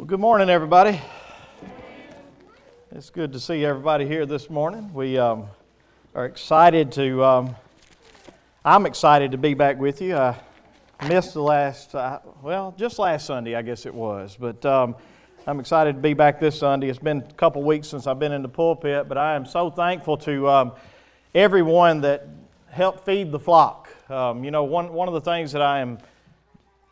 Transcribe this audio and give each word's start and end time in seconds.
Well, 0.00 0.06
good 0.06 0.18
morning, 0.18 0.48
everybody. 0.48 0.98
It's 2.90 3.10
good 3.10 3.34
to 3.34 3.38
see 3.38 3.66
everybody 3.66 4.06
here 4.06 4.24
this 4.24 4.48
morning. 4.48 4.90
We 4.94 5.18
um, 5.18 5.44
are 6.14 6.24
excited 6.24 6.90
to, 6.92 7.22
um, 7.22 7.56
I'm 8.64 8.86
excited 8.86 9.32
to 9.32 9.36
be 9.36 9.52
back 9.52 9.78
with 9.78 10.00
you. 10.00 10.16
I 10.16 10.38
missed 11.06 11.34
the 11.34 11.42
last, 11.42 11.94
uh, 11.94 12.20
well, 12.40 12.74
just 12.78 12.98
last 12.98 13.26
Sunday, 13.26 13.54
I 13.54 13.60
guess 13.60 13.84
it 13.84 13.92
was, 13.92 14.38
but 14.40 14.64
um, 14.64 14.96
I'm 15.46 15.60
excited 15.60 15.96
to 15.96 16.00
be 16.00 16.14
back 16.14 16.40
this 16.40 16.58
Sunday. 16.58 16.88
It's 16.88 16.98
been 16.98 17.18
a 17.18 17.34
couple 17.34 17.62
weeks 17.62 17.86
since 17.86 18.06
I've 18.06 18.18
been 18.18 18.32
in 18.32 18.40
the 18.40 18.48
pulpit, 18.48 19.06
but 19.06 19.18
I 19.18 19.36
am 19.36 19.44
so 19.44 19.68
thankful 19.68 20.16
to 20.16 20.48
um, 20.48 20.72
everyone 21.34 22.00
that 22.00 22.26
helped 22.70 23.04
feed 23.04 23.30
the 23.30 23.38
flock. 23.38 23.90
Um, 24.10 24.44
you 24.44 24.50
know, 24.50 24.64
one, 24.64 24.94
one 24.94 25.08
of 25.08 25.14
the 25.14 25.20
things 25.20 25.52
that 25.52 25.60
I 25.60 25.80
am 25.80 25.98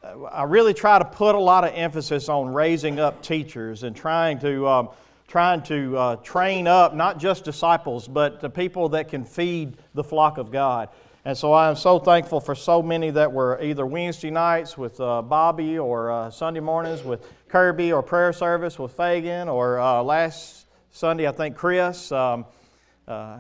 I 0.03 0.45
really 0.45 0.75
try 0.75 0.99
to 0.99 1.05
put 1.05 1.35
a 1.35 1.41
lot 1.41 1.65
of 1.65 1.73
emphasis 1.75 2.29
on 2.29 2.53
raising 2.53 3.01
up 3.01 3.21
teachers 3.21 3.83
and 3.83 3.97
trying 3.97 4.39
to, 4.41 4.67
um, 4.69 4.89
trying 5.27 5.63
to 5.65 5.97
uh, 5.99 6.17
train 6.17 6.69
up 6.69 6.95
not 6.95 7.19
just 7.19 7.45
disciples, 7.45 8.07
but 8.07 8.41
the 8.41 8.49
people 8.49 8.91
that 8.91 9.09
can 9.09 9.25
feed 9.25 9.77
the 9.95 10.05
flock 10.05 10.39
of 10.39 10.53
God. 10.53 10.89
And 11.25 11.37
so 11.37 11.53
I 11.53 11.69
am 11.69 11.75
so 11.75 11.99
thankful 11.99 12.41
for 12.41 12.55
so 12.55 12.81
many 12.81 13.11
that 13.11 13.33
were 13.33 13.61
either 13.61 13.85
Wednesday 13.85 14.31
nights 14.31 14.79
with 14.79 15.01
uh, 15.01 15.21
Bobby 15.21 15.79
or 15.79 16.13
uh, 16.13 16.31
Sunday 16.31 16.61
mornings 16.61 17.03
with 17.03 17.27
Kirby 17.49 17.93
or 17.93 18.03
prayer 18.03 18.33
service 18.33 18.79
with 18.79 18.93
Fagan 18.93 19.49
or 19.49 19.81
uh, 19.81 20.01
last 20.03 20.67
Sunday, 20.93 21.27
I 21.27 21.33
think, 21.33 21.57
Chris. 21.57 22.13
Um, 22.13 22.47
uh, 23.09 23.39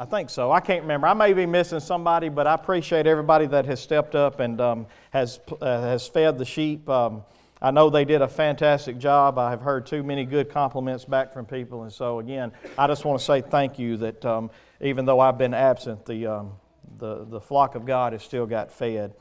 I 0.00 0.06
think 0.06 0.30
so. 0.30 0.50
I 0.50 0.60
can't 0.60 0.80
remember. 0.80 1.08
I 1.08 1.12
may 1.12 1.34
be 1.34 1.44
missing 1.44 1.78
somebody, 1.78 2.30
but 2.30 2.46
I 2.46 2.54
appreciate 2.54 3.06
everybody 3.06 3.44
that 3.48 3.66
has 3.66 3.80
stepped 3.80 4.14
up 4.14 4.40
and 4.40 4.58
um, 4.58 4.86
has, 5.10 5.40
uh, 5.60 5.82
has 5.82 6.08
fed 6.08 6.38
the 6.38 6.44
sheep. 6.46 6.88
Um, 6.88 7.22
I 7.60 7.70
know 7.70 7.90
they 7.90 8.06
did 8.06 8.22
a 8.22 8.26
fantastic 8.26 8.96
job. 8.96 9.38
I 9.38 9.50
have 9.50 9.60
heard 9.60 9.84
too 9.84 10.02
many 10.02 10.24
good 10.24 10.48
compliments 10.48 11.04
back 11.04 11.34
from 11.34 11.44
people. 11.44 11.82
And 11.82 11.92
so, 11.92 12.18
again, 12.18 12.50
I 12.78 12.86
just 12.86 13.04
want 13.04 13.18
to 13.18 13.24
say 13.26 13.42
thank 13.42 13.78
you 13.78 13.98
that 13.98 14.24
um, 14.24 14.50
even 14.80 15.04
though 15.04 15.20
I've 15.20 15.36
been 15.36 15.52
absent, 15.52 16.06
the, 16.06 16.28
um, 16.28 16.52
the, 16.96 17.26
the 17.26 17.40
flock 17.40 17.74
of 17.74 17.84
God 17.84 18.14
has 18.14 18.22
still 18.22 18.46
got 18.46 18.72
fed. 18.72 19.12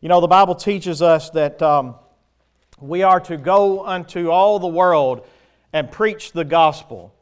You 0.00 0.08
know, 0.08 0.20
the 0.20 0.28
Bible 0.28 0.54
teaches 0.54 1.02
us 1.02 1.30
that 1.30 1.60
um, 1.62 1.96
we 2.80 3.02
are 3.02 3.18
to 3.22 3.36
go 3.36 3.84
unto 3.84 4.30
all 4.30 4.60
the 4.60 4.68
world 4.68 5.26
and 5.72 5.90
preach 5.90 6.30
the 6.30 6.44
gospel. 6.44 7.12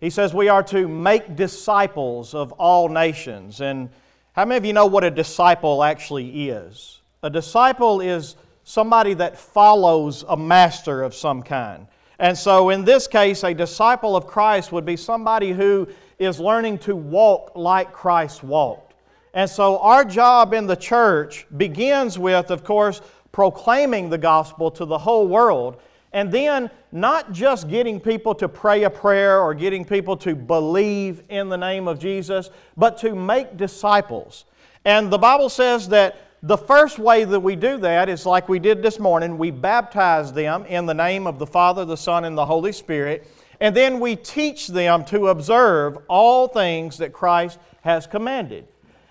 He 0.00 0.10
says 0.10 0.32
we 0.32 0.48
are 0.48 0.62
to 0.64 0.86
make 0.86 1.34
disciples 1.34 2.34
of 2.34 2.52
all 2.52 2.88
nations. 2.88 3.60
And 3.60 3.90
how 4.32 4.44
many 4.44 4.58
of 4.58 4.64
you 4.64 4.72
know 4.72 4.86
what 4.86 5.04
a 5.04 5.10
disciple 5.10 5.82
actually 5.82 6.50
is? 6.50 7.00
A 7.22 7.30
disciple 7.30 8.00
is 8.00 8.36
somebody 8.62 9.14
that 9.14 9.36
follows 9.36 10.24
a 10.28 10.36
master 10.36 11.02
of 11.02 11.14
some 11.14 11.42
kind. 11.42 11.86
And 12.20 12.36
so, 12.36 12.70
in 12.70 12.84
this 12.84 13.06
case, 13.06 13.44
a 13.44 13.54
disciple 13.54 14.16
of 14.16 14.26
Christ 14.26 14.72
would 14.72 14.84
be 14.84 14.96
somebody 14.96 15.52
who 15.52 15.88
is 16.18 16.40
learning 16.40 16.78
to 16.78 16.96
walk 16.96 17.52
like 17.54 17.92
Christ 17.92 18.42
walked. 18.42 18.94
And 19.34 19.48
so, 19.48 19.78
our 19.78 20.04
job 20.04 20.52
in 20.52 20.66
the 20.66 20.76
church 20.76 21.46
begins 21.56 22.18
with, 22.18 22.50
of 22.50 22.64
course, 22.64 23.00
proclaiming 23.30 24.10
the 24.10 24.18
gospel 24.18 24.70
to 24.72 24.84
the 24.84 24.98
whole 24.98 25.28
world 25.28 25.80
and 26.12 26.32
then 26.32 26.70
not 26.90 27.32
just 27.32 27.68
getting 27.68 28.00
people 28.00 28.34
to 28.36 28.48
pray 28.48 28.84
a 28.84 28.90
prayer 28.90 29.40
or 29.40 29.54
getting 29.54 29.84
people 29.84 30.16
to 30.18 30.34
believe 30.34 31.22
in 31.28 31.48
the 31.48 31.56
name 31.56 31.86
of 31.86 31.98
Jesus, 31.98 32.50
but 32.76 32.98
to 32.98 33.14
make 33.14 33.56
disciples. 33.56 34.44
And 34.84 35.10
the 35.12 35.18
Bible 35.18 35.48
says 35.48 35.88
that 35.88 36.16
the 36.42 36.56
first 36.56 36.98
way 36.98 37.24
that 37.24 37.40
we 37.40 37.56
do 37.56 37.78
that 37.78 38.08
is 38.08 38.24
like 38.24 38.48
we 38.48 38.58
did 38.58 38.80
this 38.82 38.98
morning 38.98 39.38
we 39.38 39.50
baptize 39.50 40.32
them 40.32 40.64
in 40.66 40.86
the 40.86 40.94
name 40.94 41.26
of 41.26 41.38
the 41.38 41.46
Father, 41.46 41.84
the 41.84 41.96
Son, 41.96 42.24
and 42.24 42.38
the 42.38 42.46
Holy 42.46 42.72
Spirit. 42.72 43.26
And 43.60 43.74
then 43.74 43.98
we 43.98 44.14
teach 44.14 44.68
them 44.68 45.04
to 45.06 45.28
observe 45.28 45.98
all 46.08 46.46
things 46.46 46.96
that 46.98 47.12
Christ 47.12 47.58
has 47.80 48.06
commanded. 48.06 48.68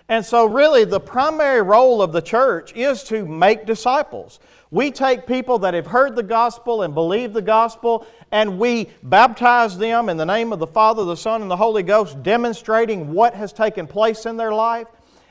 And 0.08 0.24
so, 0.24 0.46
really, 0.46 0.84
the 0.84 1.00
primary 1.00 1.60
role 1.60 2.00
of 2.00 2.12
the 2.12 2.22
church 2.22 2.74
is 2.74 3.04
to 3.04 3.26
make 3.26 3.66
disciples. 3.66 4.40
We 4.70 4.90
take 4.90 5.26
people 5.26 5.58
that 5.60 5.72
have 5.74 5.86
heard 5.86 6.14
the 6.14 6.22
gospel 6.22 6.82
and 6.82 6.92
believe 6.92 7.32
the 7.32 7.42
gospel, 7.42 8.06
and 8.30 8.58
we 8.58 8.88
baptize 9.02 9.78
them 9.78 10.08
in 10.08 10.16
the 10.16 10.26
name 10.26 10.52
of 10.52 10.58
the 10.58 10.66
Father, 10.66 11.04
the 11.04 11.16
Son, 11.16 11.40
and 11.40 11.50
the 11.50 11.56
Holy 11.56 11.82
Ghost, 11.82 12.22
demonstrating 12.22 13.12
what 13.12 13.34
has 13.34 13.52
taken 13.52 13.86
place 13.86 14.26
in 14.26 14.36
their 14.36 14.52
life. 14.52 14.86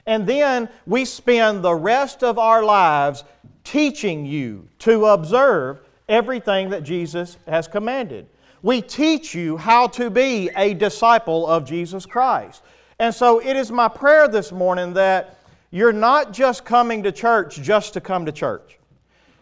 And 0.07 0.25
then 0.25 0.69
we 0.87 1.05
spend 1.05 1.63
the 1.63 1.75
rest 1.75 2.23
of 2.23 2.39
our 2.39 2.63
lives 2.63 3.23
teaching 3.63 4.25
you 4.25 4.67
to 4.79 5.05
observe 5.07 5.81
everything 6.09 6.69
that 6.69 6.83
Jesus 6.83 7.37
has 7.47 7.67
commanded. 7.67 8.27
We 8.63 8.81
teach 8.81 9.35
you 9.35 9.57
how 9.57 9.87
to 9.87 10.09
be 10.09 10.49
a 10.55 10.73
disciple 10.73 11.45
of 11.45 11.65
Jesus 11.65 12.05
Christ. 12.05 12.63
And 12.97 13.13
so 13.13 13.39
it 13.39 13.55
is 13.55 13.71
my 13.71 13.87
prayer 13.87 14.27
this 14.27 14.51
morning 14.51 14.93
that 14.93 15.37
you're 15.69 15.93
not 15.93 16.33
just 16.33 16.65
coming 16.65 17.03
to 17.03 17.11
church 17.11 17.57
just 17.57 17.93
to 17.93 18.01
come 18.01 18.25
to 18.25 18.31
church. 18.31 18.79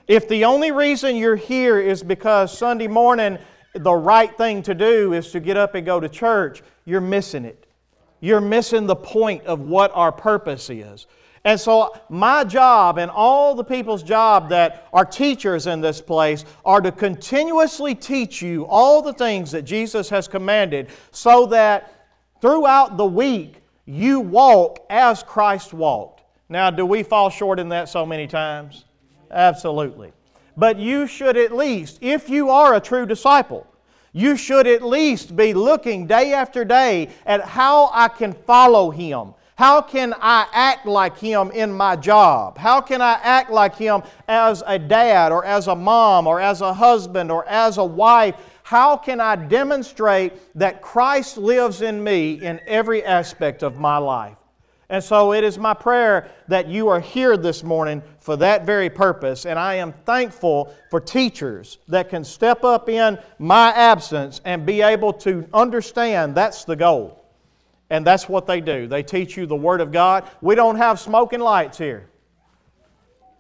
If 0.08 0.28
the 0.28 0.46
only 0.46 0.72
reason 0.72 1.16
you're 1.16 1.36
here 1.36 1.80
is 1.80 2.04
because 2.04 2.56
Sunday 2.56 2.88
morning 2.88 3.40
the 3.74 3.94
right 3.94 4.36
thing 4.38 4.62
to 4.64 4.74
do 4.76 5.14
is 5.14 5.32
to 5.32 5.40
get 5.40 5.58
up 5.58 5.76
and 5.76 5.86
go 5.86 6.00
to 6.00 6.08
church, 6.08 6.64
you're 6.86 7.02
missing 7.02 7.44
it. 7.44 7.66
You're 8.22 8.42
missing 8.42 8.86
the 8.86 8.96
point 8.96 9.44
of 9.46 9.62
what 9.62 9.92
our 9.94 10.12
purpose 10.12 10.70
is. 10.70 11.08
And 11.44 11.60
so, 11.60 11.94
my 12.10 12.44
job 12.44 12.98
and 12.98 13.12
all 13.12 13.54
the 13.54 13.64
people's 13.64 14.02
job 14.02 14.50
that 14.50 14.88
are 14.92 15.06
teachers 15.06 15.68
in 15.68 15.80
this 15.80 16.02
place 16.02 16.44
are 16.64 16.82
to 16.82 16.92
continuously 16.92 17.94
teach 17.94 18.42
you 18.42 18.66
all 18.66 19.04
the 19.04 19.14
things 19.14 19.52
that 19.52 19.62
Jesus 19.62 20.10
has 20.10 20.28
commanded 20.28 20.90
so 21.12 21.46
that 21.48 22.08
throughout 22.42 22.98
the 22.98 23.06
week, 23.06 23.62
you 23.86 24.22
walk 24.22 24.86
as 24.90 25.22
Christ 25.22 25.72
walked. 25.72 26.24
Now, 26.50 26.72
do 26.72 26.84
we 26.84 27.04
fall 27.04 27.30
short 27.30 27.60
in 27.60 27.70
that 27.70 27.90
so 27.90 28.08
many 28.08 28.26
times? 28.26 28.86
Absolutely. 29.32 30.12
But 30.58 30.78
you 30.78 31.08
should 31.08 31.38
at 31.38 31.52
least, 31.52 32.00
if 32.02 32.30
you 32.30 32.50
are 32.50 32.76
a 32.76 32.80
true 32.80 33.06
disciple, 33.06 33.68
you 34.14 34.38
should 34.38 34.66
at 34.66 34.82
least 34.82 35.36
be 35.36 35.54
looking 35.54 36.08
day 36.08 36.34
after 36.34 36.64
day 36.64 37.10
at 37.26 37.42
how 37.42 37.90
I 37.92 38.08
can 38.08 38.32
follow 38.32 38.90
Him. 38.90 39.34
How 39.58 39.82
can 39.82 40.14
I 40.22 40.48
act 40.54 40.86
like 40.86 41.18
Him 41.18 41.52
in 41.52 41.72
my 41.72 41.98
job? 41.98 42.58
How 42.58 42.80
can 42.80 43.02
I 43.02 43.20
act 43.22 43.52
like 43.52 43.76
Him 43.76 44.04
as 44.28 44.64
a 44.66 44.80
dad 44.80 45.34
or 45.34 45.44
as 45.44 45.68
a 45.68 45.76
mom 45.76 46.28
or 46.28 46.40
as 46.40 46.62
a 46.62 46.74
husband 46.74 47.30
or 47.30 47.46
as 47.48 47.78
a 47.78 47.84
wife? 47.84 48.36
How 48.64 48.96
can 48.96 49.20
I 49.20 49.36
demonstrate 49.36 50.34
that 50.56 50.82
Christ 50.82 51.38
lives 51.38 51.82
in 51.82 52.02
me 52.02 52.42
in 52.42 52.62
every 52.66 53.04
aspect 53.04 53.64
of 53.64 53.78
my 53.78 53.98
life? 53.98 54.38
And 54.90 55.04
so 55.04 55.34
it 55.34 55.44
is 55.44 55.58
my 55.58 55.74
prayer 55.74 56.30
that 56.48 56.68
you 56.68 56.90
are 56.90 57.00
here 57.00 57.38
this 57.38 57.64
morning 57.64 58.04
for 58.20 58.36
that 58.38 58.66
very 58.66 58.90
purpose. 58.90 59.46
And 59.46 59.58
I 59.58 59.76
am 59.76 59.94
thankful 60.06 60.74
for 60.92 61.00
teachers 61.00 61.80
that 61.88 62.10
can 62.10 62.24
step 62.24 62.64
up 62.64 62.88
in 62.88 63.18
my 63.40 63.70
absence 63.70 64.42
and 64.46 64.66
be 64.66 64.82
able 64.82 65.14
to 65.14 65.48
understand 65.54 66.36
that's 66.36 66.66
the 66.66 66.76
goal. 66.76 67.26
And 67.90 68.06
that's 68.06 68.30
what 68.30 68.48
they 68.48 68.62
do. 68.62 68.88
They 68.88 69.04
teach 69.04 69.38
you 69.38 69.46
the 69.46 69.56
Word 69.56 69.82
of 69.82 69.92
God. 69.92 70.30
We 70.42 70.56
don't 70.56 70.76
have 70.76 71.00
smoking 71.00 71.40
lights 71.40 71.78
here. 71.78 72.10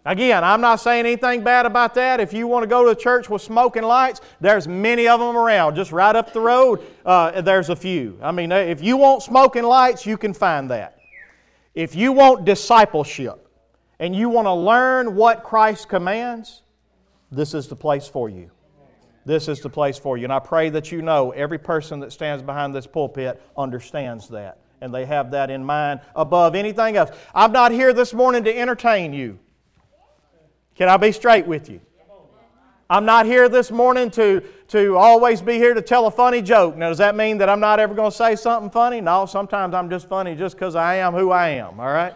Again, 0.07 0.43
I'm 0.43 0.61
not 0.61 0.75
saying 0.75 1.07
anything 1.07 1.43
bad 1.43 1.65
about 1.65 1.95
that. 1.95 2.19
If 2.19 2.31
you 2.31 2.45
want 2.45 2.61
to 2.61 2.67
go 2.67 2.83
to 2.83 2.91
a 2.91 2.95
church 2.95 3.27
with 3.27 3.41
smoking 3.41 3.81
lights, 3.81 4.21
there's 4.39 4.67
many 4.67 5.07
of 5.07 5.19
them 5.19 5.35
around. 5.35 5.75
Just 5.75 5.91
right 5.91 6.15
up 6.15 6.31
the 6.31 6.41
road, 6.41 6.81
uh, 7.03 7.41
there's 7.41 7.69
a 7.69 7.75
few. 7.75 8.19
I 8.21 8.31
mean, 8.31 8.51
if 8.51 8.83
you 8.83 8.97
want 8.97 9.23
smoking 9.23 9.63
lights, 9.63 10.05
you 10.05 10.15
can 10.15 10.31
find 10.31 10.69
that. 10.69 10.94
If 11.75 11.93
you 11.93 12.13
want 12.13 12.45
discipleship 12.45 13.49
and 13.99 14.15
you 14.15 14.29
want 14.29 14.47
to 14.47 14.53
learn 14.53 15.15
what 15.15 15.43
Christ 15.43 15.89
commands, 15.89 16.61
this 17.31 17.53
is 17.53 17.67
the 17.67 17.75
place 17.75 18.07
for 18.07 18.29
you. 18.29 18.49
This 19.25 19.47
is 19.47 19.59
the 19.59 19.69
place 19.69 19.97
for 19.97 20.17
you. 20.17 20.23
And 20.23 20.31
I 20.33 20.39
pray 20.39 20.69
that 20.69 20.91
you 20.91 21.01
know 21.01 21.31
every 21.31 21.57
person 21.57 21.99
that 21.99 22.13
stands 22.13 22.41
behind 22.41 22.73
this 22.73 22.87
pulpit 22.87 23.41
understands 23.57 24.29
that. 24.29 24.59
And 24.81 24.93
they 24.93 25.05
have 25.05 25.31
that 25.31 25.49
in 25.49 25.65
mind 25.65 26.01
above 26.15 26.55
anything 26.55 26.95
else. 26.95 27.09
I'm 27.33 27.51
not 27.51 27.71
here 27.71 27.91
this 27.91 28.13
morning 28.13 28.43
to 28.43 28.55
entertain 28.55 29.13
you. 29.13 29.39
Can 30.75 30.89
I 30.89 30.97
be 30.97 31.11
straight 31.11 31.47
with 31.47 31.69
you? 31.69 31.81
I'm 32.89 33.05
not 33.05 33.25
here 33.25 33.49
this 33.49 33.71
morning 33.71 34.11
to, 34.11 34.41
to 34.67 34.95
always 34.95 35.41
be 35.41 35.53
here 35.53 35.73
to 35.73 35.81
tell 35.81 36.05
a 36.05 36.11
funny 36.11 36.41
joke. 36.41 36.77
Now, 36.77 36.89
does 36.89 36.99
that 36.99 37.15
mean 37.15 37.39
that 37.39 37.49
I'm 37.49 37.59
not 37.59 37.79
ever 37.79 37.95
going 37.95 38.11
to 38.11 38.15
say 38.15 38.35
something 38.35 38.69
funny? 38.69 39.01
No, 39.01 39.25
sometimes 39.25 39.73
I'm 39.73 39.89
just 39.89 40.07
funny 40.07 40.35
just 40.35 40.55
because 40.55 40.75
I 40.75 40.95
am 40.95 41.13
who 41.13 41.31
I 41.31 41.49
am, 41.49 41.79
all 41.79 41.87
right? 41.87 42.13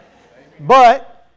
But 0.60 1.28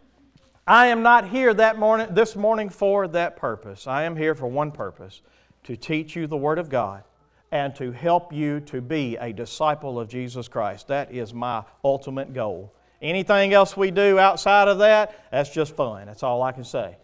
I 0.67 0.89
am 0.89 1.03
not 1.03 1.29
here 1.29 1.55
that 1.55 1.79
morning, 1.79 2.09
this 2.11 2.37
morning 2.37 2.69
for 2.69 3.09
that 3.09 3.37
purpose. 3.37 3.87
I 3.87 4.03
am 4.03 4.17
here 4.17 4.35
for 4.35 4.49
one 4.49 4.71
purpose 4.71 5.23
to 5.65 5.77
teach 5.77 6.15
you 6.15 6.27
the 6.27 6.37
Word 6.37 6.59
of 6.59 6.69
God 6.69 7.03
and 7.51 7.75
to 7.77 7.91
help 7.91 8.35
you 8.35 8.61
to 8.61 8.83
be 8.83 9.17
a 9.17 9.33
disciple 9.33 9.99
of 9.99 10.09
Jesus 10.09 10.47
Christ. 10.47 10.89
That 10.89 11.11
is 11.11 11.33
my 11.33 11.65
ultimate 11.83 12.35
goal. 12.35 12.75
Anything 13.01 13.55
else 13.55 13.77
we 13.79 13.91
do 13.91 14.19
outside 14.19 14.69
of 14.69 14.79
that, 14.79 15.25
that's 15.31 15.51
just 15.51 15.75
fun. 15.75 16.07
That's 16.07 16.23
all 16.23 16.43
I 16.43 16.53
can 16.53 16.65
say. 16.65 16.97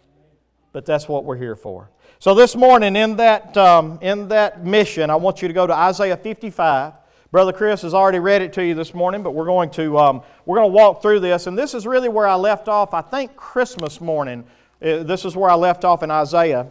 But 0.78 0.86
that's 0.86 1.08
what 1.08 1.25
we're 1.25 1.36
here 1.36 1.56
for. 1.56 1.90
So 2.20 2.36
this 2.36 2.54
morning, 2.54 2.94
in 2.94 3.16
that, 3.16 3.56
um, 3.56 3.98
in 4.00 4.28
that 4.28 4.64
mission, 4.64 5.10
I 5.10 5.16
want 5.16 5.42
you 5.42 5.48
to 5.48 5.54
go 5.54 5.66
to 5.66 5.75
Isaiah 5.75 6.16
55. 6.16 6.92
Brother 7.32 7.52
Chris 7.52 7.82
has 7.82 7.94
already 7.94 8.20
read 8.20 8.42
it 8.42 8.52
to 8.52 8.64
you 8.64 8.76
this 8.76 8.94
morning, 8.94 9.25
but 9.25 9.32
we're 9.32 9.44
going 9.44 9.70
to 9.70 9.98
um, 9.98 10.22
we're 10.46 10.56
going 10.58 10.70
to 10.70 10.72
walk 10.72 11.02
through 11.02 11.19
this, 11.19 11.48
and 11.48 11.58
this 11.58 11.75
is 11.75 11.84
really 11.84 12.08
where 12.08 12.28
I 12.28 12.36
left 12.36 12.69
off. 12.69 12.94
I 12.94 13.00
think 13.00 13.34
Christmas 13.34 14.00
morning. 14.00 14.44
Uh, 14.80 15.02
this 15.02 15.25
is 15.25 15.34
where 15.34 15.50
I 15.50 15.56
left 15.56 15.84
off 15.84 16.04
in 16.04 16.12
Isaiah. 16.12 16.69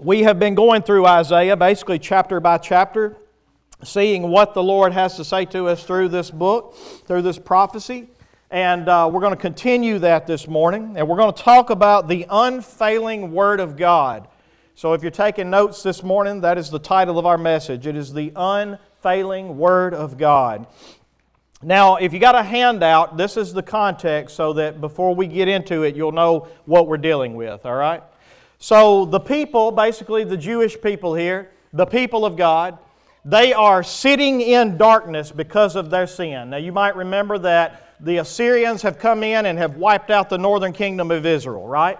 We 0.00 0.24
have 0.24 0.40
been 0.40 0.56
going 0.56 0.82
through 0.82 1.06
Isaiah, 1.06 1.56
basically 1.56 2.00
chapter 2.00 2.40
by 2.40 2.58
chapter, 2.58 3.16
seeing 3.84 4.30
what 4.30 4.54
the 4.54 4.64
Lord 4.64 4.92
has 4.92 5.14
to 5.18 5.24
say 5.24 5.44
to 5.44 5.68
us 5.68 5.84
through 5.84 6.08
this 6.08 6.32
book, 6.32 6.74
through 7.06 7.22
this 7.22 7.38
prophecy. 7.38 8.08
And 8.50 8.88
uh, 8.88 9.08
we're 9.12 9.20
going 9.20 9.34
to 9.34 9.40
continue 9.40 9.98
that 10.00 10.26
this 10.26 10.46
morning, 10.46 10.94
and 10.96 11.08
we're 11.08 11.16
going 11.16 11.32
to 11.32 11.42
talk 11.42 11.70
about 11.70 12.08
the 12.08 12.26
unfailing 12.28 13.32
Word 13.32 13.58
of 13.58 13.76
God. 13.76 14.28
So 14.74 14.92
if 14.92 15.02
you're 15.02 15.10
taking 15.10 15.50
notes 15.50 15.82
this 15.82 16.02
morning, 16.02 16.40
that 16.42 16.58
is 16.58 16.70
the 16.70 16.78
title 16.78 17.18
of 17.18 17.26
our 17.26 17.38
message. 17.38 17.86
It 17.86 17.96
is 17.96 18.12
the 18.12 18.32
unfailing 18.36 19.56
Word 19.56 19.94
of 19.94 20.18
God. 20.18 20.66
Now, 21.62 21.96
if 21.96 22.12
you 22.12 22.18
got 22.18 22.34
a 22.34 22.42
handout, 22.42 23.16
this 23.16 23.38
is 23.38 23.54
the 23.54 23.62
context 23.62 24.36
so 24.36 24.52
that 24.52 24.80
before 24.80 25.14
we 25.14 25.26
get 25.26 25.48
into 25.48 25.82
it, 25.84 25.96
you'll 25.96 26.12
know 26.12 26.48
what 26.66 26.88
we're 26.88 26.98
dealing 26.98 27.34
with, 27.34 27.64
all 27.64 27.74
right? 27.74 28.02
So, 28.58 29.06
the 29.06 29.20
people, 29.20 29.72
basically 29.72 30.24
the 30.24 30.36
Jewish 30.36 30.80
people 30.80 31.14
here, 31.14 31.50
the 31.72 31.86
people 31.86 32.26
of 32.26 32.36
God, 32.36 32.78
they 33.24 33.52
are 33.54 33.82
sitting 33.82 34.42
in 34.42 34.76
darkness 34.76 35.32
because 35.32 35.76
of 35.76 35.88
their 35.88 36.06
sin. 36.06 36.50
Now, 36.50 36.58
you 36.58 36.72
might 36.72 36.94
remember 36.96 37.38
that 37.38 37.83
the 38.00 38.18
Assyrians 38.18 38.82
have 38.82 38.98
come 38.98 39.22
in 39.22 39.46
and 39.46 39.58
have 39.58 39.76
wiped 39.76 40.10
out 40.10 40.28
the 40.28 40.38
northern 40.38 40.72
kingdom 40.72 41.10
of 41.10 41.24
Israel, 41.26 41.66
right? 41.66 41.98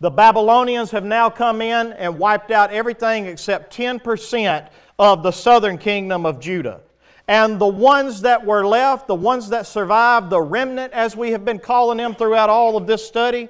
The 0.00 0.10
Babylonians 0.10 0.90
have 0.90 1.04
now 1.04 1.30
come 1.30 1.62
in 1.62 1.92
and 1.94 2.18
wiped 2.18 2.50
out 2.50 2.70
everything 2.70 3.26
except 3.26 3.74
10% 3.76 4.68
of 4.98 5.22
the 5.22 5.30
southern 5.30 5.78
kingdom 5.78 6.26
of 6.26 6.40
Judah. 6.40 6.80
And 7.26 7.58
the 7.58 7.66
ones 7.66 8.20
that 8.20 8.44
were 8.44 8.66
left, 8.66 9.06
the 9.06 9.14
ones 9.14 9.48
that 9.48 9.66
survived, 9.66 10.28
the 10.28 10.40
remnant, 10.40 10.92
as 10.92 11.16
we 11.16 11.30
have 11.30 11.44
been 11.44 11.58
calling 11.58 11.98
them 11.98 12.14
throughout 12.14 12.50
all 12.50 12.76
of 12.76 12.86
this 12.86 13.06
study, 13.06 13.48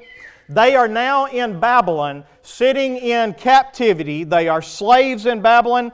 they 0.49 0.77
are 0.77 0.87
now 0.87 1.27
in 1.27 1.59
Babylon, 1.59 2.25
sitting 2.43 2.97
in 2.99 3.35
captivity. 3.35 4.25
They 4.25 4.49
are 4.49 4.63
slaves 4.63 5.27
in 5.27 5.41
Babylon. 5.41 5.91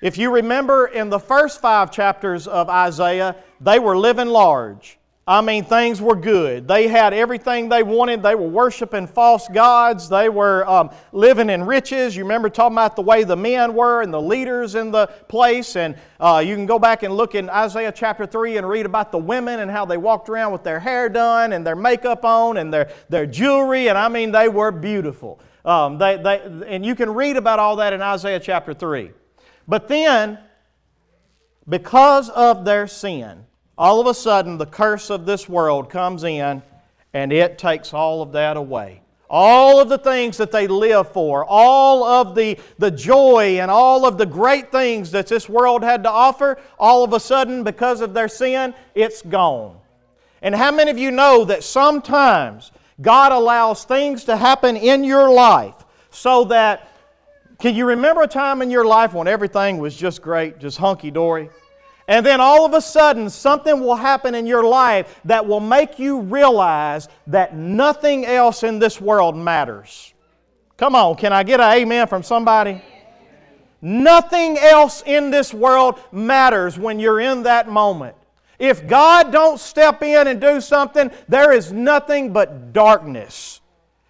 If 0.00 0.16
you 0.16 0.30
remember 0.30 0.86
in 0.86 1.10
the 1.10 1.18
first 1.18 1.60
five 1.60 1.90
chapters 1.90 2.46
of 2.46 2.70
Isaiah, 2.70 3.36
they 3.60 3.78
were 3.78 3.96
living 3.96 4.28
large. 4.28 4.97
I 5.28 5.42
mean, 5.42 5.62
things 5.62 6.00
were 6.00 6.16
good. 6.16 6.66
They 6.66 6.88
had 6.88 7.12
everything 7.12 7.68
they 7.68 7.82
wanted. 7.82 8.22
They 8.22 8.34
were 8.34 8.48
worshiping 8.48 9.06
false 9.06 9.46
gods. 9.46 10.08
They 10.08 10.30
were 10.30 10.66
um, 10.66 10.88
living 11.12 11.50
in 11.50 11.64
riches. 11.64 12.16
You 12.16 12.22
remember 12.22 12.48
talking 12.48 12.74
about 12.74 12.96
the 12.96 13.02
way 13.02 13.24
the 13.24 13.36
men 13.36 13.74
were 13.74 14.00
and 14.00 14.12
the 14.12 14.22
leaders 14.22 14.74
in 14.74 14.90
the 14.90 15.08
place. 15.28 15.76
And 15.76 15.96
uh, 16.18 16.42
you 16.42 16.54
can 16.54 16.64
go 16.64 16.78
back 16.78 17.02
and 17.02 17.14
look 17.14 17.34
in 17.34 17.50
Isaiah 17.50 17.92
chapter 17.92 18.24
3 18.24 18.56
and 18.56 18.66
read 18.66 18.86
about 18.86 19.12
the 19.12 19.18
women 19.18 19.60
and 19.60 19.70
how 19.70 19.84
they 19.84 19.98
walked 19.98 20.30
around 20.30 20.50
with 20.50 20.64
their 20.64 20.80
hair 20.80 21.10
done 21.10 21.52
and 21.52 21.64
their 21.64 21.76
makeup 21.76 22.24
on 22.24 22.56
and 22.56 22.72
their, 22.72 22.90
their 23.10 23.26
jewelry. 23.26 23.90
And 23.90 23.98
I 23.98 24.08
mean, 24.08 24.32
they 24.32 24.48
were 24.48 24.70
beautiful. 24.70 25.40
Um, 25.62 25.98
they, 25.98 26.16
they, 26.16 26.40
and 26.66 26.86
you 26.86 26.94
can 26.94 27.12
read 27.12 27.36
about 27.36 27.58
all 27.58 27.76
that 27.76 27.92
in 27.92 28.00
Isaiah 28.00 28.40
chapter 28.40 28.72
3. 28.72 29.10
But 29.66 29.88
then, 29.88 30.38
because 31.68 32.30
of 32.30 32.64
their 32.64 32.86
sin, 32.86 33.44
all 33.78 34.00
of 34.00 34.08
a 34.08 34.14
sudden 34.14 34.58
the 34.58 34.66
curse 34.66 35.08
of 35.08 35.24
this 35.24 35.48
world 35.48 35.88
comes 35.88 36.24
in 36.24 36.62
and 37.14 37.32
it 37.32 37.56
takes 37.56 37.94
all 37.94 38.20
of 38.20 38.32
that 38.32 38.56
away. 38.56 39.00
All 39.30 39.78
of 39.78 39.88
the 39.88 39.98
things 39.98 40.38
that 40.38 40.50
they 40.50 40.66
live 40.66 41.12
for, 41.12 41.44
all 41.44 42.02
of 42.02 42.34
the, 42.34 42.58
the 42.78 42.90
joy 42.90 43.60
and 43.60 43.70
all 43.70 44.06
of 44.06 44.16
the 44.16 44.26
great 44.26 44.72
things 44.72 45.10
that 45.10 45.26
this 45.26 45.48
world 45.48 45.82
had 45.82 46.02
to 46.04 46.10
offer, 46.10 46.58
all 46.78 47.04
of 47.04 47.12
a 47.12 47.20
sudden, 47.20 47.62
because 47.62 48.00
of 48.00 48.14
their 48.14 48.28
sin, 48.28 48.74
it's 48.94 49.20
gone. 49.20 49.76
And 50.40 50.54
how 50.54 50.72
many 50.72 50.90
of 50.90 50.98
you 50.98 51.10
know 51.10 51.44
that 51.44 51.62
sometimes 51.62 52.72
God 53.00 53.32
allows 53.32 53.84
things 53.84 54.24
to 54.24 54.36
happen 54.36 54.76
in 54.76 55.04
your 55.04 55.30
life 55.30 55.74
so 56.10 56.44
that, 56.44 56.88
can 57.58 57.74
you 57.74 57.84
remember 57.86 58.22
a 58.22 58.28
time 58.28 58.62
in 58.62 58.70
your 58.70 58.86
life 58.86 59.12
when 59.12 59.28
everything 59.28 59.78
was 59.78 59.94
just 59.94 60.22
great, 60.22 60.58
just 60.58 60.78
hunky 60.78 61.10
dory? 61.10 61.50
And 62.08 62.24
then 62.24 62.40
all 62.40 62.64
of 62.64 62.72
a 62.72 62.80
sudden, 62.80 63.28
something 63.28 63.80
will 63.80 63.94
happen 63.94 64.34
in 64.34 64.46
your 64.46 64.64
life 64.64 65.20
that 65.26 65.46
will 65.46 65.60
make 65.60 65.98
you 65.98 66.20
realize 66.20 67.06
that 67.26 67.54
nothing 67.54 68.24
else 68.24 68.62
in 68.62 68.78
this 68.78 68.98
world 68.98 69.36
matters. 69.36 70.14
Come 70.78 70.94
on, 70.94 71.16
can 71.16 71.34
I 71.34 71.42
get 71.42 71.60
an 71.60 71.70
amen 71.70 72.06
from 72.06 72.22
somebody? 72.22 72.82
Nothing 73.82 74.56
else 74.56 75.02
in 75.04 75.30
this 75.30 75.52
world 75.52 76.00
matters 76.10 76.78
when 76.78 76.98
you're 76.98 77.20
in 77.20 77.42
that 77.42 77.68
moment. 77.68 78.16
If 78.58 78.88
God 78.88 79.30
don't 79.30 79.60
step 79.60 80.02
in 80.02 80.26
and 80.26 80.40
do 80.40 80.62
something, 80.62 81.10
there 81.28 81.52
is 81.52 81.72
nothing 81.72 82.32
but 82.32 82.72
darkness. 82.72 83.60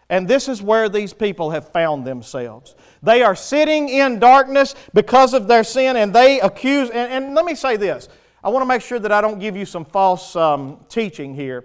And 0.08 0.26
this 0.26 0.48
is 0.48 0.62
where 0.62 0.88
these 0.88 1.12
people 1.12 1.50
have 1.50 1.68
found 1.70 2.06
themselves. 2.06 2.76
They 3.02 3.22
are 3.22 3.34
sitting 3.34 3.88
in 3.88 4.18
darkness 4.18 4.74
because 4.94 5.34
of 5.34 5.46
their 5.46 5.64
sin, 5.64 5.96
and 5.96 6.12
they 6.12 6.40
accuse. 6.40 6.90
And, 6.90 7.24
and 7.26 7.34
let 7.34 7.44
me 7.44 7.54
say 7.54 7.76
this 7.76 8.08
I 8.42 8.48
want 8.50 8.62
to 8.62 8.66
make 8.66 8.82
sure 8.82 8.98
that 8.98 9.12
I 9.12 9.20
don't 9.20 9.38
give 9.38 9.56
you 9.56 9.64
some 9.64 9.84
false 9.84 10.34
um, 10.36 10.84
teaching 10.88 11.34
here. 11.34 11.64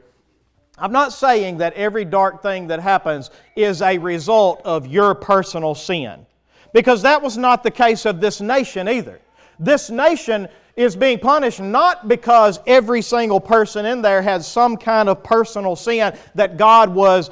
I'm 0.78 0.92
not 0.92 1.14
saying 1.14 1.58
that 1.58 1.74
every 1.74 2.04
dark 2.04 2.42
thing 2.42 2.68
that 2.68 2.80
happens 2.80 3.30
is 3.56 3.82
a 3.82 3.98
result 4.00 4.62
of 4.66 4.88
your 4.88 5.14
personal 5.14 5.76
sin, 5.76 6.26
because 6.74 7.04
that 7.04 7.22
was 7.22 7.38
not 7.38 7.64
the 7.64 7.72
case 7.72 8.06
of 8.06 8.20
this 8.20 8.42
nation 8.42 8.88
either. 8.88 9.20
This 9.60 9.90
nation 9.90 10.48
is 10.76 10.96
being 10.96 11.20
punished 11.20 11.60
not 11.60 12.08
because 12.08 12.60
every 12.66 13.02
single 13.04 13.40
person 13.40 13.86
in 13.86 14.02
there 14.02 14.22
had 14.22 14.44
some 14.44 14.76
kind 14.76 15.08
of 15.08 15.24
personal 15.24 15.76
sin 15.76 16.18
that 16.34 16.58
God 16.58 16.90
was 16.90 17.30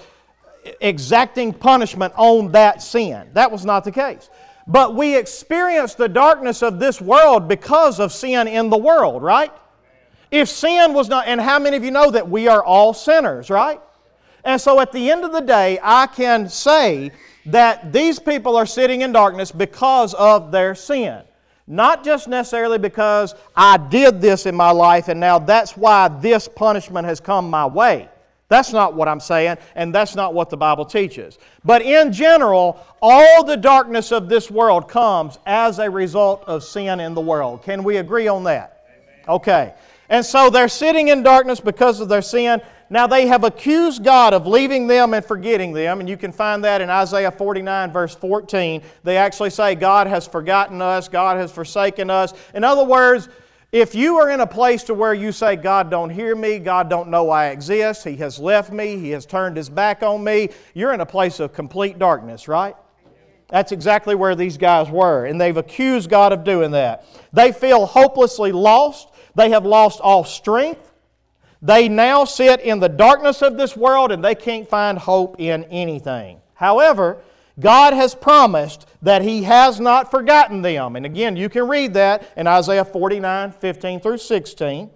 exacting 0.80 1.54
punishment 1.54 2.14
on 2.18 2.52
that 2.52 2.82
sin. 2.82 3.30
That 3.34 3.52
was 3.52 3.66
not 3.66 3.84
the 3.84 3.92
case. 3.92 4.30
But 4.68 4.96
we 4.96 5.18
experience 5.18 5.96
the 5.96 6.08
darkness 6.08 6.62
of 6.62 6.80
this 6.80 7.02
world 7.02 7.48
because 7.48 8.00
of 8.00 8.12
sin 8.12 8.48
in 8.48 8.70
the 8.70 8.78
world, 8.78 9.24
right? 9.24 9.52
If 10.30 10.48
sin 10.48 10.94
was 10.94 11.10
not, 11.10 11.28
and 11.28 11.42
how 11.42 11.60
many 11.60 11.76
of 11.76 11.84
you 11.84 11.92
know 11.92 12.12
that 12.12 12.30
we 12.30 12.48
are 12.48 12.64
all 12.64 12.94
sinners, 12.94 13.50
right? 13.50 13.82
And 14.44 14.60
so 14.60 14.80
at 14.80 14.92
the 14.92 15.12
end 15.12 15.24
of 15.26 15.34
the 15.34 15.42
day, 15.42 15.78
I 15.82 16.08
can 16.08 16.48
say 16.48 17.12
that 17.48 17.92
these 17.92 18.20
people 18.20 18.56
are 18.56 18.66
sitting 18.66 19.02
in 19.02 19.12
darkness 19.12 19.52
because 19.52 20.14
of 20.14 20.52
their 20.52 20.76
sin. 20.76 21.22
Not 21.68 22.04
just 22.04 22.28
necessarily 22.28 22.78
because 22.78 23.36
I 23.56 23.78
did 23.78 24.20
this 24.20 24.46
in 24.46 24.56
my 24.56 24.72
life 24.72 25.08
and 25.08 25.20
now 25.20 25.40
that's 25.40 25.78
why 25.78 26.08
this 26.08 26.48
punishment 26.48 27.08
has 27.08 27.20
come 27.20 27.50
my 27.50 27.66
way. 27.66 28.10
That's 28.52 28.74
not 28.74 28.96
what 28.96 29.08
I'm 29.08 29.22
saying, 29.22 29.60
and 29.76 29.96
that's 29.96 30.14
not 30.14 30.34
what 30.34 30.50
the 30.50 30.58
Bible 30.58 30.84
teaches. 30.84 31.40
But 31.64 31.84
in 31.84 32.12
general, 32.12 32.86
all 33.02 33.46
the 33.46 33.56
darkness 33.56 34.12
of 34.12 34.28
this 34.28 34.52
world 34.52 34.90
comes 34.90 35.40
as 35.46 35.80
a 35.80 35.90
result 35.90 36.44
of 36.48 36.62
sin 36.62 37.00
in 37.00 37.14
the 37.14 37.22
world. 37.22 37.64
Can 37.64 37.82
we 37.82 37.96
agree 37.96 38.28
on 38.28 38.44
that? 38.44 38.86
Okay. 39.26 39.74
And 40.10 40.26
so 40.26 40.50
they're 40.50 40.68
sitting 40.68 41.08
in 41.08 41.24
darkness 41.24 41.62
because 41.62 42.02
of 42.02 42.10
their 42.10 42.22
sin. 42.22 42.62
Now 42.90 43.08
they 43.08 43.26
have 43.28 43.46
accused 43.46 44.04
God 44.04 44.34
of 44.34 44.46
leaving 44.46 44.86
them 44.86 45.14
and 45.14 45.24
forgetting 45.24 45.72
them, 45.72 46.02
and 46.02 46.10
you 46.10 46.18
can 46.18 46.34
find 46.34 46.62
that 46.66 46.82
in 46.82 46.90
Isaiah 46.90 47.32
49, 47.32 47.94
verse 47.94 48.16
14. 48.16 48.82
They 49.06 49.16
actually 49.16 49.52
say, 49.52 49.76
God 49.76 50.08
has 50.08 50.28
forgotten 50.28 50.82
us, 50.82 51.08
God 51.08 51.38
has 51.38 51.54
forsaken 51.54 52.10
us. 52.10 52.34
In 52.54 52.66
other 52.66 52.84
words, 52.84 53.30
if 53.72 53.96
you 53.96 54.18
are 54.18 54.30
in 54.30 54.42
a 54.42 54.48
place 54.48 54.84
to 54.84 54.94
where 54.94 55.14
you 55.14 55.32
say, 55.32 55.56
God 55.56 55.90
don't 55.90 56.10
hear 56.10 56.36
me, 56.36 56.60
God 56.60 56.90
don't 56.90 57.10
know 57.10 57.30
I 57.30 57.48
exist, 57.48 58.04
He 58.04 58.18
has 58.18 58.38
left 58.40 58.72
me, 58.72 58.98
He 58.98 59.12
has 59.12 59.26
turned 59.26 59.58
His 59.58 59.70
back 59.70 60.04
on 60.04 60.24
me, 60.24 60.50
you're 60.74 60.94
in 60.94 61.02
a 61.02 61.06
place 61.06 61.40
of 61.40 61.54
complete 61.54 61.98
darkness, 61.98 62.48
right? 62.48 62.76
That's 63.48 63.72
exactly 63.72 64.16
where 64.16 64.36
these 64.36 64.58
guys 64.58 64.90
were, 64.90 65.26
and 65.26 65.40
they've 65.40 65.58
accused 65.58 66.10
God 66.10 66.32
of 66.34 66.44
doing 66.44 66.72
that. 66.72 67.06
They 67.34 67.52
feel 67.52 67.86
hopelessly 67.86 68.52
lost, 68.52 69.10
they 69.36 69.50
have 69.50 69.66
lost 69.66 70.00
all 70.02 70.24
strength. 70.24 70.88
They 71.62 71.88
now 71.88 72.26
sit 72.26 72.62
in 72.62 72.80
the 72.80 72.90
darkness 72.90 73.44
of 73.44 73.56
this 73.56 73.78
world 73.78 74.12
and 74.12 74.24
they 74.26 74.34
can't 74.34 74.68
find 74.68 74.98
hope 74.98 75.36
in 75.40 75.64
anything. 75.66 76.42
However, 76.56 77.22
God 77.62 77.94
has 77.94 78.14
promised 78.14 78.88
that 79.02 79.22
He 79.22 79.44
has 79.44 79.80
not 79.80 80.12
forgotten 80.12 80.62
them. 80.62 80.96
And 80.96 81.06
again, 81.06 81.38
you 81.38 81.48
can 81.48 81.68
read 81.68 81.94
that 81.94 82.28
in 82.36 82.48
Isaiah 82.48 82.84
49 82.84 83.54
15 83.54 84.00
through 84.02 84.18
16. 84.18 84.90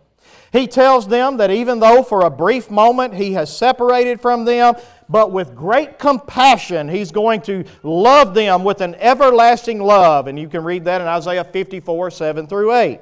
He 0.51 0.67
tells 0.67 1.07
them 1.07 1.37
that 1.37 1.51
even 1.51 1.79
though 1.79 2.01
for 2.01 2.21
a 2.21 2.29
brief 2.29 2.69
moment 2.69 3.13
He 3.13 3.33
has 3.33 3.55
separated 3.55 4.19
from 4.19 4.45
them, 4.45 4.75
but 5.07 5.31
with 5.31 5.55
great 5.55 5.99
compassion 5.99 6.89
He's 6.89 7.11
going 7.11 7.41
to 7.43 7.63
love 7.83 8.33
them 8.33 8.63
with 8.63 8.81
an 8.81 8.95
everlasting 8.95 9.79
love. 9.79 10.27
And 10.27 10.37
you 10.37 10.49
can 10.49 10.63
read 10.63 10.85
that 10.85 11.01
in 11.01 11.07
Isaiah 11.07 11.43
54 11.43 12.11
7 12.11 12.47
through 12.47 12.73
8. 12.73 12.99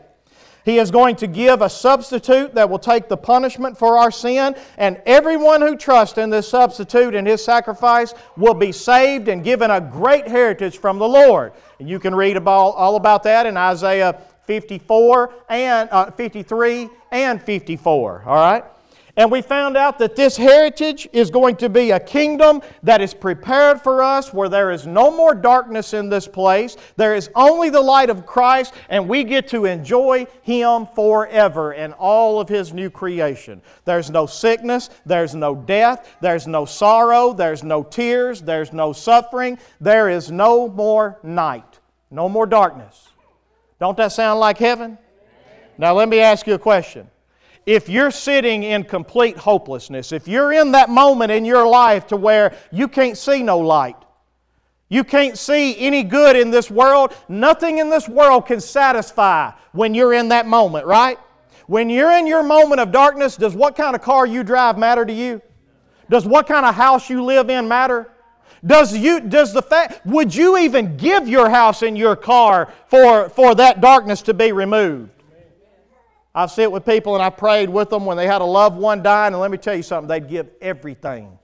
He 0.66 0.80
is 0.80 0.92
going 0.92 1.18
to 1.18 1.28
give 1.28 1.62
a 1.62 1.70
substitute 1.70 2.56
that 2.56 2.70
will 2.70 2.80
take 2.80 3.10
the 3.10 3.18
punishment 3.18 3.78
for 3.78 3.98
our 3.98 4.12
sin, 4.12 4.56
and 4.78 5.02
everyone 5.06 5.62
who 5.62 5.76
trusts 5.76 6.18
in 6.18 6.30
this 6.30 6.48
substitute 6.48 7.16
and 7.16 7.28
his 7.28 7.44
sacrifice 7.44 8.14
will 8.38 8.54
be 8.54 8.72
saved 8.72 9.28
and 9.28 9.44
given 9.44 9.72
a 9.72 9.82
great 9.82 10.28
heritage 10.28 10.78
from 10.78 11.00
the 11.00 11.08
Lord. 11.08 11.54
And 11.80 11.90
you 11.90 12.00
can 12.00 12.16
read 12.16 12.38
about, 12.38 12.72
all 12.72 12.96
about 12.96 13.24
that 13.24 13.46
in 13.46 13.58
Isaiah 13.58 14.22
54 14.46 15.34
and 15.50 15.90
uh, 15.90 16.12
53 16.12 16.90
and 17.12 17.42
54. 17.42 18.24
All 18.26 18.36
right? 18.36 18.64
And 19.16 19.30
we 19.32 19.44
found 19.44 19.78
out 19.78 20.00
that 20.00 20.16
this 20.16 20.36
heritage 20.36 21.08
is 21.14 21.30
going 21.30 21.58
to 21.58 21.70
be 21.70 21.92
a 21.92 22.00
kingdom 22.00 22.64
that 22.82 23.00
is 23.00 23.14
prepared 23.14 23.80
for 23.80 24.02
us 24.02 24.34
where 24.34 24.50
there 24.50 24.72
is 24.72 24.88
no 24.88 25.12
more 25.12 25.36
darkness 25.36 25.94
in 25.94 26.10
this 26.10 26.28
place. 26.28 26.78
There 26.96 27.14
is 27.14 27.30
only 27.36 27.70
the 27.70 27.82
light 27.82 28.10
of 28.10 28.26
Christ, 28.26 28.74
and 28.90 29.08
we 29.08 29.24
get 29.24 29.48
to 29.50 29.66
enjoy 29.66 30.26
Him 30.42 30.88
forever 30.96 31.74
and 31.74 31.94
all 31.94 32.40
of 32.40 32.50
His 32.50 32.74
new 32.74 32.90
creation. 32.90 33.62
There's 33.86 34.10
no 34.10 34.26
sickness, 34.26 34.90
there's 35.06 35.36
no 35.36 35.54
death, 35.54 36.18
there's 36.20 36.48
no 36.48 36.66
sorrow, 36.66 37.34
there's 37.34 37.64
no 37.64 37.84
tears, 37.84 38.42
there's 38.42 38.74
no 38.74 38.94
suffering, 38.94 39.60
there 39.80 40.10
is 40.10 40.32
no 40.32 40.68
more 40.68 41.20
night, 41.22 41.80
no 42.10 42.28
more 42.28 42.48
darkness. 42.48 43.10
Don't 43.80 43.98
that 43.98 44.12
sound 44.12 44.40
like 44.40 44.58
heaven? 44.58 44.98
Now, 45.78 45.94
let 45.94 46.10
me 46.10 46.20
ask 46.20 46.48
you 46.48 46.56
a 46.56 46.60
question 46.60 47.12
if 47.66 47.88
you're 47.88 48.12
sitting 48.12 48.64
in 48.64 48.84
complete 48.84 49.38
hopelessness, 49.38 50.12
if 50.12 50.28
you're 50.28 50.52
in 50.52 50.72
that 50.72 50.90
moment 50.90 51.32
in 51.32 51.46
your 51.46 51.68
life 51.68 52.08
to 52.08 52.18
where 52.18 52.56
you 52.72 52.88
can't 52.88 53.18
see 53.18 53.42
no 53.44 53.60
light, 53.60 53.96
you 54.90 55.04
can't 55.04 55.38
see 55.38 55.78
any 55.80 56.04
good 56.04 56.36
in 56.36 56.52
this 56.52 56.70
world, 56.70 57.16
nothing 57.28 57.80
in 57.80 57.90
this 57.90 58.08
world 58.08 58.46
can 58.46 58.60
satisfy 58.60 59.52
when 59.72 59.96
you're 59.96 60.14
in 60.14 60.30
that 60.30 60.46
moment, 60.46 60.86
right? 60.86 61.18
When 61.68 61.90
you're 61.90 62.12
in 62.12 62.28
your 62.28 62.44
moment 62.44 62.82
of 62.82 62.92
darkness, 62.92 63.38
does 63.38 63.56
what 63.56 63.76
kind 63.76 63.96
of 63.96 64.02
car 64.02 64.28
you 64.28 64.44
drive 64.44 64.78
matter 64.78 65.06
to 65.06 65.14
you? 65.14 65.42
Does 66.10 66.28
what 66.28 66.48
kind 66.48 66.66
of 66.66 66.76
house 66.76 67.10
you 67.10 67.24
live 67.24 67.50
in 67.50 67.68
matter? 67.68 68.12
Does, 68.66 68.96
you, 68.96 69.20
does 69.20 69.54
the 69.54 69.62
fact, 69.62 70.06
would 70.06 70.34
you 70.34 70.58
even 70.58 70.96
give 70.96 71.28
your 71.28 71.50
house 71.50 71.82
and 71.82 71.98
your 71.98 72.16
car 72.16 72.72
for, 72.88 73.30
for 73.30 73.56
that 73.56 73.82
darkness 73.82 74.22
to 74.24 74.34
be 74.34 74.52
removed? 74.52 75.12
I've 76.36 76.52
sit 76.52 76.72
with 76.72 76.86
people 76.86 77.14
and 77.14 77.24
I 77.24 77.30
prayed 77.30 77.70
with 77.70 77.90
them 77.90 78.06
when 78.06 78.18
they 78.18 78.26
had 78.26 78.42
a 78.42 78.46
loved 78.46 78.78
one 78.78 79.04
dying, 79.04 79.34
and 79.34 79.42
let 79.42 79.52
me 79.52 79.58
tell 79.58 79.76
you 79.76 79.84
something, 79.84 80.08
they'd 80.08 80.28
give 80.28 80.50
everything, 80.62 81.38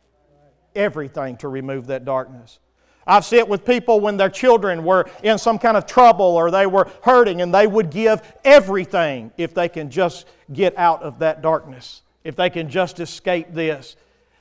everything 0.75 1.37
to 1.37 1.47
remove 1.47 1.87
that 1.87 2.05
darkness. 2.05 2.59
I've 3.05 3.25
sit 3.25 3.47
with 3.47 3.65
people 3.65 3.99
when 3.99 4.17
their 4.17 4.29
children 4.29 4.83
were 4.83 5.09
in 5.23 5.37
some 5.37 5.57
kind 5.57 5.77
of 5.77 5.85
trouble 5.85 6.25
or 6.25 6.51
they 6.51 6.65
were 6.65 6.89
hurting, 7.03 7.41
and 7.41 7.53
they 7.53 7.67
would 7.67 7.91
give 7.91 8.21
everything 8.43 9.31
if 9.37 9.53
they 9.53 9.69
can 9.69 9.89
just 9.89 10.27
get 10.53 10.77
out 10.77 11.03
of 11.03 11.19
that 11.19 11.41
darkness, 11.41 12.01
if 12.23 12.35
they 12.35 12.49
can 12.49 12.69
just 12.69 12.99
escape 12.99 13.53
this. 13.53 13.95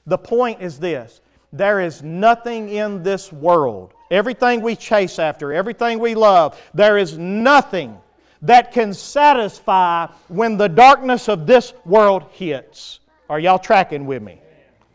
The 0.06 0.18
point 0.18 0.62
is 0.62 0.78
this 0.78 1.20
there 1.52 1.80
is 1.80 2.02
nothing 2.02 2.68
in 2.68 3.02
this 3.02 3.32
world, 3.32 3.94
everything 4.10 4.60
we 4.60 4.76
chase 4.76 5.18
after, 5.18 5.52
everything 5.52 5.98
we 5.98 6.14
love, 6.14 6.60
there 6.74 6.98
is 6.98 7.16
nothing 7.18 7.98
that 8.42 8.72
can 8.72 8.94
satisfy 8.94 10.06
when 10.28 10.56
the 10.56 10.68
darkness 10.68 11.28
of 11.28 11.46
this 11.46 11.72
world 11.84 12.24
hits. 12.32 13.00
Are 13.28 13.38
y'all 13.38 13.58
tracking 13.58 14.06
with 14.06 14.22
me? 14.22 14.40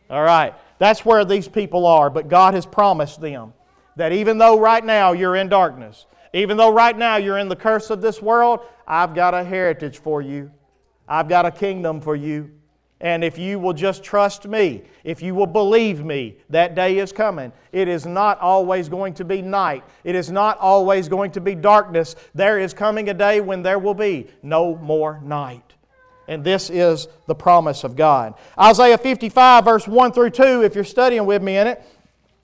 All 0.10 0.24
right. 0.24 0.54
That's 0.80 1.06
where 1.06 1.24
these 1.26 1.48
people 1.48 1.86
are, 1.86 2.10
but 2.10 2.28
God 2.28 2.54
has 2.54 2.66
promised 2.66 3.22
them 3.22 3.54
that 3.96 4.12
even 4.12 4.38
though 4.38 4.60
right 4.60 4.84
now 4.84 5.12
you're 5.12 5.36
in 5.36 5.50
darkness, 5.50 6.06
even 6.34 6.58
though 6.58 6.74
right 6.74 6.98
now 6.98 7.18
you're 7.18 7.38
in 7.38 7.48
the 7.48 7.56
curse 7.56 7.90
of 7.90 8.02
this 8.02 8.22
world, 8.22 8.62
I've 8.88 9.14
got 9.14 9.34
a 9.34 9.44
heritage 9.44 10.00
for 10.00 10.22
you. 10.22 10.52
I've 11.08 11.30
got 11.30 11.46
a 11.46 11.52
kingdom 11.52 12.02
for 12.02 12.16
you. 12.16 12.52
And 13.04 13.22
if 13.22 13.38
you 13.38 13.60
will 13.60 13.74
just 13.74 14.02
trust 14.02 14.48
me, 14.48 14.82
if 15.04 15.22
you 15.22 15.36
will 15.36 15.46
believe 15.46 16.06
me, 16.06 16.38
that 16.50 16.74
day 16.74 17.00
is 17.00 17.12
coming. 17.12 17.52
It 17.74 17.90
is 17.90 18.06
not 18.06 18.40
always 18.40 18.88
going 18.88 19.14
to 19.16 19.26
be 19.26 19.42
night. 19.42 19.84
It 20.06 20.16
is 20.16 20.32
not 20.32 20.58
always 20.60 21.10
going 21.10 21.32
to 21.32 21.42
be 21.42 21.54
darkness. 21.54 22.16
There 22.34 22.58
is 22.60 22.74
coming 22.74 23.10
a 23.10 23.14
day 23.14 23.42
when 23.42 23.62
there 23.62 23.78
will 23.78 23.94
be 23.94 24.28
no 24.42 24.78
more 24.78 25.20
night. 25.22 25.74
And 26.30 26.46
this 26.46 26.70
is 26.70 27.10
the 27.28 27.36
promise 27.36 27.84
of 27.84 27.98
God. 27.98 28.36
Isaiah 28.58 28.98
55, 28.98 29.66
verse 29.66 29.86
1 29.86 30.14
through 30.14 30.30
2, 30.30 30.64
if 30.64 30.74
you're 30.74 30.86
studying 30.86 31.26
with 31.26 31.44
me 31.44 31.58
in 31.58 31.68
it, 31.68 31.84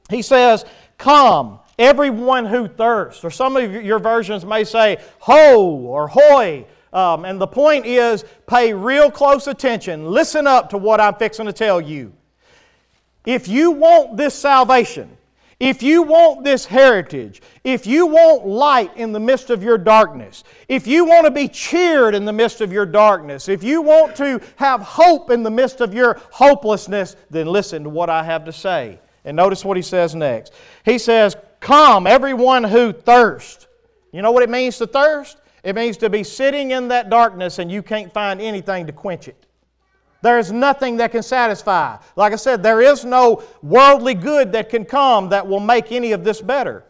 he 0.10 0.22
says, 0.22 0.66
Come, 0.98 1.62
everyone 1.78 2.46
who 2.46 2.68
thirsts. 2.68 3.24
Or 3.24 3.32
some 3.32 3.56
of 3.56 3.74
your 3.74 4.00
versions 4.00 4.46
may 4.46 4.66
say, 4.66 4.98
Ho 5.20 5.70
or 5.70 6.10
Hoy 6.10 6.66
um, 6.94 7.26
and 7.26 7.40
the 7.40 7.48
point 7.48 7.86
is 7.86 8.26
pay 8.48 8.74
real 8.74 9.12
close 9.12 9.48
attention. 9.48 10.06
Listen 10.06 10.48
up 10.48 10.70
to 10.72 10.78
what 10.78 11.00
I'm 11.00 11.16
fixing 11.16 11.46
to 11.46 11.54
tell 11.54 11.80
you. 11.80 12.14
If 13.26 13.48
you 13.48 13.72
want 13.72 14.18
this 14.18 14.34
salvation, 14.34 15.18
if 15.60 15.84
you 15.84 16.04
want 16.04 16.46
this 16.46 16.66
heritage, 16.66 17.42
if 17.66 17.86
you 17.86 18.08
want 18.08 18.48
light 18.48 18.96
in 18.96 19.12
the 19.12 19.20
midst 19.20 19.50
of 19.50 19.62
your 19.62 19.78
darkness, 19.78 20.46
if 20.70 20.88
you 20.88 21.04
want 21.04 21.26
to 21.26 21.32
be 21.32 21.50
cheered 21.50 22.16
in 22.16 22.24
the 22.24 22.32
midst 22.32 22.62
of 22.62 22.72
your 22.72 22.86
darkness, 22.86 23.50
if 23.50 23.62
you 23.62 23.82
want 23.82 24.16
to 24.16 24.40
have 24.56 24.82
hope 24.82 25.32
in 25.32 25.44
the 25.44 25.52
midst 25.52 25.82
of 25.82 25.94
your 25.94 26.20
hopelessness, 26.32 27.18
then 27.30 27.46
listen 27.46 27.84
to 27.84 27.90
what 27.90 28.10
I 28.10 28.24
have 28.24 28.46
to 28.46 28.54
say. 28.54 29.00
And 29.26 29.36
notice 29.36 29.66
what 29.66 29.76
he 29.76 29.84
says 29.84 30.16
next. 30.16 30.54
He 30.86 30.98
says, 30.98 31.36
Come, 31.60 32.08
everyone 32.08 32.64
who 32.64 32.94
thirsts. 32.94 33.68
You 34.14 34.22
know 34.22 34.32
what 34.32 34.44
it 34.44 34.50
means 34.50 34.78
to 34.78 34.88
thirst? 34.88 35.39
It 35.64 35.76
means 35.76 35.98
to 35.98 36.10
be 36.10 36.24
sitting 36.24 36.72
in 36.72 36.88
that 36.90 37.10
darkness 37.10 37.60
and 37.60 37.72
you 37.72 37.82
can't 37.82 38.14
find 38.14 38.42
anything 38.42 38.88
to 38.88 38.94
quench 38.94 39.28
it. 39.28 39.46
There 40.22 40.38
is 40.38 40.52
nothing 40.52 40.98
that 40.98 41.12
can 41.12 41.24
satisfy. 41.24 41.98
Like 42.16 42.34
I 42.34 42.36
said, 42.36 42.62
there 42.62 42.82
is 42.82 43.06
no 43.06 43.44
worldly 43.62 44.14
good 44.14 44.52
that 44.52 44.70
can 44.70 44.84
come 44.84 45.30
that 45.30 45.48
will 45.48 45.62
make 45.62 45.92
any 45.92 46.12
of 46.12 46.24
this 46.24 46.42
better. 46.42 46.84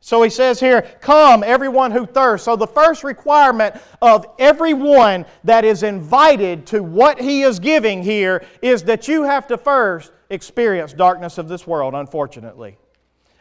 So 0.00 0.22
he 0.22 0.30
says 0.30 0.60
here, 0.60 0.82
Come, 1.00 1.42
everyone 1.42 1.90
who 1.90 2.06
thirsts. 2.06 2.44
So 2.44 2.56
the 2.56 2.66
first 2.66 3.04
requirement 3.04 3.76
of 4.00 4.26
everyone 4.38 5.26
that 5.44 5.64
is 5.64 5.82
invited 5.82 6.66
to 6.68 6.82
what 6.82 7.20
he 7.20 7.42
is 7.42 7.58
giving 7.58 8.02
here 8.02 8.44
is 8.62 8.84
that 8.84 9.08
you 9.08 9.24
have 9.24 9.46
to 9.48 9.58
first 9.58 10.12
experience 10.30 10.92
darkness 10.92 11.36
of 11.36 11.48
this 11.48 11.66
world, 11.66 11.94
unfortunately. 11.94 12.78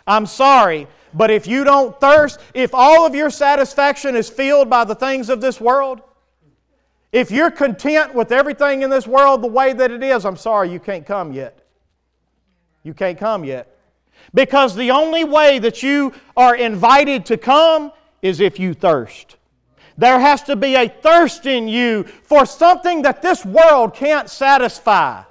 I'm 0.08 0.26
sorry, 0.26 0.88
but 1.14 1.30
if 1.30 1.46
you 1.46 1.64
don't 1.64 2.00
thirst, 2.00 2.40
if 2.54 2.74
all 2.74 3.06
of 3.06 3.14
your 3.14 3.30
satisfaction 3.30 4.16
is 4.16 4.30
filled 4.30 4.70
by 4.70 4.86
the 4.86 4.96
things 4.96 5.30
of 5.30 5.42
this 5.42 5.60
world, 5.60 6.02
if 7.12 7.32
you're 7.32 7.52
content 7.52 8.14
with 8.14 8.32
everything 8.32 8.82
in 8.82 8.90
this 8.90 9.08
world 9.08 9.42
the 9.42 9.48
way 9.48 9.74
that 9.74 9.92
it 9.92 10.04
is, 10.04 10.26
I'm 10.26 10.38
sorry, 10.38 10.72
you 10.72 10.80
can't 10.80 11.06
come 11.06 11.34
yet. 11.34 11.66
You 12.84 12.94
can't 12.94 13.18
come 13.18 13.44
yet. 13.44 13.76
Because 14.34 14.76
the 14.76 14.92
only 14.92 15.24
way 15.24 15.60
that 15.60 15.84
you 15.84 16.14
are 16.36 16.56
invited 16.56 17.26
to 17.28 17.38
come 17.38 17.92
is 18.22 18.40
if 18.40 18.60
you 18.60 18.74
thirst. 18.74 19.38
There 19.98 20.20
has 20.20 20.44
to 20.44 20.56
be 20.56 20.76
a 20.76 20.88
thirst 20.88 21.46
in 21.46 21.68
you 21.68 22.04
for 22.04 22.46
something 22.46 23.02
that 23.02 23.22
this 23.22 23.44
world 23.46 23.96
can't 23.96 24.30
satisfy. 24.30 25.24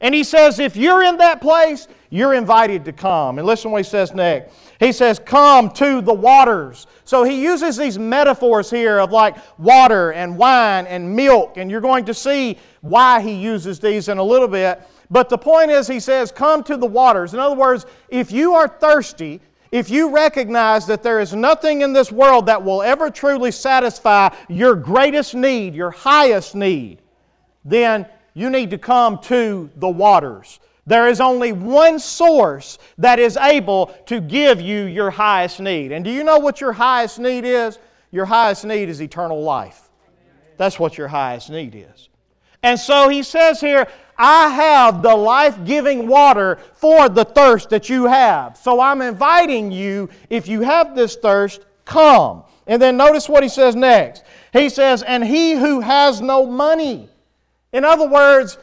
And 0.00 0.14
he 0.14 0.24
says, 0.24 0.58
if 0.58 0.76
you're 0.76 1.02
in 1.02 1.16
that 1.16 1.40
place, 1.40 1.88
you're 2.14 2.34
invited 2.34 2.84
to 2.84 2.92
come. 2.92 3.38
And 3.38 3.46
listen 3.46 3.72
what 3.72 3.84
he 3.84 3.90
says 3.90 4.14
next. 4.14 4.54
He 4.78 4.92
says, 4.92 5.18
Come 5.18 5.68
to 5.72 6.00
the 6.00 6.14
waters. 6.14 6.86
So 7.04 7.24
he 7.24 7.42
uses 7.42 7.76
these 7.76 7.98
metaphors 7.98 8.70
here 8.70 9.00
of 9.00 9.10
like 9.10 9.36
water 9.58 10.12
and 10.12 10.38
wine 10.38 10.86
and 10.86 11.16
milk, 11.16 11.56
and 11.56 11.68
you're 11.68 11.80
going 11.80 12.04
to 12.04 12.14
see 12.14 12.56
why 12.82 13.20
he 13.20 13.34
uses 13.34 13.80
these 13.80 14.08
in 14.08 14.18
a 14.18 14.22
little 14.22 14.46
bit. 14.46 14.80
But 15.10 15.28
the 15.28 15.36
point 15.36 15.72
is, 15.72 15.88
he 15.88 15.98
says, 15.98 16.30
Come 16.30 16.62
to 16.64 16.76
the 16.76 16.86
waters. 16.86 17.34
In 17.34 17.40
other 17.40 17.56
words, 17.56 17.84
if 18.08 18.30
you 18.30 18.54
are 18.54 18.68
thirsty, 18.68 19.40
if 19.72 19.90
you 19.90 20.14
recognize 20.14 20.86
that 20.86 21.02
there 21.02 21.18
is 21.18 21.34
nothing 21.34 21.80
in 21.80 21.92
this 21.92 22.12
world 22.12 22.46
that 22.46 22.62
will 22.62 22.80
ever 22.80 23.10
truly 23.10 23.50
satisfy 23.50 24.32
your 24.48 24.76
greatest 24.76 25.34
need, 25.34 25.74
your 25.74 25.90
highest 25.90 26.54
need, 26.54 27.00
then 27.64 28.06
you 28.34 28.50
need 28.50 28.70
to 28.70 28.78
come 28.78 29.18
to 29.22 29.68
the 29.74 29.88
waters. 29.88 30.60
There 30.86 31.08
is 31.08 31.20
only 31.20 31.52
one 31.52 31.98
source 31.98 32.78
that 32.98 33.18
is 33.18 33.36
able 33.36 33.86
to 34.06 34.20
give 34.20 34.60
you 34.60 34.84
your 34.84 35.10
highest 35.10 35.60
need. 35.60 35.92
And 35.92 36.04
do 36.04 36.10
you 36.10 36.24
know 36.24 36.38
what 36.38 36.60
your 36.60 36.72
highest 36.72 37.18
need 37.18 37.44
is? 37.44 37.78
Your 38.10 38.26
highest 38.26 38.64
need 38.64 38.88
is 38.88 39.00
eternal 39.00 39.42
life. 39.42 39.88
That's 40.56 40.78
what 40.78 40.98
your 40.98 41.08
highest 41.08 41.50
need 41.50 41.74
is. 41.74 42.08
And 42.62 42.78
so 42.78 43.08
he 43.08 43.22
says 43.22 43.60
here, 43.60 43.86
I 44.16 44.48
have 44.48 45.02
the 45.02 45.14
life 45.14 45.64
giving 45.64 46.06
water 46.06 46.58
for 46.74 47.08
the 47.08 47.24
thirst 47.24 47.70
that 47.70 47.88
you 47.88 48.04
have. 48.04 48.56
So 48.56 48.80
I'm 48.80 49.02
inviting 49.02 49.72
you, 49.72 50.08
if 50.30 50.46
you 50.46 50.60
have 50.60 50.94
this 50.94 51.16
thirst, 51.16 51.66
come. 51.84 52.44
And 52.66 52.80
then 52.80 52.96
notice 52.96 53.28
what 53.28 53.42
he 53.42 53.48
says 53.48 53.74
next. 53.74 54.22
He 54.52 54.68
says, 54.68 55.02
And 55.02 55.24
he 55.24 55.52
who 55.52 55.80
has 55.80 56.20
no 56.20 56.46
money. 56.46 57.08
In 57.72 57.84
other 57.84 58.08
words, 58.08 58.56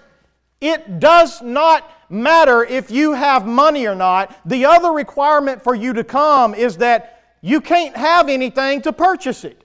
it 0.62 1.00
does 1.00 1.42
not 1.42 1.92
matter 2.12 2.64
if 2.64 2.92
you 2.92 3.14
have 3.14 3.48
money 3.48 3.88
or 3.88 3.96
not. 3.96 4.36
The 4.46 4.66
other 4.66 4.92
requirement 4.92 5.64
for 5.64 5.74
you 5.74 5.94
to 5.94 6.04
come 6.04 6.54
is 6.54 6.78
that 6.78 7.36
you 7.42 7.62
can't 7.62 7.96
have 7.96 8.30
anything 8.30 8.82
to 8.84 8.94
purchase 8.94 9.44
it. 9.44 9.64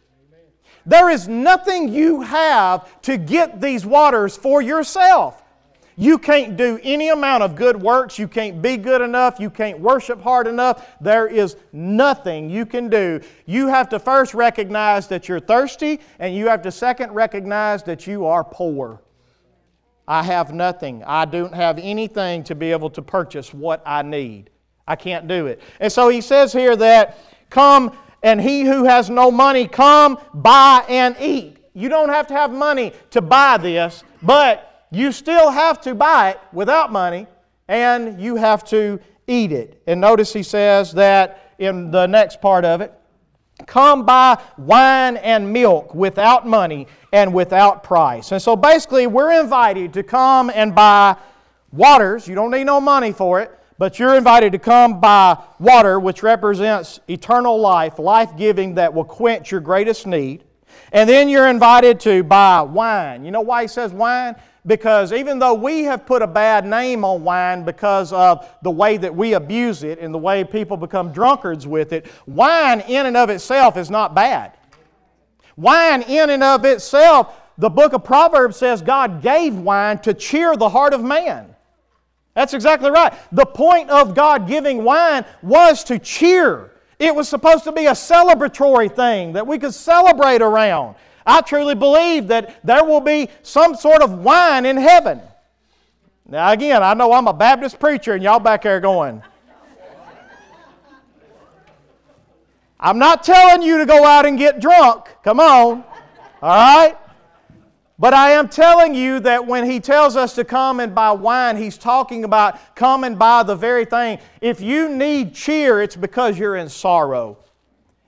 There 0.86 1.10
is 1.10 1.26
nothing 1.26 1.88
you 1.92 2.22
have 2.22 3.00
to 3.02 3.16
get 3.16 3.60
these 3.60 3.84
waters 3.84 4.36
for 4.36 4.62
yourself. 4.62 5.42
You 5.98 6.18
can't 6.18 6.58
do 6.58 6.78
any 6.82 7.08
amount 7.08 7.42
of 7.42 7.56
good 7.56 7.80
works. 7.80 8.18
You 8.18 8.28
can't 8.28 8.60
be 8.60 8.76
good 8.76 9.00
enough. 9.00 9.40
You 9.40 9.48
can't 9.48 9.80
worship 9.80 10.20
hard 10.20 10.46
enough. 10.46 10.86
There 11.00 11.26
is 11.26 11.56
nothing 11.72 12.50
you 12.50 12.66
can 12.66 12.90
do. 12.90 13.20
You 13.46 13.68
have 13.68 13.88
to 13.88 13.98
first 13.98 14.34
recognize 14.34 15.08
that 15.08 15.26
you're 15.26 15.40
thirsty, 15.40 16.00
and 16.18 16.36
you 16.36 16.48
have 16.48 16.60
to 16.62 16.70
second 16.70 17.12
recognize 17.12 17.82
that 17.84 18.06
you 18.06 18.26
are 18.26 18.44
poor. 18.44 19.00
I 20.08 20.22
have 20.22 20.52
nothing. 20.52 21.02
I 21.04 21.25
don't 21.25 21.54
have 21.54 21.78
anything 21.78 22.44
to 22.44 22.54
be 22.54 22.70
able 22.70 22.90
to 22.90 23.02
purchase 23.02 23.52
what 23.52 23.82
I 23.84 24.02
need. 24.02 24.50
I 24.86 24.94
can't 24.94 25.26
do 25.26 25.46
it. 25.46 25.60
And 25.80 25.92
so 25.92 26.08
he 26.08 26.20
says 26.20 26.52
here 26.52 26.76
that, 26.76 27.18
Come, 27.50 27.96
and 28.22 28.40
he 28.40 28.62
who 28.62 28.84
has 28.84 29.10
no 29.10 29.30
money, 29.30 29.66
come, 29.66 30.18
buy, 30.34 30.84
and 30.88 31.16
eat. 31.20 31.58
You 31.75 31.88
don't 31.88 32.08
have 32.08 32.26
to 32.28 32.34
have 32.34 32.52
money 32.52 32.92
to 33.10 33.20
buy 33.20 33.56
this, 33.58 34.02
but 34.22 34.86
you 34.90 35.12
still 35.12 35.50
have 35.50 35.80
to 35.82 35.94
buy 35.94 36.30
it 36.30 36.40
without 36.52 36.90
money, 36.90 37.26
and 37.68 38.20
you 38.20 38.36
have 38.36 38.64
to 38.64 39.00
eat 39.26 39.52
it. 39.52 39.82
And 39.86 40.00
notice 40.00 40.32
he 40.32 40.42
says 40.42 40.92
that 40.92 41.54
in 41.58 41.90
the 41.90 42.06
next 42.06 42.40
part 42.40 42.64
of 42.64 42.80
it 42.80 42.92
come 43.66 44.06
buy 44.06 44.40
wine 44.56 45.16
and 45.18 45.52
milk 45.52 45.94
without 45.94 46.46
money 46.46 46.87
and 47.12 47.35
without 47.35 47.82
price. 47.82 48.32
And 48.32 48.40
so 48.40 48.56
basically, 48.56 49.06
we're 49.06 49.40
invited 49.40 49.92
to 49.94 50.02
come 50.02 50.50
and 50.50 50.75
buy 50.75 51.16
waters. 51.73 52.26
You 52.26 52.35
don't 52.35 52.50
need 52.50 52.64
no 52.64 52.80
money 52.80 53.12
for 53.12 53.40
it, 53.40 53.50
but 53.78 53.99
you're 53.99 54.16
invited 54.16 54.52
to 54.52 54.58
come 54.58 55.00
buy 55.00 55.42
water, 55.58 56.00
which 56.00 56.23
represents 56.23 57.00
eternal 57.08 57.58
life, 57.58 57.99
life 57.99 58.37
giving 58.37 58.75
that 58.75 58.92
will 58.92 59.04
quench 59.04 59.50
your 59.50 59.61
greatest 59.61 60.06
need. 60.06 60.44
And 60.92 61.08
then 61.08 61.28
you're 61.28 61.49
invited 61.49 62.00
to 62.00 62.23
buy 62.23 62.62
wine. 62.62 63.25
You 63.25 63.30
know 63.30 63.40
why 63.40 63.62
he 63.62 63.68
says 63.68 63.92
wine? 63.92 64.37
Because 64.66 65.12
even 65.12 65.38
though 65.38 65.54
we 65.54 65.85
have 65.85 66.06
put 66.06 66.23
a 66.23 66.26
bad 66.26 66.66
name 66.66 67.04
on 67.04 67.23
wine 67.23 67.64
because 67.64 68.12
of 68.12 68.49
the 68.62 68.70
way 68.70 68.96
that 68.96 69.14
we 69.14 69.35
abuse 69.35 69.82
it 69.82 69.99
and 69.99 70.12
the 70.12 70.18
way 70.18 70.42
people 70.44 70.76
become 70.76 71.12
drunkards 71.12 71.66
with 71.66 71.92
it, 71.92 72.06
wine 72.26 72.80
in 72.80 73.06
and 73.06 73.16
of 73.16 73.30
itself 73.30 73.76
is 73.76 73.90
not 73.90 74.14
bad. 74.14 74.52
Wine 75.56 76.02
in 76.02 76.30
and 76.30 76.42
of 76.42 76.64
itself, 76.64 77.35
the 77.58 77.70
book 77.70 77.92
of 77.92 78.04
Proverbs 78.04 78.56
says 78.56 78.82
God 78.82 79.23
gave 79.23 79.56
wine 79.56 79.99
to 80.00 80.12
cheer 80.12 80.56
the 80.56 80.68
heart 80.68 80.92
of 80.92 81.02
man. 81.02 81.54
That's 82.35 82.52
exactly 82.52 82.90
right. 82.90 83.14
The 83.32 83.46
point 83.46 83.88
of 83.88 84.14
God 84.14 84.46
giving 84.46 84.85
wine 84.85 85.25
was 85.42 85.85
to 85.85 85.99
cheer. 85.99 86.73
It 86.99 87.14
was 87.14 87.28
supposed 87.28 87.64
to 87.64 87.73
be 87.73 87.87
a 87.87 87.92
celebratory 87.92 88.94
thing 88.94 89.32
that 89.35 89.46
we 89.46 89.58
could 89.58 89.73
celebrate 89.73 90.42
around. 90.42 90.96
I 91.26 91.40
truly 91.40 91.75
believe 91.75 92.28
that 92.28 92.64
there 92.64 92.85
will 92.85 93.00
be 93.00 93.28
some 93.42 93.75
sort 93.75 94.00
of 94.02 94.21
wine 94.21 94.64
in 94.64 94.76
heaven. 94.76 95.21
Now, 96.28 96.50
again, 96.52 96.83
I 96.83 96.95
know 96.95 97.12
I'm 97.12 97.26
a 97.26 97.33
Baptist 97.33 97.78
preacher, 97.78 98.14
and 98.14 98.23
y'all 98.23 98.38
back 98.38 98.62
there 98.62 98.80
going, 98.80 99.23
I'm 102.78 102.99
not 102.99 103.25
telling 103.25 103.62
you 103.62 103.78
to 103.78 103.87
go 103.87 104.04
out 104.04 104.26
and 104.26 104.38
get 104.38 104.61
drunk. 104.61 105.06
Come 105.25 105.40
on. 105.40 105.83
All 106.42 106.49
right? 106.54 106.97
But 107.99 108.12
I 108.12 108.33
am 108.33 108.49
telling 108.49 108.95
you 108.95 109.21
that 109.21 109.47
when 109.47 109.68
he 109.68 109.80
tells 109.80 110.16
us 110.16 110.35
to 110.35 110.45
come 110.45 110.80
and 110.80 110.95
buy 110.95 111.12
wine, 111.12 111.56
he's 111.56 111.78
talking 111.78 112.25
about 112.25 112.59
come 112.76 113.04
and 113.04 113.18
buy 113.18 113.42
the 113.42 113.54
very 113.54 113.87
thing. 113.87 114.18
If 114.42 114.61
you 114.61 114.90
need 114.90 115.35
cheer, 115.35 115.80
it's 115.80 115.97
because 115.97 116.38
you're 116.38 116.56
in 116.56 116.68
sorrow. 116.68 117.38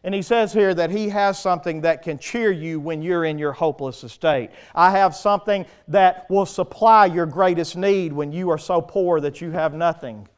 And 0.05 0.15
he 0.15 0.23
says 0.23 0.53
here 0.53 0.75
that 0.75 0.91
he 0.91 1.09
has 1.09 1.39
something 1.39 1.81
that 1.81 2.03
can 2.03 2.19
cheer 2.19 2.53
you 2.53 2.79
when 2.79 3.03
you're 3.03 3.25
in 3.25 3.39
your 3.39 3.53
hopeless 3.53 4.05
estate. 4.05 4.51
I 4.75 4.93
have 4.93 5.15
something 5.15 5.67
that 5.89 6.29
will 6.31 6.47
supply 6.47 7.07
your 7.07 7.27
greatest 7.27 7.77
need 7.77 8.13
when 8.13 8.31
you 8.31 8.51
are 8.51 8.59
so 8.59 8.81
poor 8.81 9.21
that 9.21 9.41
you 9.41 9.51
have 9.51 9.75
nothing. 9.75 10.29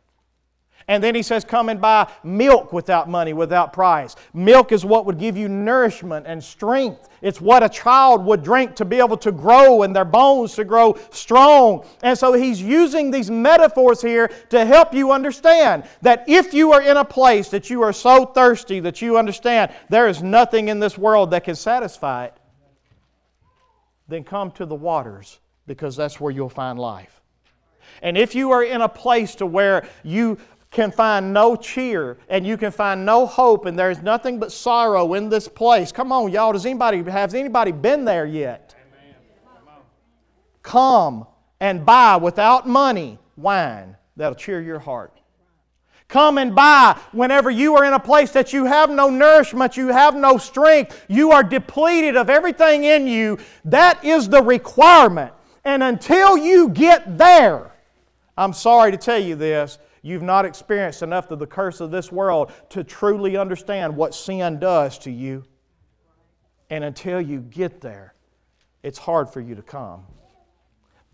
And 0.91 1.05
then 1.05 1.15
he 1.15 1.23
says, 1.23 1.45
Come 1.45 1.69
and 1.69 1.81
buy 1.81 2.11
milk 2.25 2.73
without 2.73 3.09
money, 3.09 3.33
without 3.33 3.73
price. 3.73 4.17
Milk 4.35 4.73
is 4.73 4.85
what 4.85 5.07
would 5.07 5.21
give 5.21 5.37
you 5.37 5.49
nourishment 5.49 6.27
and 6.27 6.43
strength. 6.43 7.09
It's 7.23 7.41
what 7.41 7.63
a 7.63 7.69
child 7.69 8.25
would 8.25 8.43
drink 8.43 8.75
to 8.75 8.85
be 8.85 8.99
able 8.99 9.17
to 9.19 9.31
grow 9.31 9.85
and 9.85 9.95
their 9.95 10.05
bones 10.05 10.57
to 10.57 10.65
grow 10.65 10.99
strong. 11.13 11.87
And 12.03 12.19
so 12.19 12.33
he's 12.33 12.61
using 12.61 13.13
these 13.13 13.31
metaphors 13.31 14.03
here 14.03 14.33
to 14.49 14.65
help 14.65 14.93
you 14.93 15.13
understand 15.13 15.85
that 16.03 16.25
if 16.27 16.53
you 16.53 16.73
are 16.73 16.83
in 16.83 16.97
a 16.97 17.05
place 17.05 17.51
that 17.51 17.71
you 17.71 17.83
are 17.83 17.93
so 17.93 18.27
thirsty 18.27 18.81
that 18.81 19.01
you 19.01 19.17
understand 19.17 19.73
there 19.91 20.09
is 20.09 20.25
nothing 20.25 20.71
in 20.71 20.81
this 20.81 20.99
world 20.99 21.31
that 21.31 21.45
can 21.45 21.55
satisfy 21.55 22.25
it, 22.25 22.37
then 24.09 24.25
come 24.25 24.51
to 24.51 24.67
the 24.67 24.75
waters 24.75 25.39
because 25.69 25.95
that's 25.95 26.19
where 26.19 26.33
you'll 26.33 26.49
find 26.49 26.81
life. 26.81 27.23
And 28.03 28.19
if 28.19 28.35
you 28.35 28.51
are 28.51 28.65
in 28.65 28.81
a 28.81 28.89
place 28.89 29.37
to 29.37 29.47
where 29.47 29.87
you 30.03 30.39
can 30.71 30.93
find 30.93 31.33
no 31.33 31.57
cheer 31.57 32.17
and 32.29 32.47
you 32.47 32.57
can 32.57 32.71
find 32.71 33.05
no 33.05 33.27
hope 33.27 33.67
and 33.67 33.79
there's 33.79 34.03
nothing 34.03 34.39
but 34.39 34.53
sorrow 34.53 35.15
in 35.15 35.29
this 35.29 35.49
place. 35.49 35.91
Come 35.91 36.13
on, 36.13 36.31
y'all. 36.31 36.53
Does 36.53 36.65
anybody 36.65 37.03
has 37.11 37.35
anybody 37.35 37.73
been 37.73 38.05
there 38.05 38.27
yet? 38.27 38.75
Come 40.63 41.27
and 41.59 41.85
buy 41.85 42.17
without 42.17 42.69
money 42.69 43.19
wine 43.37 43.97
that'll 44.17 44.35
cheer 44.35 44.61
your 44.61 44.79
heart. 44.79 45.21
Come 46.07 46.39
and 46.39 46.55
buy 46.55 46.99
whenever 47.13 47.51
you 47.51 47.77
are 47.77 47.85
in 47.85 47.93
a 47.93 48.01
place 48.01 48.33
that 48.33 48.53
you 48.53 48.65
have 48.65 48.91
no 48.91 49.11
nourishment, 49.11 49.77
you 49.77 49.89
have 49.89 50.17
no 50.17 50.39
strength, 50.39 51.05
you 51.09 51.31
are 51.31 51.45
depleted 51.45 52.17
of 52.17 52.29
everything 52.29 52.83
in 52.85 53.07
you. 53.07 53.39
That 53.65 54.05
is 54.05 54.29
the 54.29 54.43
requirement. 54.43 55.33
And 55.65 55.83
until 55.83 56.37
you 56.37 56.69
get 56.69 57.17
there, 57.17 57.71
I'm 58.37 58.53
sorry 58.53 58.91
to 58.91 58.97
tell 58.97 59.19
you 59.19 59.37
this, 59.37 59.79
You've 60.03 60.23
not 60.23 60.45
experienced 60.45 61.03
enough 61.03 61.31
of 61.31 61.39
the 61.39 61.47
curse 61.47 61.81
of 61.81 61.91
this 61.91 62.11
world 62.11 62.53
to 62.71 62.83
truly 62.83 63.37
understand 63.37 63.97
what 63.97 64.15
sin 64.15 64.59
does 64.59 64.99
to 65.01 65.11
you. 65.11 65.45
And 66.71 66.85
until 66.85 67.21
you 67.21 67.41
get 67.41 67.81
there, 67.81 68.15
it's 68.83 68.99
hard 68.99 69.29
for 69.29 69.41
you 69.41 69.55
to 69.55 69.63
come. 69.63 70.07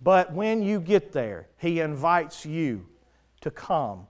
But 0.03 0.33
when 0.33 0.63
you 0.63 0.81
get 0.81 1.13
there, 1.13 1.49
He 1.59 1.81
invites 1.81 2.47
you 2.47 2.87
to 3.41 3.51
come. 3.51 4.07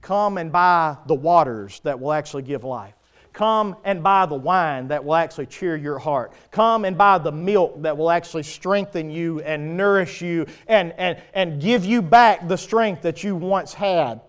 Come 0.00 0.38
and 0.38 0.52
buy 0.52 0.96
the 1.06 1.14
waters 1.14 1.80
that 1.84 1.98
will 1.98 2.12
actually 2.12 2.42
give 2.42 2.64
life. 2.64 2.94
Come 3.32 3.76
and 3.84 4.02
buy 4.02 4.26
the 4.26 4.34
wine 4.34 4.88
that 4.88 5.04
will 5.04 5.14
actually 5.14 5.46
cheer 5.46 5.74
your 5.74 5.98
heart. 5.98 6.32
Come 6.50 6.84
and 6.84 6.98
buy 6.98 7.16
the 7.18 7.32
milk 7.32 7.80
that 7.82 7.96
will 7.96 8.10
actually 8.10 8.42
strengthen 8.42 9.10
you 9.10 9.40
and 9.40 9.76
nourish 9.76 10.20
you 10.20 10.46
and, 10.66 10.92
and, 10.98 11.20
and 11.32 11.60
give 11.60 11.84
you 11.84 12.02
back 12.02 12.46
the 12.46 12.58
strength 12.58 13.02
that 13.02 13.24
you 13.24 13.34
once 13.34 13.72
had. 13.72 14.20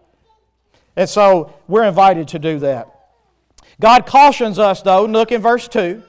And 0.95 1.09
so 1.09 1.53
we're 1.67 1.83
invited 1.83 2.29
to 2.29 2.39
do 2.39 2.59
that. 2.59 2.87
God 3.81 4.05
cautions 4.05 4.57
us, 4.57 4.81
though, 4.81 5.05
look 5.05 5.31
in 5.33 5.41
verse 5.41 5.67
2. 5.67 6.01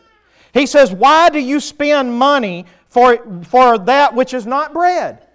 He 0.52 0.66
says, 0.66 0.92
Why 0.92 1.30
do 1.30 1.40
you 1.40 1.58
spend 1.58 2.16
money 2.16 2.66
for, 2.86 3.18
for 3.44 3.78
that 3.78 4.14
which 4.14 4.32
is 4.32 4.46
not 4.46 4.72
bread? 4.72 5.26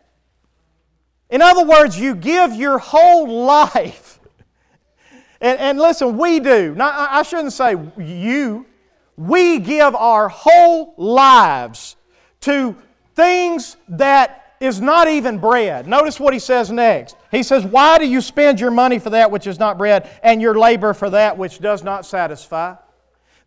In 1.30 1.41
other 1.41 1.65
words, 1.65 2.00
you 2.00 2.15
give 2.15 2.56
your 2.56 2.78
whole 2.78 3.28
life 3.45 4.09
and, 5.41 5.60
and 5.60 5.80
listen, 5.80 6.17
we 6.17 6.39
do. 6.39 6.75
Not, 6.75 6.93
I 6.95 7.23
shouldn't 7.23 7.54
say 7.54 7.75
you. 7.97 8.65
We 9.15 9.60
give 9.60 9.95
our 9.95 10.30
whole 10.30 10.93
lives 10.97 11.95
to 12.41 12.75
things 13.15 13.78
that 13.89 14.56
is 14.60 14.82
not 14.82 15.08
even 15.08 15.39
bread. 15.39 15.88
Notice 15.88 16.19
what 16.19 16.34
he 16.34 16.39
says 16.39 16.69
next. 16.69 17.15
He 17.32 17.43
says, 17.43 17.65
Why 17.65 17.97
do 17.97 18.08
you 18.08 18.21
spend 18.21 18.60
your 18.60 18.71
money 18.71 18.99
for 18.99 19.10
that 19.12 19.32
which 19.32 19.47
is 19.47 19.60
not 19.60 19.78
bread 19.78 20.10
and 20.23 20.41
your 20.41 20.58
labor 20.58 20.93
for 20.93 21.10
that 21.12 21.38
which 21.38 21.60
does 21.60 21.84
not 21.84 22.06
satisfy? 22.06 22.75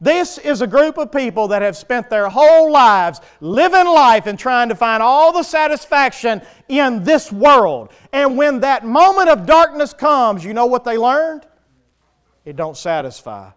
This 0.00 0.36
is 0.38 0.62
a 0.62 0.66
group 0.66 0.98
of 0.98 1.12
people 1.12 1.48
that 1.48 1.62
have 1.62 1.76
spent 1.76 2.10
their 2.10 2.28
whole 2.28 2.72
lives 2.72 3.20
living 3.40 3.86
life 3.86 4.26
and 4.26 4.36
trying 4.36 4.68
to 4.70 4.74
find 4.74 5.02
all 5.02 5.32
the 5.32 5.44
satisfaction 5.44 6.42
in 6.68 7.04
this 7.04 7.30
world. 7.30 7.92
And 8.12 8.36
when 8.36 8.60
that 8.60 8.84
moment 8.84 9.28
of 9.28 9.46
darkness 9.46 9.92
comes, 9.92 10.44
you 10.44 10.54
know 10.54 10.66
what 10.66 10.84
they 10.84 10.98
learned? 10.98 11.46
It 12.44 12.56
don't 12.56 12.76
satisfy. 12.76 13.50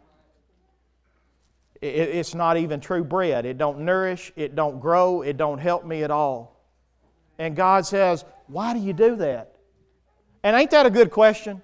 it's 1.81 2.33
not 2.35 2.57
even 2.57 2.79
true 2.79 3.03
bread. 3.03 3.45
It 3.45 3.57
don't 3.57 3.79
nourish, 3.79 4.31
it 4.35 4.55
don't 4.55 4.79
grow, 4.79 5.21
it 5.21 5.37
don't 5.37 5.59
help 5.59 5.85
me 5.85 6.03
at 6.03 6.11
all. 6.11 6.55
And 7.37 7.55
God 7.55 7.85
says, 7.85 8.25
Why 8.47 8.73
do 8.73 8.79
you 8.79 8.93
do 8.93 9.15
that? 9.17 9.55
And 10.43 10.55
ain't 10.55 10.71
that 10.71 10.85
a 10.85 10.89
good 10.89 11.11
question? 11.11 11.61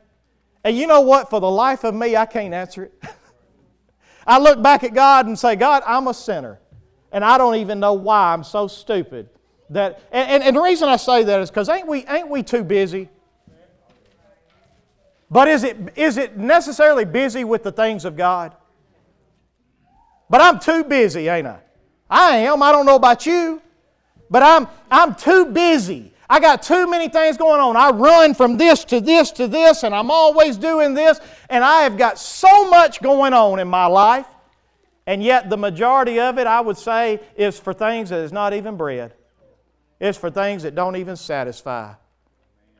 And 0.63 0.77
you 0.77 0.87
know 0.87 1.01
what? 1.01 1.29
For 1.29 1.39
the 1.39 1.49
life 1.49 1.83
of 1.83 1.95
me, 1.95 2.15
I 2.15 2.25
can't 2.25 2.53
answer 2.53 2.85
it. 2.85 3.03
I 4.27 4.39
look 4.39 4.61
back 4.61 4.83
at 4.83 4.93
God 4.93 5.25
and 5.25 5.37
say, 5.37 5.55
God, 5.55 5.83
I'm 5.85 6.07
a 6.07 6.13
sinner. 6.13 6.59
And 7.11 7.25
I 7.25 7.37
don't 7.37 7.55
even 7.55 7.79
know 7.79 7.93
why 7.93 8.33
I'm 8.33 8.43
so 8.43 8.67
stupid. 8.67 9.29
That, 9.69 10.01
and, 10.11 10.29
and, 10.29 10.43
and 10.43 10.55
the 10.55 10.61
reason 10.61 10.89
I 10.89 10.97
say 10.97 11.23
that 11.23 11.41
is 11.41 11.49
because 11.49 11.69
ain't 11.69 11.87
we, 11.87 12.05
ain't 12.05 12.29
we 12.29 12.43
too 12.43 12.63
busy? 12.63 13.09
But 15.31 15.47
is 15.47 15.63
it, 15.63 15.77
is 15.95 16.17
it 16.17 16.37
necessarily 16.37 17.05
busy 17.05 17.45
with 17.45 17.63
the 17.63 17.71
things 17.71 18.03
of 18.03 18.17
God? 18.17 18.53
But 20.29 20.41
I'm 20.41 20.59
too 20.59 20.83
busy, 20.83 21.29
ain't 21.29 21.47
I? 21.47 21.59
I 22.09 22.35
am. 22.37 22.61
I 22.61 22.73
don't 22.73 22.85
know 22.85 22.97
about 22.97 23.25
you. 23.25 23.61
But 24.29 24.43
I'm, 24.43 24.67
I'm 24.91 25.15
too 25.15 25.45
busy. 25.45 26.13
I 26.29 26.41
got 26.41 26.61
too 26.61 26.89
many 26.89 27.07
things 27.07 27.37
going 27.37 27.61
on. 27.61 27.77
I 27.77 27.91
run 27.91 28.33
from 28.33 28.57
this 28.57 28.83
to 28.85 28.99
this 28.99 29.31
to 29.31 29.47
this, 29.47 29.83
and 29.83 29.95
I'm 29.95 30.11
always 30.11 30.57
doing 30.57 30.93
this, 30.93 31.19
and 31.49 31.63
I 31.63 31.83
have 31.83 31.97
got 31.97 32.19
so 32.19 32.69
much 32.69 33.01
going 33.01 33.33
on 33.33 33.59
in 33.59 33.67
my 33.67 33.85
life. 33.85 34.27
And 35.07 35.23
yet, 35.23 35.49
the 35.49 35.57
majority 35.57 36.19
of 36.19 36.39
it, 36.39 36.47
I 36.47 36.61
would 36.61 36.77
say, 36.77 37.19
is 37.35 37.59
for 37.59 37.73
things 37.73 38.09
that 38.09 38.19
is 38.19 38.31
not 38.31 38.53
even 38.53 38.77
bread. 38.77 39.13
It's 39.99 40.17
for 40.17 40.29
things 40.29 40.63
that 40.63 40.75
don't 40.75 40.95
even 40.95 41.15
satisfy. 41.15 41.93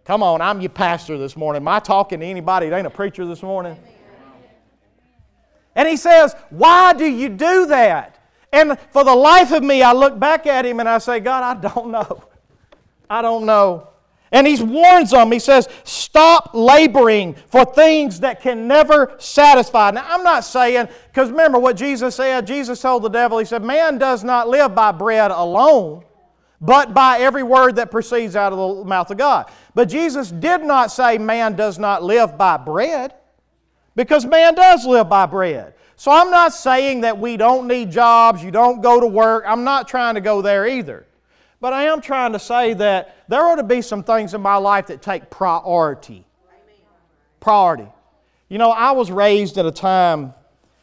Come 0.05 0.23
on, 0.23 0.41
I'm 0.41 0.61
your 0.61 0.69
pastor 0.69 1.17
this 1.17 1.37
morning. 1.37 1.61
Am 1.61 1.67
I 1.67 1.79
talking 1.79 2.19
to 2.21 2.25
anybody 2.25 2.69
that 2.69 2.77
ain't 2.77 2.87
a 2.87 2.91
preacher 2.91 3.25
this 3.25 3.43
morning? 3.43 3.77
And 5.75 5.87
he 5.87 5.95
says, 5.95 6.35
Why 6.49 6.93
do 6.93 7.05
you 7.05 7.29
do 7.29 7.67
that? 7.67 8.17
And 8.51 8.77
for 8.91 9.03
the 9.03 9.15
life 9.15 9.51
of 9.51 9.63
me, 9.63 9.81
I 9.81 9.93
look 9.93 10.19
back 10.19 10.45
at 10.45 10.65
him 10.65 10.79
and 10.79 10.89
I 10.89 10.97
say, 10.97 11.19
God, 11.19 11.43
I 11.43 11.59
don't 11.61 11.91
know. 11.91 12.23
I 13.09 13.21
don't 13.21 13.45
know. 13.45 13.87
And 14.33 14.47
he 14.47 14.61
warns 14.63 15.11
them. 15.11 15.31
He 15.31 15.39
says, 15.39 15.67
Stop 15.83 16.51
laboring 16.53 17.35
for 17.47 17.65
things 17.65 18.21
that 18.21 18.41
can 18.41 18.67
never 18.67 19.13
satisfy. 19.19 19.91
Now, 19.91 20.05
I'm 20.07 20.23
not 20.23 20.45
saying, 20.45 20.87
because 21.07 21.29
remember 21.29 21.59
what 21.59 21.75
Jesus 21.75 22.15
said? 22.15 22.47
Jesus 22.47 22.81
told 22.81 23.03
the 23.03 23.09
devil, 23.09 23.37
He 23.37 23.45
said, 23.45 23.63
Man 23.63 23.97
does 23.97 24.23
not 24.23 24.47
live 24.47 24.73
by 24.73 24.91
bread 24.91 25.31
alone, 25.31 26.03
but 26.61 26.93
by 26.93 27.17
every 27.19 27.43
word 27.43 27.77
that 27.77 27.89
proceeds 27.89 28.35
out 28.35 28.53
of 28.53 28.77
the 28.77 28.85
mouth 28.85 29.09
of 29.09 29.17
God. 29.17 29.51
But 29.73 29.89
Jesus 29.89 30.29
did 30.29 30.63
not 30.63 30.91
say, 30.91 31.17
Man 31.17 31.55
does 31.55 31.79
not 31.79 32.03
live 32.03 32.37
by 32.37 32.57
bread, 32.57 33.15
because 33.95 34.25
man 34.25 34.53
does 34.53 34.85
live 34.85 35.09
by 35.09 35.25
bread. 35.25 35.73
So 35.95 36.11
I'm 36.11 36.31
not 36.31 36.53
saying 36.53 37.01
that 37.01 37.17
we 37.17 37.37
don't 37.37 37.67
need 37.67 37.91
jobs, 37.91 38.43
you 38.43 38.51
don't 38.51 38.81
go 38.81 38.99
to 38.99 39.07
work. 39.07 39.43
I'm 39.45 39.63
not 39.63 39.87
trying 39.87 40.15
to 40.15 40.21
go 40.21 40.41
there 40.41 40.65
either. 40.67 41.05
But 41.59 41.73
I 41.73 41.83
am 41.83 42.01
trying 42.01 42.33
to 42.33 42.39
say 42.39 42.73
that 42.73 43.15
there 43.27 43.45
ought 43.45 43.55
to 43.55 43.63
be 43.63 43.83
some 43.83 44.03
things 44.03 44.33
in 44.33 44.41
my 44.41 44.55
life 44.55 44.87
that 44.87 45.03
take 45.03 45.29
priority. 45.29 46.25
Priority. 47.39 47.87
You 48.49 48.57
know, 48.57 48.71
I 48.71 48.91
was 48.91 49.11
raised 49.11 49.59
at 49.59 49.65
a 49.67 49.71
time, 49.71 50.33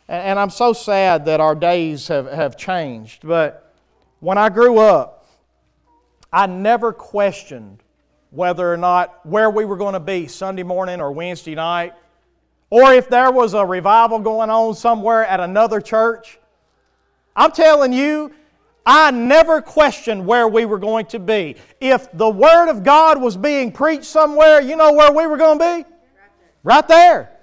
and 0.07 0.39
I'm 0.39 0.51
so 0.51 0.73
sad 0.73 1.25
that 1.25 1.41
our 1.41 1.57
days 1.57 2.07
have, 2.09 2.27
have 2.31 2.57
changed, 2.57 3.27
but 3.27 3.75
when 4.21 4.39
I 4.39 4.49
grew 4.49 4.79
up, 4.79 5.18
I 6.33 6.47
never 6.47 6.93
questioned 6.93 7.83
whether 8.31 8.71
or 8.73 8.77
not 8.77 9.25
where 9.25 9.49
we 9.49 9.65
were 9.65 9.77
going 9.77 9.95
to 9.95 10.01
be 10.01 10.27
Sunday 10.27 10.63
morning 10.63 11.01
or 11.01 11.13
Wednesday 11.13 11.55
night 11.55 11.95
or 12.71 12.93
if 12.93 13.09
there 13.09 13.31
was 13.31 13.55
a 13.55 13.65
revival 13.65 14.19
going 14.19 14.51
on 14.51 14.75
somewhere 14.75 15.25
at 15.25 15.41
another 15.41 15.81
church. 15.81 16.39
I'm 17.35 17.53
telling 17.53 17.93
you, 17.93 18.33
I 18.85 19.11
never 19.11 19.63
questioned 19.63 20.27
where 20.27 20.49
we 20.49 20.65
were 20.65 20.79
going 20.79 21.07
to 21.07 21.19
be. 21.19 21.57
If 21.81 22.11
the 22.13 22.29
Word 22.29 22.69
of 22.69 22.85
God 22.85 23.21
was 23.21 23.37
being 23.37 23.73
preached 23.73 24.05
somewhere, 24.05 24.61
you 24.61 24.77
know 24.77 24.93
where 24.93 25.13
we 25.13 25.27
were 25.27 25.37
going 25.37 25.59
to 25.59 25.83
be? 25.85 25.95
Right 26.63 26.87
there. 26.89 27.39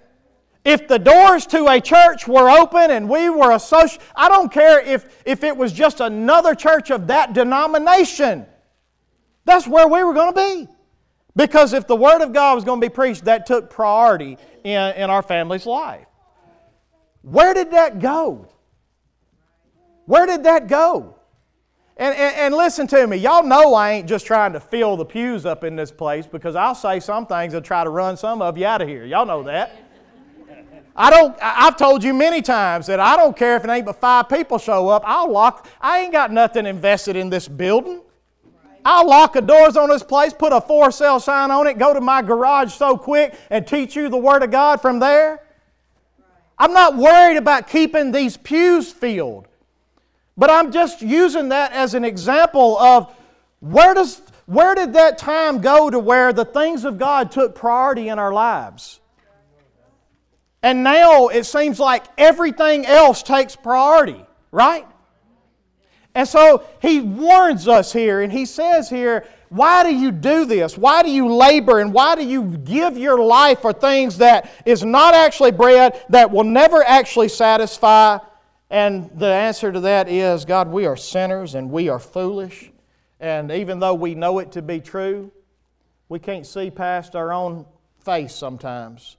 If 0.64 0.88
the 0.88 0.98
doors 0.98 1.46
to 1.48 1.68
a 1.68 1.80
church 1.80 2.28
were 2.28 2.50
open 2.50 2.90
and 2.90 3.08
we 3.08 3.30
were 3.30 3.52
associated, 3.52 4.04
I 4.16 4.28
don't 4.28 4.52
care 4.52 4.80
if, 4.80 5.22
if 5.26 5.44
it 5.44 5.56
was 5.56 5.72
just 5.72 6.00
another 6.00 6.56
church 6.56 6.90
of 6.90 7.08
that 7.08 7.34
denomination. 7.34 8.48
That's 9.46 9.68
where 9.68 9.88
we 9.88 10.04
were 10.04 10.14
going 10.14 10.34
to 10.34 10.40
be. 10.66 10.68
Because 11.36 11.74
if 11.74 11.88
the 11.88 11.96
Word 11.96 12.22
of 12.22 12.34
God 12.34 12.56
was 12.56 12.64
going 12.64 12.80
to 12.82 12.88
be 12.88 12.94
preached, 12.94 13.26
that 13.26 13.46
took 13.46 13.70
priority 13.70 14.38
in, 14.64 14.94
in 14.96 15.10
our 15.10 15.22
family's 15.22 15.66
life. 15.66 16.08
Where 17.22 17.54
did 17.54 17.72
that 17.72 18.00
go? 18.00 18.48
Where 20.06 20.26
did 20.26 20.44
that 20.44 20.68
go? 20.68 21.16
And, 21.98 22.14
and, 22.16 22.36
and, 22.36 22.54
listen 22.54 22.88
to 22.88 23.08
me, 23.08 23.16
y'all 23.18 23.44
know 23.44 23.74
I 23.74 23.92
ain't 23.92 24.08
just 24.08 24.26
trying 24.26 24.52
to 24.52 24.60
fill 24.60 24.98
the 24.98 25.06
pews 25.06 25.46
up 25.46 25.64
in 25.64 25.78
this 25.78 25.92
place 25.92 26.28
because 26.28 26.54
I'll 26.54 26.76
say 26.76 27.00
some 27.00 27.26
things 27.26 27.54
and 27.54 27.66
try 27.66 27.86
to 27.86 27.90
run 27.90 28.18
some 28.18 28.42
of 28.42 28.58
you 28.58 28.66
out 28.66 28.82
of 28.82 28.90
here. 28.90 29.06
Y'all 29.06 29.26
know 29.26 29.44
that. 29.44 29.82
I 30.94 31.10
don't, 31.10 31.38
I've 31.42 31.78
told 31.78 32.04
you 32.04 32.14
many 32.14 32.42
times 32.42 32.88
that 32.88 33.00
I 33.00 33.16
don't 33.16 33.36
care 33.36 33.56
if 33.56 33.64
it 33.64 33.70
ain't 33.70 33.86
but 33.86 34.00
five 34.00 34.28
people 34.28 34.58
show 34.58 34.90
up, 34.90 35.04
I'll 35.06 35.32
lock, 35.32 35.68
I 35.80 36.00
ain't 36.00 36.12
got 36.12 36.32
nothing 36.32 36.66
invested 36.66 37.16
in 37.16 37.30
this 37.30 37.48
building. 37.48 38.02
I'll 38.88 39.08
lock 39.08 39.34
the 39.34 39.42
doors 39.42 39.76
on 39.76 39.90
this 39.90 40.04
place, 40.04 40.32
put 40.32 40.54
a 40.54 40.62
for 40.62 40.92
sale 40.92 41.20
sign 41.20 41.50
on 41.50 41.66
it, 41.66 41.80
go 41.80 41.92
to 41.92 42.00
my 42.00 42.22
garage 42.22 42.72
so 42.72 42.96
quick 42.96 43.34
and 43.50 43.66
teach 43.66 43.96
you 43.96 44.10
the 44.10 44.18
Word 44.18 44.44
of 44.44 44.52
God 44.52 44.80
from 44.80 45.00
there. 45.00 45.42
I'm 46.58 46.72
not 46.72 46.96
worried 46.96 47.38
about 47.38 47.68
keeping 47.68 48.12
these 48.12 48.38
pews 48.38 48.92
filled. 48.92 49.48
But 50.38 50.52
I'm 50.52 50.72
just 50.72 51.02
using 51.02 51.50
that 51.50 51.72
as 51.72 51.96
an 51.96 52.06
example 52.06 52.78
of 52.78 53.14
where, 53.60 53.94
does, 53.94 54.22
where 54.46 54.76
did 54.76 54.94
that 54.94 55.18
time 55.18 55.62
go 55.62 55.90
to 55.90 55.98
where 55.98 56.32
the 56.32 56.46
things 56.46 56.86
of 56.86 57.00
God 57.00 57.32
took 57.32 57.56
priority 57.56 58.10
in 58.10 58.20
our 58.20 58.34
lives? 58.34 59.00
And 60.62 60.84
now 60.84 61.28
it 61.30 61.46
seems 61.46 61.80
like 61.80 62.04
everything 62.18 62.86
else 62.86 63.24
takes 63.24 63.56
priority, 63.56 64.26
right? 64.52 64.86
And 66.16 66.26
so 66.26 66.64
he 66.82 67.02
warns 67.02 67.68
us 67.68 67.92
here, 67.92 68.22
and 68.22 68.32
he 68.32 68.46
says 68.46 68.90
here, 68.90 69.28
why 69.50 69.84
do 69.84 69.94
you 69.94 70.12
do 70.12 70.46
this? 70.46 70.78
Why 70.78 71.04
do 71.04 71.12
you 71.12 71.34
labor 71.34 71.80
and 71.80 71.94
why 71.94 72.16
do 72.16 72.26
you 72.26 72.58
give 72.58 72.98
your 72.98 73.20
life 73.20 73.62
for 73.62 73.72
things 73.74 74.18
that 74.18 74.50
is 74.66 74.84
not 74.84 75.14
actually 75.14 75.52
bread, 75.52 76.04
that 76.10 76.32
will 76.32 76.44
never 76.44 76.84
actually 76.84 77.30
satisfy? 77.30 78.18
And 78.70 79.10
the 79.14 79.28
answer 79.28 79.72
to 79.72 79.80
that 79.82 80.10
is 80.10 80.46
God, 80.46 80.70
we 80.70 80.86
are 80.88 80.98
sinners 80.98 81.54
and 81.54 81.70
we 81.70 81.90
are 81.90 82.00
foolish. 82.00 82.72
And 83.20 83.52
even 83.52 83.80
though 83.80 83.94
we 83.94 84.16
know 84.16 84.40
it 84.40 84.52
to 84.54 84.62
be 84.62 84.80
true, 84.80 85.32
we 86.10 86.20
can't 86.20 86.46
see 86.46 86.72
past 86.72 87.16
our 87.16 87.32
own 87.32 87.66
face 88.04 88.34
sometimes. 88.34 89.18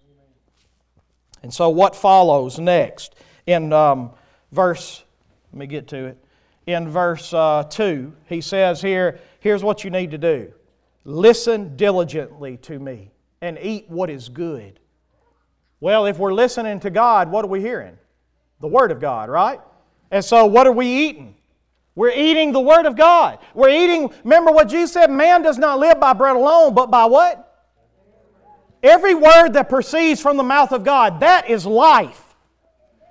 And 1.42 1.52
so, 1.52 1.68
what 1.68 1.94
follows 1.94 2.58
next 2.58 3.14
in 3.46 3.72
um, 3.72 4.10
verse, 4.50 5.04
let 5.52 5.60
me 5.60 5.66
get 5.66 5.88
to 5.88 6.06
it 6.06 6.25
in 6.66 6.88
verse 6.88 7.32
uh, 7.32 7.64
2, 7.70 8.12
he 8.28 8.40
says 8.40 8.82
here, 8.82 9.20
here's 9.40 9.62
what 9.62 9.84
you 9.84 9.90
need 9.90 10.10
to 10.10 10.18
do 10.18 10.52
listen 11.04 11.76
diligently 11.76 12.56
to 12.56 12.78
me 12.78 13.12
and 13.40 13.58
eat 13.62 13.88
what 13.88 14.10
is 14.10 14.28
good. 14.28 14.80
Well, 15.78 16.06
if 16.06 16.18
we're 16.18 16.32
listening 16.32 16.80
to 16.80 16.90
God, 16.90 17.30
what 17.30 17.44
are 17.44 17.48
we 17.48 17.60
hearing? 17.60 17.96
The 18.60 18.66
Word 18.66 18.90
of 18.90 19.00
God, 19.00 19.28
right? 19.28 19.60
And 20.10 20.24
so, 20.24 20.46
what 20.46 20.66
are 20.66 20.72
we 20.72 20.86
eating? 20.86 21.36
We're 21.94 22.10
eating 22.10 22.52
the 22.52 22.60
Word 22.60 22.86
of 22.86 22.96
God. 22.96 23.38
We're 23.54 23.70
eating, 23.70 24.12
remember 24.24 24.50
what 24.50 24.68
Jesus 24.68 24.92
said 24.92 25.10
man 25.10 25.42
does 25.42 25.58
not 25.58 25.78
live 25.78 26.00
by 26.00 26.12
bread 26.12 26.36
alone, 26.36 26.74
but 26.74 26.90
by 26.90 27.04
what? 27.04 27.42
Every 28.82 29.14
word 29.14 29.50
that 29.50 29.68
proceeds 29.68 30.20
from 30.20 30.36
the 30.36 30.42
mouth 30.42 30.72
of 30.72 30.84
God, 30.84 31.20
that 31.20 31.48
is 31.48 31.66
life. 31.66 32.22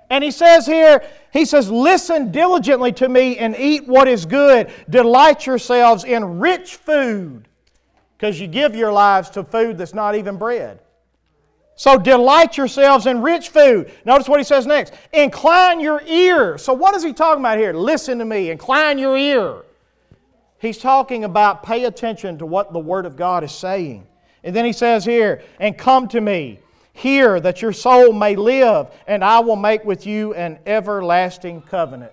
And 0.08 0.22
he 0.22 0.30
says 0.30 0.66
here, 0.66 1.02
he 1.36 1.44
says, 1.44 1.70
Listen 1.70 2.30
diligently 2.30 2.92
to 2.92 3.08
me 3.08 3.38
and 3.38 3.56
eat 3.56 3.86
what 3.86 4.08
is 4.08 4.26
good. 4.26 4.70
Delight 4.88 5.46
yourselves 5.46 6.04
in 6.04 6.38
rich 6.38 6.76
food, 6.76 7.48
because 8.16 8.40
you 8.40 8.46
give 8.46 8.74
your 8.74 8.92
lives 8.92 9.30
to 9.30 9.44
food 9.44 9.78
that's 9.78 9.94
not 9.94 10.14
even 10.14 10.36
bread. 10.36 10.80
So 11.78 11.98
delight 11.98 12.56
yourselves 12.56 13.04
in 13.06 13.20
rich 13.20 13.50
food. 13.50 13.92
Notice 14.06 14.28
what 14.28 14.40
he 14.40 14.44
says 14.44 14.66
next. 14.66 14.94
Incline 15.12 15.78
your 15.78 16.00
ear. 16.06 16.56
So 16.56 16.72
what 16.72 16.94
is 16.94 17.02
he 17.02 17.12
talking 17.12 17.42
about 17.42 17.58
here? 17.58 17.74
Listen 17.74 18.18
to 18.18 18.24
me. 18.24 18.50
Incline 18.50 18.98
your 18.98 19.16
ear. 19.16 19.62
He's 20.58 20.78
talking 20.78 21.24
about 21.24 21.62
pay 21.62 21.84
attention 21.84 22.38
to 22.38 22.46
what 22.46 22.72
the 22.72 22.78
Word 22.78 23.04
of 23.04 23.14
God 23.14 23.44
is 23.44 23.52
saying. 23.52 24.06
And 24.42 24.56
then 24.56 24.64
he 24.64 24.72
says 24.72 25.04
here, 25.04 25.42
and 25.60 25.76
come 25.76 26.08
to 26.08 26.20
me. 26.20 26.60
Hear 26.96 27.38
that 27.40 27.60
your 27.60 27.74
soul 27.74 28.14
may 28.14 28.36
live, 28.36 28.88
and 29.06 29.22
I 29.22 29.40
will 29.40 29.56
make 29.56 29.84
with 29.84 30.06
you 30.06 30.32
an 30.32 30.58
everlasting 30.64 31.60
covenant. 31.60 32.12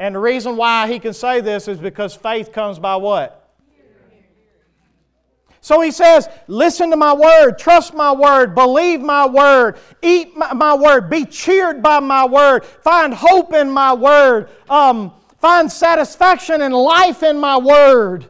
And 0.00 0.16
the 0.16 0.18
reason 0.18 0.56
why 0.56 0.88
he 0.88 0.98
can 0.98 1.14
say 1.14 1.40
this 1.40 1.68
is 1.68 1.78
because 1.78 2.16
faith 2.16 2.50
comes 2.50 2.80
by 2.80 2.96
what? 2.96 3.48
So 5.60 5.80
he 5.80 5.92
says, 5.92 6.28
Listen 6.48 6.90
to 6.90 6.96
my 6.96 7.12
word, 7.12 7.60
trust 7.60 7.94
my 7.94 8.10
word, 8.10 8.56
believe 8.56 9.00
my 9.00 9.24
word, 9.24 9.78
eat 10.02 10.36
my, 10.36 10.52
my 10.52 10.74
word, 10.74 11.08
be 11.08 11.24
cheered 11.24 11.80
by 11.80 12.00
my 12.00 12.26
word, 12.26 12.64
find 12.64 13.14
hope 13.14 13.54
in 13.54 13.70
my 13.70 13.94
word, 13.94 14.50
um, 14.68 15.12
find 15.38 15.70
satisfaction 15.70 16.60
and 16.60 16.74
life 16.74 17.22
in 17.22 17.38
my 17.38 17.56
word. 17.56 18.26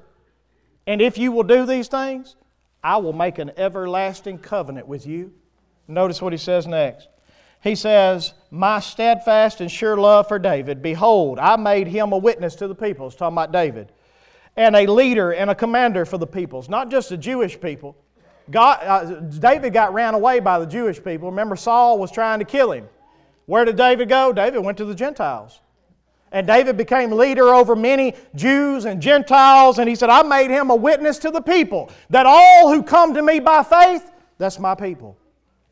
And 0.86 1.00
if 1.00 1.16
you 1.16 1.32
will 1.32 1.44
do 1.44 1.64
these 1.64 1.88
things, 1.88 2.36
I 2.82 2.98
will 2.98 3.14
make 3.14 3.38
an 3.38 3.52
everlasting 3.56 4.40
covenant 4.40 4.86
with 4.86 5.06
you 5.06 5.32
Notice 5.86 6.22
what 6.22 6.32
he 6.32 6.38
says 6.38 6.66
next. 6.66 7.08
He 7.62 7.74
says, 7.74 8.34
My 8.50 8.80
steadfast 8.80 9.60
and 9.60 9.70
sure 9.70 9.96
love 9.96 10.28
for 10.28 10.38
David, 10.38 10.82
behold, 10.82 11.38
I 11.38 11.56
made 11.56 11.86
him 11.86 12.12
a 12.12 12.18
witness 12.18 12.54
to 12.56 12.68
the 12.68 12.74
people. 12.74 13.06
It's 13.06 13.16
talking 13.16 13.34
about 13.34 13.52
David. 13.52 13.90
And 14.56 14.76
a 14.76 14.86
leader 14.86 15.32
and 15.32 15.50
a 15.50 15.54
commander 15.54 16.04
for 16.04 16.18
the 16.18 16.26
peoples, 16.26 16.68
not 16.68 16.90
just 16.90 17.08
the 17.08 17.16
Jewish 17.16 17.60
people. 17.60 17.96
God, 18.50 18.78
uh, 18.82 19.20
David 19.20 19.72
got 19.72 19.94
ran 19.94 20.14
away 20.14 20.40
by 20.40 20.58
the 20.58 20.66
Jewish 20.66 21.02
people. 21.02 21.30
Remember, 21.30 21.56
Saul 21.56 21.98
was 21.98 22.10
trying 22.12 22.38
to 22.38 22.44
kill 22.44 22.70
him. 22.70 22.86
Where 23.46 23.64
did 23.64 23.76
David 23.76 24.08
go? 24.08 24.32
David 24.32 24.60
went 24.60 24.78
to 24.78 24.84
the 24.84 24.94
Gentiles. 24.94 25.60
And 26.30 26.46
David 26.46 26.76
became 26.76 27.12
leader 27.12 27.54
over 27.54 27.76
many 27.76 28.14
Jews 28.34 28.84
and 28.84 29.00
Gentiles. 29.00 29.78
And 29.78 29.88
he 29.88 29.94
said, 29.94 30.10
I 30.10 30.22
made 30.22 30.50
him 30.50 30.70
a 30.70 30.76
witness 30.76 31.18
to 31.18 31.30
the 31.30 31.40
people 31.40 31.90
that 32.10 32.26
all 32.26 32.72
who 32.72 32.82
come 32.82 33.14
to 33.14 33.22
me 33.22 33.40
by 33.40 33.62
faith, 33.62 34.10
that's 34.36 34.58
my 34.58 34.74
people. 34.74 35.16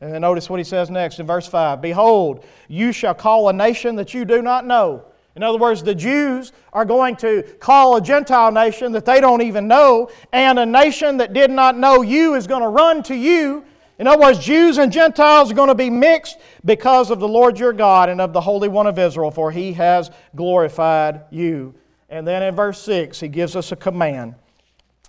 And 0.03 0.13
then 0.13 0.21
notice 0.21 0.49
what 0.49 0.59
he 0.59 0.63
says 0.63 0.89
next 0.89 1.19
in 1.19 1.25
verse 1.25 1.47
5 1.47 1.81
Behold, 1.81 2.45
you 2.67 2.91
shall 2.91 3.13
call 3.13 3.49
a 3.49 3.53
nation 3.53 3.95
that 3.95 4.13
you 4.13 4.25
do 4.25 4.41
not 4.41 4.65
know. 4.65 5.05
In 5.35 5.41
other 5.41 5.57
words, 5.57 5.81
the 5.81 5.95
Jews 5.95 6.51
are 6.71 6.85
going 6.85 7.15
to 7.17 7.41
call 7.59 7.95
a 7.95 8.01
Gentile 8.01 8.51
nation 8.51 8.91
that 8.91 9.05
they 9.05 9.19
don't 9.19 9.41
even 9.41 9.67
know, 9.67 10.09
and 10.31 10.59
a 10.59 10.65
nation 10.65 11.17
that 11.17 11.33
did 11.33 11.49
not 11.49 11.77
know 11.77 12.03
you 12.03 12.35
is 12.35 12.45
going 12.45 12.61
to 12.61 12.67
run 12.67 13.01
to 13.03 13.15
you 13.15 13.65
in 13.99 14.07
other 14.07 14.21
words, 14.21 14.39
Jews 14.39 14.79
and 14.79 14.91
Gentiles 14.91 15.51
are 15.51 15.55
going 15.55 15.67
to 15.67 15.75
be 15.75 15.89
mixed 15.89 16.37
because 16.65 17.11
of 17.11 17.19
the 17.19 17.27
Lord 17.27 17.59
your 17.59 17.73
God 17.73 18.09
and 18.09 18.19
of 18.19 18.33
the 18.33 18.41
Holy 18.41 18.67
One 18.67 18.87
of 18.87 18.97
Israel, 18.97 19.31
for 19.31 19.51
he 19.51 19.73
has 19.73 20.09
glorified 20.35 21.21
you. 21.29 21.75
And 22.09 22.27
then 22.27 22.41
in 22.43 22.55
verse 22.55 22.81
6, 22.81 23.19
he 23.19 23.27
gives 23.27 23.55
us 23.55 23.71
a 23.71 23.75
command 23.75 24.35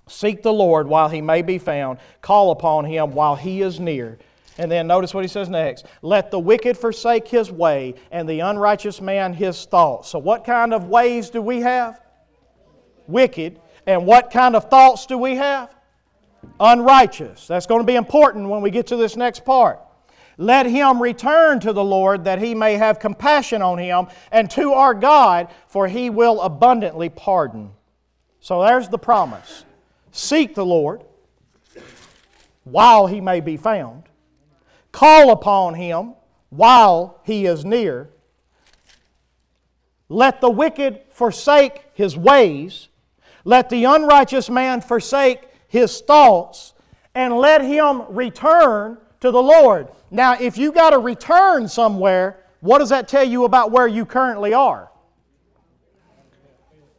Seek 0.06 0.42
the 0.42 0.52
Lord 0.52 0.86
while 0.86 1.08
he 1.08 1.22
may 1.22 1.40
be 1.40 1.56
found, 1.56 1.98
call 2.20 2.50
upon 2.50 2.84
him 2.84 3.12
while 3.12 3.36
he 3.36 3.62
is 3.62 3.80
near. 3.80 4.18
And 4.56 4.70
then 4.70 4.86
notice 4.86 5.12
what 5.12 5.24
he 5.24 5.28
says 5.28 5.48
next 5.48 5.86
Let 6.02 6.30
the 6.30 6.38
wicked 6.38 6.76
forsake 6.76 7.28
his 7.28 7.50
way, 7.50 7.94
and 8.10 8.28
the 8.28 8.40
unrighteous 8.40 9.00
man 9.00 9.34
his 9.34 9.64
thoughts. 9.64 10.08
So, 10.10 10.18
what 10.18 10.44
kind 10.44 10.72
of 10.72 10.88
ways 10.88 11.30
do 11.30 11.42
we 11.42 11.60
have? 11.60 12.00
Wicked. 13.06 13.60
And 13.86 14.06
what 14.06 14.30
kind 14.30 14.56
of 14.56 14.70
thoughts 14.70 15.04
do 15.04 15.18
we 15.18 15.34
have? 15.36 15.74
unrighteous. 16.60 17.46
That's 17.46 17.66
going 17.66 17.80
to 17.80 17.86
be 17.86 17.96
important 17.96 18.48
when 18.48 18.62
we 18.62 18.70
get 18.70 18.86
to 18.88 18.96
this 18.96 19.16
next 19.16 19.44
part. 19.44 19.80
Let 20.36 20.66
him 20.66 21.00
return 21.00 21.60
to 21.60 21.72
the 21.72 21.84
Lord 21.84 22.24
that 22.24 22.40
he 22.40 22.54
may 22.54 22.74
have 22.74 22.98
compassion 22.98 23.62
on 23.62 23.78
him, 23.78 24.08
and 24.32 24.50
to 24.52 24.72
our 24.72 24.92
God, 24.92 25.48
for 25.68 25.86
he 25.86 26.10
will 26.10 26.40
abundantly 26.40 27.08
pardon. 27.08 27.70
So 28.40 28.62
there's 28.62 28.88
the 28.88 28.98
promise. 28.98 29.64
Seek 30.10 30.54
the 30.54 30.66
Lord 30.66 31.04
while 32.64 33.06
he 33.06 33.20
may 33.20 33.40
be 33.40 33.56
found, 33.56 34.04
call 34.94 35.32
upon 35.32 35.74
him 35.74 36.14
while 36.50 37.20
he 37.24 37.46
is 37.46 37.64
near. 37.64 38.08
Let 40.08 40.40
the 40.40 40.48
wicked 40.48 41.00
forsake 41.10 41.84
his 41.94 42.16
ways, 42.16 42.88
let 43.44 43.68
the 43.70 43.84
unrighteous 43.84 44.48
man 44.48 44.80
forsake 44.80 45.48
his 45.66 46.00
thoughts 46.00 46.74
and 47.12 47.36
let 47.36 47.60
him 47.60 48.02
return 48.08 48.98
to 49.18 49.32
the 49.32 49.42
Lord. 49.42 49.88
Now, 50.12 50.36
if 50.40 50.56
you 50.56 50.70
got 50.70 50.90
to 50.90 50.98
return 50.98 51.66
somewhere, 51.66 52.44
what 52.60 52.78
does 52.78 52.90
that 52.90 53.08
tell 53.08 53.24
you 53.24 53.44
about 53.44 53.72
where 53.72 53.88
you 53.88 54.06
currently 54.06 54.54
are? 54.54 54.92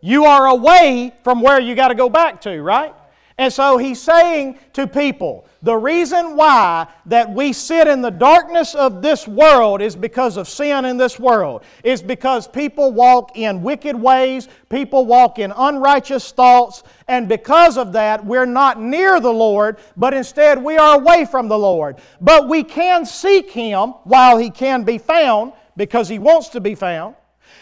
You 0.02 0.26
are 0.26 0.48
away 0.48 1.14
from 1.24 1.42
where 1.42 1.62
you 1.62 1.76
got 1.76 1.88
to 1.88 1.96
go 1.96 2.10
back 2.10 2.42
to, 2.42 2.62
right? 2.62 2.94
And 3.38 3.52
so 3.52 3.78
he's 3.78 4.02
saying 4.02 4.60
to 4.74 4.88
people, 4.88 5.46
the 5.62 5.76
reason 5.76 6.38
why 6.38 6.88
that 7.08 7.30
we 7.30 7.52
sit 7.52 7.86
in 7.86 8.02
the 8.02 8.12
darkness 8.12 8.76
of 8.76 9.02
this 9.02 9.28
world 9.28 9.82
is 9.82 9.94
because 9.94 10.38
of 10.38 10.48
sin 10.48 10.86
in 10.86 10.96
this 10.96 11.20
world. 11.20 11.64
Is 11.84 12.02
because 12.02 12.48
people 12.48 12.94
walk 12.94 13.36
in 13.36 13.62
wicked 13.62 13.96
ways, 13.96 14.48
people 14.70 15.06
walk 15.06 15.38
in 15.40 15.52
unrighteous 15.52 16.32
thoughts, 16.32 16.84
and 17.10 17.28
because 17.28 17.78
of 17.78 17.92
that, 17.94 18.24
we're 18.26 18.46
not 18.46 18.80
near 18.80 19.20
the 19.20 19.34
Lord, 19.34 19.80
but 19.98 20.14
instead 20.14 20.64
we 20.64 20.78
are 20.78 20.96
away 20.96 21.26
from 21.26 21.50
the 21.50 21.58
Lord. 21.58 21.98
But 22.22 22.48
we 22.48 22.64
can 22.64 23.06
seek 23.06 23.52
Him 23.52 23.90
while 24.06 24.38
He 24.38 24.50
can 24.50 24.84
be 24.84 24.98
found, 24.98 25.52
because 25.76 26.08
He 26.08 26.20
wants 26.20 26.50
to 26.50 26.62
be 26.62 26.74
found. 26.74 27.16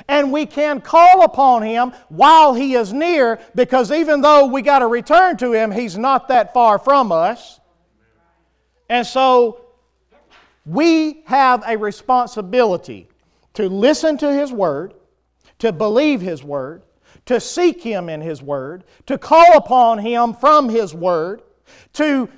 And 0.07 0.31
we 0.31 0.45
can 0.45 0.81
call 0.81 1.23
upon 1.23 1.63
Him 1.63 1.93
while 2.09 2.53
He 2.53 2.75
is 2.75 2.93
near 2.93 3.39
because 3.55 3.91
even 3.91 4.21
though 4.21 4.45
we 4.45 4.61
got 4.61 4.79
to 4.79 4.87
return 4.87 5.37
to 5.37 5.53
Him, 5.53 5.71
He's 5.71 5.97
not 5.97 6.27
that 6.27 6.53
far 6.53 6.79
from 6.79 7.11
us. 7.11 7.59
And 8.89 9.05
so 9.05 9.65
we 10.65 11.23
have 11.25 11.63
a 11.67 11.77
responsibility 11.77 13.07
to 13.53 13.69
listen 13.69 14.17
to 14.19 14.31
His 14.33 14.51
Word, 14.51 14.93
to 15.59 15.71
believe 15.71 16.21
His 16.21 16.43
Word, 16.43 16.83
to 17.25 17.39
seek 17.39 17.81
Him 17.81 18.09
in 18.09 18.21
His 18.21 18.41
Word, 18.41 18.83
to 19.05 19.17
call 19.17 19.57
upon 19.57 19.99
Him 19.99 20.33
from 20.33 20.69
His 20.69 20.93
Word, 20.93 21.41
to 21.93 22.29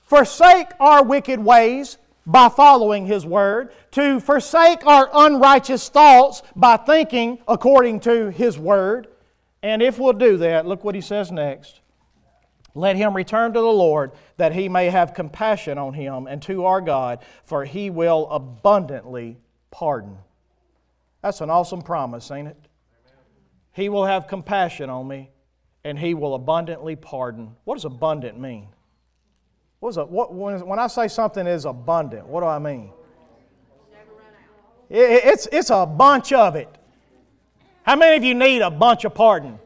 forsake 0.00 0.68
our 0.80 1.04
wicked 1.04 1.38
ways 1.38 1.98
by 2.30 2.48
following 2.48 3.06
His 3.06 3.26
Word, 3.26 3.72
to 3.92 4.20
forsake 4.20 4.86
our 4.86 5.10
unrighteous 5.12 5.88
thoughts 5.88 6.42
by 6.54 6.76
thinking 6.76 7.38
according 7.48 8.00
to 8.00 8.30
His 8.30 8.58
Word. 8.58 9.08
And 9.62 9.82
if 9.82 9.98
we'll 9.98 10.12
do 10.12 10.36
that, 10.38 10.66
look 10.66 10.84
what 10.84 10.94
He 10.94 11.00
says 11.00 11.32
next. 11.32 11.80
Let 12.74 12.96
him 12.96 13.16
return 13.16 13.52
to 13.52 13.60
the 13.60 13.66
Lord 13.66 14.12
that 14.36 14.52
he 14.52 14.68
may 14.68 14.90
have 14.90 15.12
compassion 15.12 15.76
on 15.76 15.92
him 15.92 16.26
and 16.28 16.40
to 16.42 16.66
our 16.66 16.80
God, 16.80 17.18
for 17.44 17.64
he 17.64 17.90
will 17.90 18.28
abundantly 18.30 19.38
pardon. 19.72 20.18
That's 21.20 21.40
an 21.40 21.50
awesome 21.50 21.82
promise, 21.82 22.30
ain't 22.30 22.48
it? 22.48 22.56
He 23.72 23.88
will 23.88 24.06
have 24.06 24.28
compassion 24.28 24.88
on 24.88 25.08
me 25.08 25.30
and 25.84 25.98
he 25.98 26.14
will 26.14 26.34
abundantly 26.34 26.96
pardon. 26.96 27.56
What 27.64 27.74
does 27.74 27.84
abundant 27.84 28.38
mean? 28.38 28.68
What 29.80 29.90
is 29.90 29.96
a, 29.96 30.04
what, 30.04 30.32
when, 30.34 30.78
I 30.78 30.86
say 30.86 31.08
something 31.08 31.46
is 31.46 31.64
abundant, 31.64 32.26
what 32.26 32.40
do 32.40 32.46
I 32.46 32.58
mean? 32.58 32.90
It, 34.90 35.24
it's, 35.24 35.48
it's 35.50 35.70
a 35.70 35.86
bunch 35.86 36.32
of 36.32 36.54
it. 36.54 36.68
How 37.82 37.96
many 37.96 38.16
of 38.16 38.22
you 38.22 38.34
need 38.34 38.60
a 38.60 38.70
bunch 38.70 39.04
of 39.04 39.14
pardon? 39.14 39.58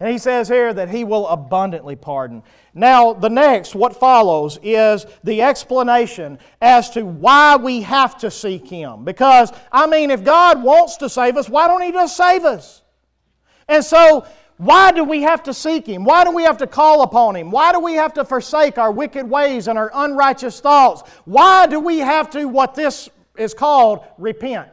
And 0.00 0.12
he 0.12 0.18
says 0.18 0.48
here 0.48 0.72
that 0.72 0.88
he 0.88 1.02
will 1.02 1.26
abundantly 1.26 1.96
pardon. 1.96 2.44
Now, 2.72 3.12
the 3.12 3.28
next, 3.28 3.74
what 3.74 3.98
follows, 3.98 4.58
is 4.62 5.06
the 5.24 5.42
explanation 5.42 6.38
as 6.62 6.88
to 6.90 7.04
why 7.04 7.56
we 7.56 7.82
have 7.82 8.16
to 8.18 8.30
seek 8.30 8.68
him. 8.68 9.04
Because, 9.04 9.52
I 9.72 9.88
mean, 9.88 10.12
if 10.12 10.22
God 10.22 10.62
wants 10.62 10.98
to 10.98 11.08
save 11.08 11.36
us, 11.36 11.48
why 11.48 11.66
don't 11.66 11.82
he 11.82 11.90
just 11.90 12.16
save 12.16 12.44
us? 12.44 12.82
And 13.66 13.84
so, 13.84 14.24
why 14.58 14.90
do 14.90 15.04
we 15.04 15.22
have 15.22 15.44
to 15.44 15.54
seek 15.54 15.86
Him? 15.86 16.04
Why 16.04 16.24
do 16.24 16.32
we 16.32 16.42
have 16.42 16.58
to 16.58 16.66
call 16.66 17.02
upon 17.02 17.36
Him? 17.36 17.50
Why 17.50 17.72
do 17.72 17.78
we 17.78 17.94
have 17.94 18.12
to 18.14 18.24
forsake 18.24 18.76
our 18.76 18.90
wicked 18.90 19.28
ways 19.28 19.68
and 19.68 19.78
our 19.78 19.90
unrighteous 19.94 20.58
thoughts? 20.58 21.08
Why 21.24 21.68
do 21.68 21.78
we 21.78 22.00
have 22.00 22.28
to, 22.30 22.44
what 22.46 22.74
this 22.74 23.08
is 23.36 23.54
called, 23.54 24.04
repent? 24.18 24.68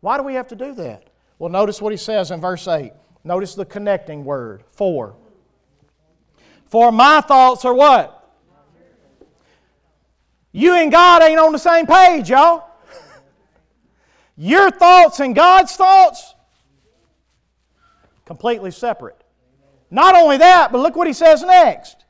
Why 0.00 0.16
do 0.16 0.22
we 0.22 0.34
have 0.34 0.48
to 0.48 0.56
do 0.56 0.74
that? 0.76 1.10
Well, 1.38 1.50
notice 1.50 1.82
what 1.82 1.92
He 1.92 1.98
says 1.98 2.30
in 2.30 2.40
verse 2.40 2.66
8. 2.66 2.92
Notice 3.24 3.54
the 3.54 3.66
connecting 3.66 4.24
word, 4.24 4.64
for. 4.72 5.16
For 6.66 6.90
my 6.90 7.20
thoughts 7.20 7.66
are 7.66 7.74
what? 7.74 8.22
You 10.50 10.74
and 10.74 10.90
God 10.90 11.22
ain't 11.22 11.38
on 11.38 11.52
the 11.52 11.58
same 11.58 11.84
page, 11.86 12.30
y'all. 12.30 12.70
Your 14.36 14.70
thoughts 14.70 15.20
and 15.20 15.34
God's 15.34 15.76
thoughts 15.76 16.33
completely 18.24 18.70
separate. 18.70 19.22
Not 19.90 20.16
only 20.16 20.38
that, 20.38 20.72
but 20.72 20.78
look 20.78 20.96
what 20.96 21.06
he 21.06 21.12
says 21.12 21.42
next. 21.42 22.04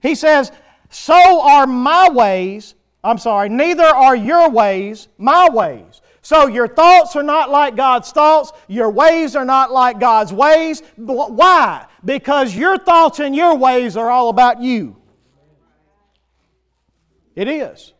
He 0.00 0.14
says, 0.14 0.52
So 0.90 1.40
are 1.42 1.66
my 1.66 2.08
ways, 2.10 2.74
I'm 3.02 3.18
sorry, 3.18 3.48
neither 3.48 3.84
are 3.84 4.14
your 4.14 4.50
ways 4.50 5.08
my 5.18 5.48
ways. 5.48 6.00
So 6.22 6.46
your 6.46 6.68
thoughts 6.68 7.16
are 7.16 7.22
not 7.22 7.50
like 7.50 7.74
God's 7.74 8.12
thoughts, 8.12 8.52
your 8.68 8.90
ways 8.90 9.34
are 9.34 9.44
not 9.44 9.72
like 9.72 9.98
God's 9.98 10.32
ways. 10.32 10.82
Why? 10.96 11.86
Because 12.04 12.54
your 12.54 12.76
thoughts 12.76 13.18
and 13.18 13.34
your 13.34 13.56
ways 13.56 13.96
are 13.96 14.10
all 14.10 14.28
about 14.28 14.60
you. 14.60 14.96
It 17.34 17.48
is. 17.48 17.94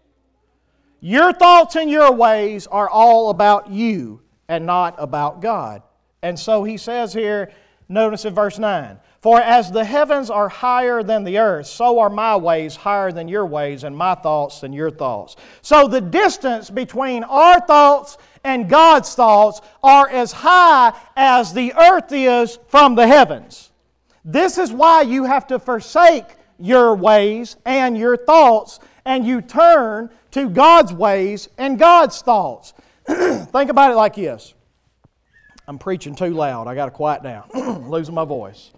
Your 1.01 1.33
thoughts 1.33 1.77
and 1.77 1.91
your 1.91 2.13
ways 2.13 2.67
are 2.67 2.91
all 2.91 3.31
about 3.31 3.71
you 3.71 4.21
and 4.49 4.67
not 4.67 4.97
about 4.99 5.41
God. 5.41 5.83
And 6.23 6.39
so 6.39 6.65
he 6.65 6.77
says 6.77 7.13
here, 7.13 7.53
notice 7.89 8.25
in 8.25 8.35
verse 8.35 8.59
9 8.59 8.99
For 9.21 9.41
as 9.41 9.71
the 9.71 9.85
heavens 9.85 10.31
are 10.31 10.49
higher 10.49 11.03
than 11.03 11.25
the 11.25 11.39
earth, 11.39 11.67
so 11.67 11.99
are 12.01 12.11
my 12.11 12.37
ways 12.37 12.77
higher 12.77 13.13
than 13.13 13.29
your 13.29 13.47
ways, 13.47 13.85
and 13.85 13.97
my 13.97 14.15
thoughts 14.15 14.61
than 14.61 14.73
your 14.73 14.91
thoughts. 14.91 15.37
So 15.63 15.87
the 15.87 16.01
distance 16.01 16.71
between 16.71 17.25
our 17.25 17.61
thoughts 17.61 18.19
and 18.45 18.69
God's 18.69 19.15
thoughts 19.15 19.61
are 19.83 20.09
as 20.09 20.33
high 20.33 20.93
as 21.17 21.53
the 21.53 21.73
earth 21.75 22.13
is 22.13 22.59
from 22.69 22.95
the 22.95 23.07
heavens. 23.07 23.71
This 24.25 24.59
is 24.59 24.73
why 24.73 25.03
you 25.03 25.25
have 25.25 25.47
to 25.49 25.59
forsake 25.59 26.25
your 26.59 26.95
ways 26.95 27.57
and 27.65 27.97
your 27.97 28.17
thoughts, 28.17 28.81
and 29.05 29.25
you 29.25 29.41
turn 29.41 30.11
to 30.33 30.51
God's 30.51 30.93
ways 30.93 31.49
and 31.57 31.79
God's 31.79 32.21
thoughts. 32.21 32.75
Think 33.07 33.71
about 33.71 33.93
it 33.93 33.95
like 33.95 34.17
this 34.17 34.55
I'm 35.69 35.79
preaching 35.79 36.15
too 36.15 36.31
loud. 36.31 36.67
I 36.67 36.75
got 36.75 36.87
to 36.87 36.91
quiet 36.91 37.23
down. 37.23 37.51
Losing 37.91 38.15
my 38.15 38.25
voice. 38.25 38.71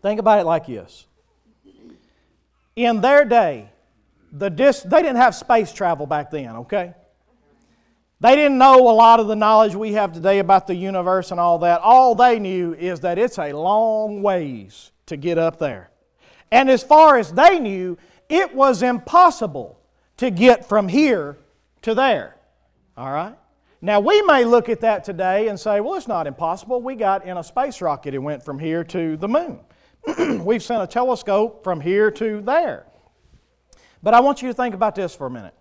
Think 0.00 0.20
about 0.20 0.38
it 0.38 0.46
like 0.46 0.66
this. 0.66 1.06
In 2.76 3.00
their 3.00 3.24
day, 3.24 3.68
the 4.30 4.48
dis- 4.48 4.82
they 4.82 5.02
didn't 5.02 5.16
have 5.16 5.34
space 5.34 5.72
travel 5.72 6.06
back 6.06 6.30
then, 6.30 6.54
okay? 6.56 6.94
They 8.20 8.36
didn't 8.36 8.58
know 8.58 8.88
a 8.88 8.94
lot 8.94 9.18
of 9.18 9.26
the 9.26 9.34
knowledge 9.34 9.74
we 9.74 9.94
have 9.94 10.12
today 10.12 10.38
about 10.38 10.68
the 10.68 10.74
universe 10.74 11.32
and 11.32 11.40
all 11.40 11.58
that. 11.58 11.80
All 11.80 12.14
they 12.14 12.38
knew 12.38 12.74
is 12.74 13.00
that 13.00 13.18
it's 13.18 13.38
a 13.38 13.52
long 13.52 14.22
ways 14.22 14.92
to 15.06 15.16
get 15.16 15.36
up 15.36 15.58
there. 15.58 15.90
And 16.52 16.70
as 16.70 16.84
far 16.84 17.18
as 17.18 17.32
they 17.32 17.58
knew, 17.58 17.98
it 18.28 18.54
was 18.54 18.82
impossible 18.82 19.80
to 20.18 20.30
get 20.30 20.68
from 20.68 20.86
here 20.86 21.38
to 21.82 21.94
there. 21.94 22.36
All 22.96 23.10
right? 23.10 23.36
Now, 23.80 24.00
we 24.00 24.22
may 24.22 24.44
look 24.44 24.68
at 24.68 24.80
that 24.80 25.04
today 25.04 25.48
and 25.48 25.60
say, 25.60 25.80
well, 25.80 25.94
it's 25.94 26.08
not 26.08 26.26
impossible. 26.26 26.80
We 26.80 26.94
got 26.94 27.26
in 27.26 27.36
a 27.36 27.44
space 27.44 27.80
rocket, 27.80 28.14
it 28.14 28.18
went 28.18 28.42
from 28.42 28.58
here 28.58 28.82
to 28.84 29.16
the 29.16 29.28
moon. 29.28 29.60
We've 30.44 30.62
sent 30.62 30.82
a 30.82 30.86
telescope 30.86 31.62
from 31.62 31.80
here 31.80 32.10
to 32.12 32.40
there. 32.40 32.86
But 34.02 34.14
I 34.14 34.20
want 34.20 34.40
you 34.40 34.48
to 34.48 34.54
think 34.54 34.74
about 34.74 34.94
this 34.94 35.14
for 35.14 35.26
a 35.26 35.30
minute. 35.30 35.54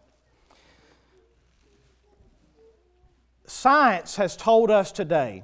Science 3.48 4.16
has 4.16 4.38
told 4.38 4.72
us 4.72 4.92
today 4.92 5.44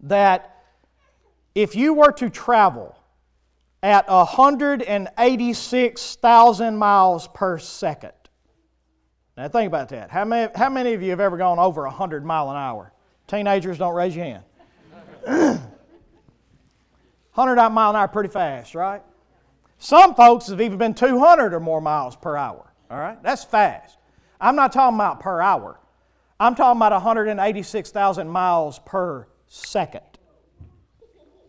that 0.00 0.64
if 1.54 1.74
you 1.74 1.94
were 1.94 2.12
to 2.12 2.30
travel 2.30 2.96
at 3.82 4.08
186,000 4.08 6.76
miles 6.76 7.28
per 7.28 7.58
second, 7.58 8.12
now 9.36 9.48
think 9.48 9.66
about 9.66 9.88
that. 9.90 10.10
How 10.10 10.24
many, 10.24 10.50
how 10.54 10.70
many 10.70 10.94
of 10.94 11.02
you 11.02 11.10
have 11.10 11.20
ever 11.20 11.36
gone 11.36 11.58
over 11.58 11.82
100 11.82 12.24
mile 12.24 12.50
an 12.50 12.56
hour? 12.56 12.92
Teenagers, 13.26 13.78
don't 13.78 13.94
raise 13.94 14.16
your 14.16 14.24
hand. 14.24 14.44
100 17.34 17.70
mile 17.70 17.90
an 17.90 17.96
hour 17.96 18.08
pretty 18.08 18.30
fast, 18.30 18.74
right? 18.74 19.02
Some 19.78 20.14
folks 20.14 20.46
have 20.48 20.60
even 20.60 20.78
been 20.78 20.94
200 20.94 21.52
or 21.52 21.60
more 21.60 21.80
miles 21.80 22.16
per 22.16 22.36
hour. 22.36 22.72
All 22.90 22.98
right? 22.98 23.22
That's 23.22 23.44
fast. 23.44 23.98
I'm 24.40 24.56
not 24.56 24.72
talking 24.72 24.96
about 24.96 25.20
per 25.20 25.40
hour. 25.40 25.78
I'm 26.38 26.54
talking 26.54 26.78
about 26.78 26.92
186,000 26.92 28.28
miles 28.28 28.78
per 28.80 29.26
second. 29.48 30.02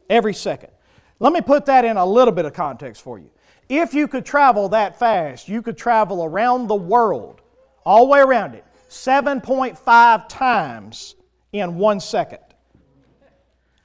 Every 0.09 0.33
second. 0.33 0.71
Let 1.19 1.33
me 1.33 1.41
put 1.41 1.65
that 1.65 1.83
in 1.83 1.97
a 1.97 2.05
little 2.05 2.33
bit 2.33 2.45
of 2.45 2.53
context 2.53 3.01
for 3.01 3.19
you. 3.19 3.29
If 3.69 3.93
you 3.93 4.07
could 4.07 4.25
travel 4.25 4.69
that 4.69 4.97
fast, 4.97 5.49
you 5.49 5.61
could 5.61 5.77
travel 5.77 6.23
around 6.23 6.67
the 6.67 6.75
world 6.75 7.41
all 7.87 8.05
the 8.05 8.11
way 8.11 8.19
around 8.19 8.53
it, 8.53 8.65
7.5 8.89 10.27
times 10.27 11.15
in 11.53 11.77
one 11.77 12.01
second, 12.01 12.41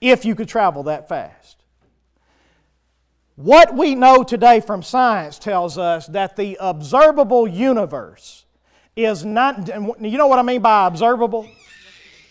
if 0.00 0.24
you 0.24 0.34
could 0.34 0.48
travel 0.48 0.82
that 0.82 1.08
fast. 1.08 1.62
What 3.36 3.76
we 3.76 3.94
know 3.94 4.24
today 4.24 4.58
from 4.58 4.82
science 4.82 5.38
tells 5.38 5.78
us 5.78 6.08
that 6.08 6.34
the 6.34 6.58
observable 6.58 7.46
universe 7.46 8.44
is 8.96 9.24
not, 9.24 9.68
you 9.68 10.18
know 10.18 10.26
what 10.26 10.40
I 10.40 10.42
mean 10.42 10.62
by 10.62 10.88
observable? 10.88 11.48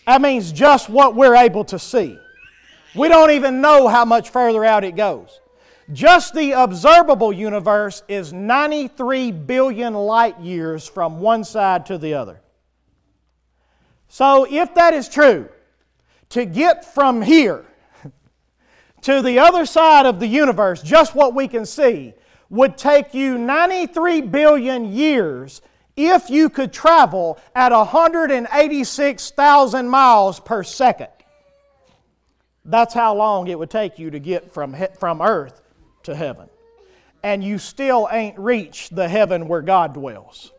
That 0.06 0.20
means 0.20 0.52
just 0.52 0.90
what 0.90 1.14
we're 1.16 1.36
able 1.36 1.64
to 1.64 1.78
see. 1.78 2.18
We 2.94 3.08
don't 3.08 3.30
even 3.30 3.62
know 3.62 3.88
how 3.88 4.04
much 4.04 4.28
further 4.28 4.62
out 4.62 4.84
it 4.84 4.94
goes. 4.94 5.40
Just 5.90 6.34
the 6.34 6.52
observable 6.52 7.32
universe 7.32 8.02
is 8.06 8.32
93 8.32 9.32
billion 9.32 9.94
light 9.94 10.38
years 10.40 10.88
from 10.88 11.18
one 11.20 11.42
side 11.44 11.86
to 11.86 11.98
the 11.98 12.14
other. 12.14 12.40
So, 14.08 14.46
if 14.48 14.74
that 14.74 14.94
is 14.94 15.08
true, 15.08 15.48
to 16.30 16.44
get 16.44 16.94
from 16.94 17.22
here 17.22 17.64
to 19.02 19.22
the 19.22 19.40
other 19.40 19.66
side 19.66 20.06
of 20.06 20.20
the 20.20 20.26
universe, 20.26 20.82
just 20.82 21.14
what 21.14 21.34
we 21.34 21.48
can 21.48 21.66
see, 21.66 22.14
would 22.48 22.76
take 22.76 23.14
you 23.14 23.38
93 23.38 24.20
billion 24.20 24.92
years 24.92 25.62
if 25.96 26.30
you 26.30 26.48
could 26.48 26.72
travel 26.72 27.38
at 27.54 27.72
186,000 27.72 29.88
miles 29.88 30.40
per 30.40 30.62
second. 30.62 31.08
That's 32.64 32.94
how 32.94 33.16
long 33.16 33.48
it 33.48 33.58
would 33.58 33.70
take 33.70 33.98
you 33.98 34.10
to 34.10 34.20
get 34.20 34.52
from, 34.52 34.76
from 34.98 35.20
Earth 35.20 35.61
to 36.04 36.14
heaven. 36.14 36.48
And 37.22 37.42
you 37.42 37.58
still 37.58 38.08
ain't 38.10 38.38
reached 38.38 38.94
the 38.94 39.08
heaven 39.08 39.48
where 39.48 39.62
God 39.62 39.94
dwells. 39.94 40.52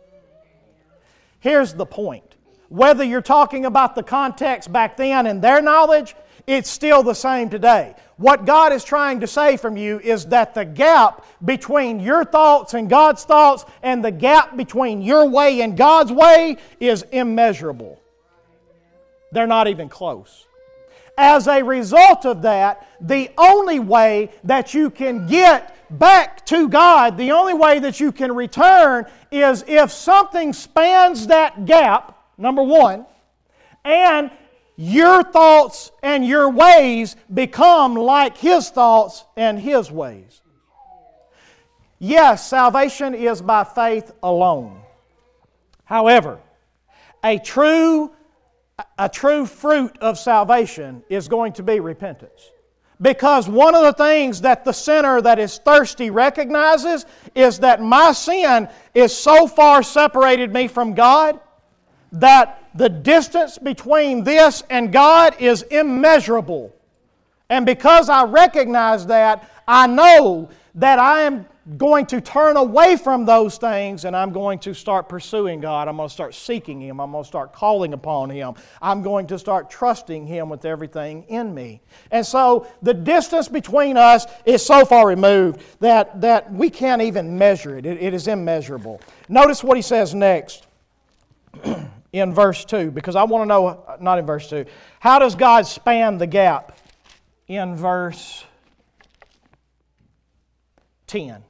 Here's 1.40 1.74
the 1.74 1.86
point 1.86 2.24
whether 2.70 3.04
you're 3.04 3.22
talking 3.22 3.66
about 3.66 3.94
the 3.94 4.02
context 4.02 4.72
back 4.74 4.98
then 4.98 5.28
and 5.28 5.42
their 5.44 5.62
knowledge, 5.62 6.16
it's 6.48 6.70
still 6.70 7.04
the 7.04 7.14
same 7.14 7.50
today. 7.50 7.96
What 8.18 8.46
God 8.46 8.74
is 8.74 8.84
trying 8.84 9.20
to 9.20 9.28
say 9.28 9.58
from 9.58 9.78
you 9.78 10.00
is 10.00 10.26
that 10.28 10.54
the 10.54 10.66
gap 10.66 11.26
between 11.44 12.00
your 12.00 12.26
thoughts 12.26 12.74
and 12.74 12.90
God's 12.90 13.26
thoughts 13.26 13.66
and 13.84 14.04
the 14.04 14.12
gap 14.12 14.58
between 14.58 15.02
your 15.02 15.30
way 15.30 15.62
and 15.62 15.78
God's 15.78 16.12
way 16.12 16.58
is 16.80 17.04
immeasurable. 17.12 18.02
They're 19.32 19.48
not 19.48 19.68
even 19.68 19.90
close. 19.90 20.48
As 21.17 21.47
a 21.47 21.62
result 21.62 22.26
of 22.26 22.41
that, 22.41 22.88
the 22.99 23.30
only 23.38 23.80
way 23.80 24.32
that 24.43 24.73
you 24.73 24.89
can 24.89 25.28
get 25.28 25.76
back 25.89 26.45
to 26.47 26.67
God, 26.67 27.17
the 27.17 27.32
only 27.32 27.54
way 27.54 27.80
that 27.80 27.99
you 27.99 28.12
can 28.12 28.34
return 28.34 29.06
is 29.32 29.63
if 29.67 29.91
something 29.91 30.54
spans 30.54 31.28
that 31.28 31.65
gap, 31.65 32.17
number 32.38 32.63
one, 32.63 33.06
and 33.86 34.32
your 34.76 35.23
thoughts 35.23 35.91
and 36.02 36.26
your 36.26 36.49
ways 36.49 37.15
become 37.32 37.95
like 37.95 38.38
His 38.38 38.69
thoughts 38.69 39.23
and 39.38 39.60
His 39.60 39.91
ways. 39.91 40.41
Yes, 41.99 42.47
salvation 42.47 43.13
is 43.13 43.41
by 43.41 43.63
faith 43.63 44.12
alone. 44.23 44.82
However, 45.86 46.39
a 47.23 47.38
true 47.38 48.12
a 48.98 49.10
true 49.10 49.46
fruit 49.46 49.98
of 50.00 50.18
salvation 50.18 51.04
is 51.10 51.28
going 51.28 51.54
to 51.54 51.64
be 51.64 51.80
repentance. 51.80 52.52
Because 53.02 53.50
one 53.50 53.76
of 53.76 53.84
the 53.84 53.94
things 53.94 54.42
that 54.42 54.64
the 54.64 54.72
sinner 54.72 55.22
that 55.22 55.40
is 55.40 55.58
thirsty 55.60 56.10
recognizes 56.10 57.06
is 57.36 57.60
that 57.60 57.82
my 57.82 58.12
sin 58.14 58.70
is 58.94 59.16
so 59.16 59.48
far 59.48 59.84
separated 59.84 60.54
me 60.54 60.68
from 60.68 60.94
God 60.94 61.40
that 62.14 62.70
the 62.76 62.90
distance 62.90 63.58
between 63.58 64.24
this 64.24 64.64
and 64.70 64.92
God 64.94 65.36
is 65.40 65.64
immeasurable. 65.64 66.74
And 67.50 67.66
because 67.66 68.10
I 68.10 68.24
recognize 68.24 69.06
that, 69.08 69.50
I 69.68 69.88
know 69.88 70.50
that 70.76 71.00
I 71.00 71.22
am 71.22 71.46
going 71.78 72.06
to 72.08 72.19
turn 72.19 72.58
away 72.58 72.97
from 72.97 73.26
those 73.26 73.58
things 73.58 74.04
and 74.06 74.15
I'm 74.15 74.32
going 74.34 74.60
to 74.60 74.73
start 74.73 75.08
pursuing 75.08 75.62
God. 75.62 75.88
I'm 75.88 75.95
going 75.95 76.10
to 76.10 76.13
start 76.13 76.36
seeking 76.36 76.82
Him. 76.82 76.99
I'm 76.99 77.12
going 77.12 77.23
to 77.23 77.28
start 77.28 77.54
calling 77.54 77.93
upon 77.93 78.30
Him. 78.30 78.56
I'm 78.82 79.02
going 79.02 79.28
to 79.28 79.39
start 79.39 79.69
trusting 79.69 80.28
Him 80.28 80.49
with 80.49 80.65
everything 80.65 81.23
in 81.30 81.54
me. 81.54 81.82
And 82.12 82.26
so 82.26 82.67
the 82.82 82.93
distance 82.93 83.47
between 83.47 83.95
us 83.95 84.26
is 84.45 84.65
so 84.65 84.84
far 84.84 85.08
removed 85.08 85.62
that, 85.80 86.19
that 86.21 86.52
we 86.52 86.69
can't 86.69 87.02
even 87.02 87.38
measure 87.38 87.78
it. 87.78 87.86
it, 87.86 88.02
it 88.02 88.13
is 88.13 88.28
immeasurable. 88.28 88.99
Notice 89.30 89.63
what 89.63 89.78
He 89.78 89.84
says 89.84 90.13
next. 90.13 90.67
in 92.13 92.32
verse 92.32 92.63
2 92.63 92.91
because 92.91 93.15
I 93.15 93.23
want 93.23 93.41
to 93.41 93.45
know, 93.47 93.97
not 93.99 94.19
in 94.19 94.26
verse 94.26 94.47
2, 94.49 94.65
how 94.99 95.19
does 95.19 95.36
God 95.36 95.65
span 95.65 96.17
the 96.17 96.28
gap 96.28 96.78
in 97.47 97.76
verse 97.76 98.45
10? 101.08 101.43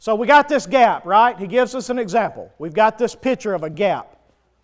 So 0.00 0.14
we 0.14 0.26
got 0.26 0.48
this 0.48 0.64
gap, 0.64 1.04
right? 1.04 1.38
He 1.38 1.46
gives 1.46 1.74
us 1.74 1.90
an 1.90 1.98
example. 1.98 2.50
We've 2.58 2.72
got 2.72 2.96
this 2.96 3.14
picture 3.14 3.52
of 3.52 3.64
a 3.64 3.68
gap 3.68 4.16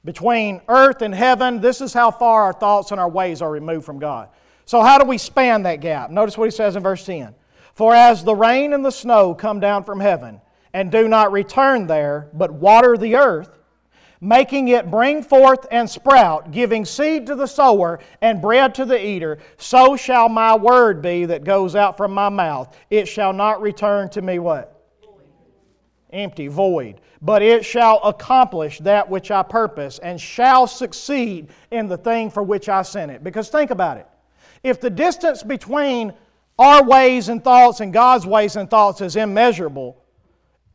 between 0.03 0.62
earth 0.66 1.03
and 1.03 1.14
heaven. 1.14 1.61
This 1.61 1.83
is 1.83 1.92
how 1.92 2.11
far 2.11 2.44
our 2.44 2.55
thoughts 2.55 2.90
and 2.90 2.99
our 2.99 3.09
ways 3.09 3.42
are 3.42 3.51
removed 3.51 3.85
from 3.85 3.99
God. 3.99 4.31
So, 4.64 4.81
how 4.81 4.96
do 4.96 5.05
we 5.05 5.18
span 5.18 5.64
that 5.64 5.83
gap? 5.83 6.11
Notice 6.11 6.38
what 6.38 6.46
he 6.46 6.51
says 6.51 6.75
in 6.75 6.83
verse 6.83 7.05
10 7.05 7.35
For 7.75 7.94
as 7.94 8.25
the 8.25 8.35
rain 8.35 8.72
and 8.72 8.83
the 8.83 8.90
snow 8.90 9.35
come 9.35 9.61
down 9.61 9.85
from 9.85 10.01
heaven, 10.01 10.40
and 10.72 10.90
do 10.90 11.07
not 11.07 11.33
return 11.33 11.87
there, 11.87 12.31
but 12.33 12.51
water 12.51 12.96
the 12.96 13.16
earth, 13.16 13.59
making 14.22 14.68
it 14.68 14.90
bring 14.90 15.22
forth 15.22 15.66
and 15.70 15.88
sprout, 15.88 16.51
giving 16.51 16.87
seed 16.87 17.27
to 17.27 17.35
the 17.35 17.46
sower 17.46 18.01
and 18.22 18.40
bread 18.40 18.75
to 18.77 18.87
the 18.87 19.07
eater, 19.07 19.37
so 19.59 19.99
shall 19.99 20.31
my 20.31 20.57
word 20.57 21.03
be 21.03 21.27
that 21.27 21.44
goes 21.44 21.77
out 21.77 21.99
from 21.99 22.14
my 22.14 22.31
mouth. 22.31 22.75
It 22.88 23.07
shall 23.07 23.35
not 23.35 23.61
return 23.61 24.09
to 24.11 24.22
me 24.22 24.38
what? 24.38 24.75
Empty, 26.13 26.48
void. 26.48 27.00
But 27.23 27.42
it 27.42 27.65
shall 27.65 28.00
accomplish 28.04 28.79
that 28.81 29.09
which 29.09 29.31
I 29.31 29.42
purpose 29.42 29.98
and 29.98 30.21
shall 30.21 30.67
succeed 30.67 31.48
in 31.71 31.88
the 31.88 31.96
thing 31.96 32.31
for 32.31 32.42
which 32.42 32.69
I 32.69 32.83
sent 32.83 33.11
it. 33.11 33.25
Because 33.25 33.48
think 33.48 33.71
about 33.71 33.98
it. 33.98 34.07
If 34.63 34.81
the 34.81 34.90
distance 34.90 35.42
between 35.42 36.13
our 36.59 36.83
ways 36.85 37.29
and 37.29 37.42
thoughts 37.42 37.81
and 37.81 37.92
God's 37.92 38.27
ways 38.27 38.57
and 38.57 38.69
thoughts 38.69 39.00
is 39.00 39.17
immeasurable, 39.17 40.02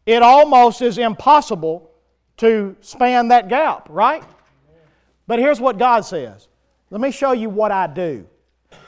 it 0.05 0.21
almost 0.21 0.82
is 0.82 0.97
impossible 0.97 1.91
to 2.38 2.75
span 2.82 3.27
that 3.29 3.49
gap, 3.49 3.88
right? 3.89 4.23
But 5.27 5.39
here's 5.39 5.61
what 5.61 5.77
God 5.77 6.01
says 6.01 6.47
Let 6.89 7.01
me 7.01 7.11
show 7.11 7.32
you 7.32 7.49
what 7.49 7.71
I 7.71 7.88
do. 7.88 8.27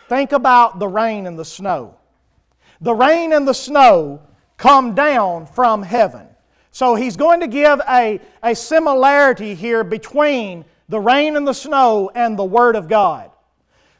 Think 0.09 0.31
about 0.31 0.79
the 0.79 0.87
rain 0.87 1.27
and 1.27 1.37
the 1.37 1.45
snow. 1.45 1.97
The 2.81 2.93
rain 2.93 3.33
and 3.33 3.47
the 3.47 3.53
snow 3.53 4.21
come 4.57 4.93
down 4.93 5.45
from 5.45 5.81
heaven. 5.81 6.27
So 6.73 6.95
he's 6.95 7.15
going 7.15 7.39
to 7.41 7.47
give 7.47 7.79
a, 7.87 8.19
a 8.41 8.55
similarity 8.55 9.53
here 9.53 9.83
between 9.83 10.65
the 10.89 10.99
rain 10.99 11.37
and 11.37 11.47
the 11.47 11.53
snow 11.53 12.09
and 12.15 12.37
the 12.37 12.43
Word 12.43 12.75
of 12.75 12.89
God. 12.89 13.29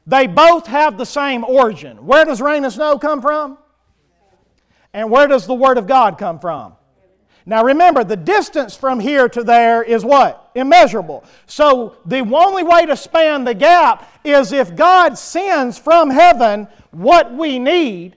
They 0.08 0.26
both 0.26 0.66
have 0.66 0.98
the 0.98 1.06
same 1.06 1.44
origin. 1.44 2.04
Where 2.06 2.26
does 2.26 2.42
rain 2.42 2.64
and 2.64 2.74
snow 2.74 2.98
come 2.98 3.22
from? 3.22 3.60
And 4.92 5.12
where 5.12 5.28
does 5.28 5.46
the 5.46 5.54
Word 5.54 5.78
of 5.78 5.86
God 5.86 6.18
come 6.18 6.40
from? 6.40 6.74
Now 7.46 7.64
remember, 7.64 8.04
the 8.04 8.16
distance 8.16 8.76
from 8.76 9.00
here 9.00 9.30
to 9.30 9.44
there 9.44 9.84
is 9.84 10.04
what? 10.04 10.50
Immeasurable. 10.56 11.26
So 11.46 11.98
the 12.08 12.22
only 12.22 12.64
way 12.64 12.88
to 12.88 12.96
span 12.96 13.44
the 13.44 13.54
gap 13.54 14.10
is 14.24 14.52
if 14.52 14.76
God 14.76 15.16
sends 15.16 15.78
from 15.78 16.10
heaven 16.10 16.68
what 16.90 17.32
we 17.32 17.60
need 17.60 18.16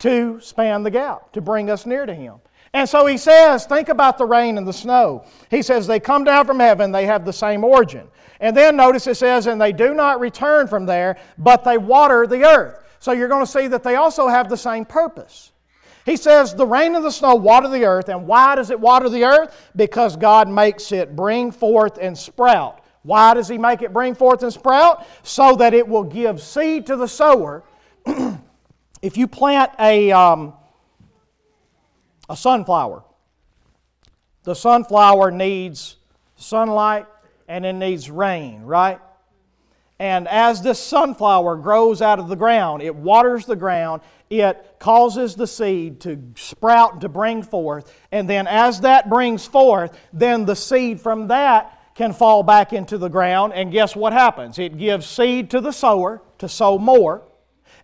to 0.00 0.40
span 0.40 0.82
the 0.82 0.90
gap, 0.90 1.32
to 1.34 1.40
bring 1.40 1.70
us 1.70 1.86
near 1.86 2.06
to 2.06 2.14
Him. 2.14 2.40
And 2.74 2.88
so 2.88 3.06
he 3.06 3.16
says, 3.16 3.66
think 3.66 3.88
about 3.88 4.18
the 4.18 4.26
rain 4.26 4.58
and 4.58 4.66
the 4.66 4.72
snow. 4.72 5.24
He 5.48 5.62
says, 5.62 5.86
they 5.86 6.00
come 6.00 6.24
down 6.24 6.44
from 6.44 6.58
heaven, 6.58 6.90
they 6.90 7.06
have 7.06 7.24
the 7.24 7.32
same 7.32 7.62
origin. 7.64 8.08
And 8.40 8.54
then 8.54 8.76
notice 8.76 9.06
it 9.06 9.14
says, 9.14 9.46
and 9.46 9.60
they 9.60 9.72
do 9.72 9.94
not 9.94 10.18
return 10.18 10.66
from 10.66 10.84
there, 10.84 11.16
but 11.38 11.62
they 11.62 11.78
water 11.78 12.26
the 12.26 12.44
earth. 12.44 12.84
So 12.98 13.12
you're 13.12 13.28
going 13.28 13.46
to 13.46 13.50
see 13.50 13.68
that 13.68 13.84
they 13.84 13.94
also 13.94 14.26
have 14.26 14.48
the 14.48 14.56
same 14.56 14.84
purpose. 14.84 15.52
He 16.04 16.16
says, 16.16 16.54
The 16.54 16.66
rain 16.66 16.94
and 16.94 17.04
the 17.04 17.10
snow 17.10 17.34
water 17.34 17.68
the 17.68 17.84
earth. 17.84 18.08
And 18.08 18.26
why 18.26 18.56
does 18.56 18.70
it 18.70 18.78
water 18.78 19.08
the 19.08 19.24
earth? 19.24 19.70
Because 19.76 20.16
God 20.16 20.48
makes 20.48 20.92
it 20.92 21.16
bring 21.16 21.50
forth 21.50 21.98
and 22.00 22.16
sprout. 22.16 22.84
Why 23.02 23.34
does 23.34 23.48
He 23.48 23.58
make 23.58 23.82
it 23.82 23.92
bring 23.92 24.14
forth 24.14 24.42
and 24.42 24.52
sprout? 24.52 25.06
So 25.22 25.56
that 25.56 25.74
it 25.74 25.86
will 25.86 26.04
give 26.04 26.42
seed 26.42 26.86
to 26.86 26.96
the 26.96 27.06
sower. 27.06 27.64
if 29.02 29.16
you 29.16 29.26
plant 29.26 29.70
a, 29.78 30.12
um, 30.12 30.54
a 32.28 32.36
sunflower, 32.36 33.04
the 34.44 34.54
sunflower 34.54 35.30
needs 35.30 35.96
sunlight 36.36 37.06
and 37.48 37.64
it 37.64 37.74
needs 37.74 38.10
rain, 38.10 38.62
right? 38.62 39.00
And 39.98 40.26
as 40.28 40.60
this 40.60 40.80
sunflower 40.80 41.56
grows 41.56 42.02
out 42.02 42.18
of 42.18 42.28
the 42.28 42.36
ground, 42.36 42.82
it 42.82 42.94
waters 42.94 43.46
the 43.46 43.56
ground, 43.56 44.02
it 44.28 44.76
causes 44.78 45.34
the 45.34 45.46
seed 45.46 46.00
to 46.00 46.20
sprout, 46.36 46.92
and 46.92 47.00
to 47.02 47.08
bring 47.08 47.42
forth. 47.42 47.92
And 48.10 48.28
then 48.28 48.46
as 48.46 48.80
that 48.80 49.08
brings 49.08 49.46
forth, 49.46 49.96
then 50.12 50.46
the 50.46 50.56
seed 50.56 51.00
from 51.00 51.28
that 51.28 51.80
can 51.94 52.12
fall 52.12 52.42
back 52.42 52.72
into 52.72 52.98
the 52.98 53.08
ground. 53.08 53.52
And 53.52 53.70
guess 53.70 53.94
what 53.94 54.12
happens? 54.12 54.58
It 54.58 54.76
gives 54.78 55.06
seed 55.06 55.50
to 55.50 55.60
the 55.60 55.72
sower 55.72 56.20
to 56.38 56.48
sow 56.48 56.76
more. 56.76 57.22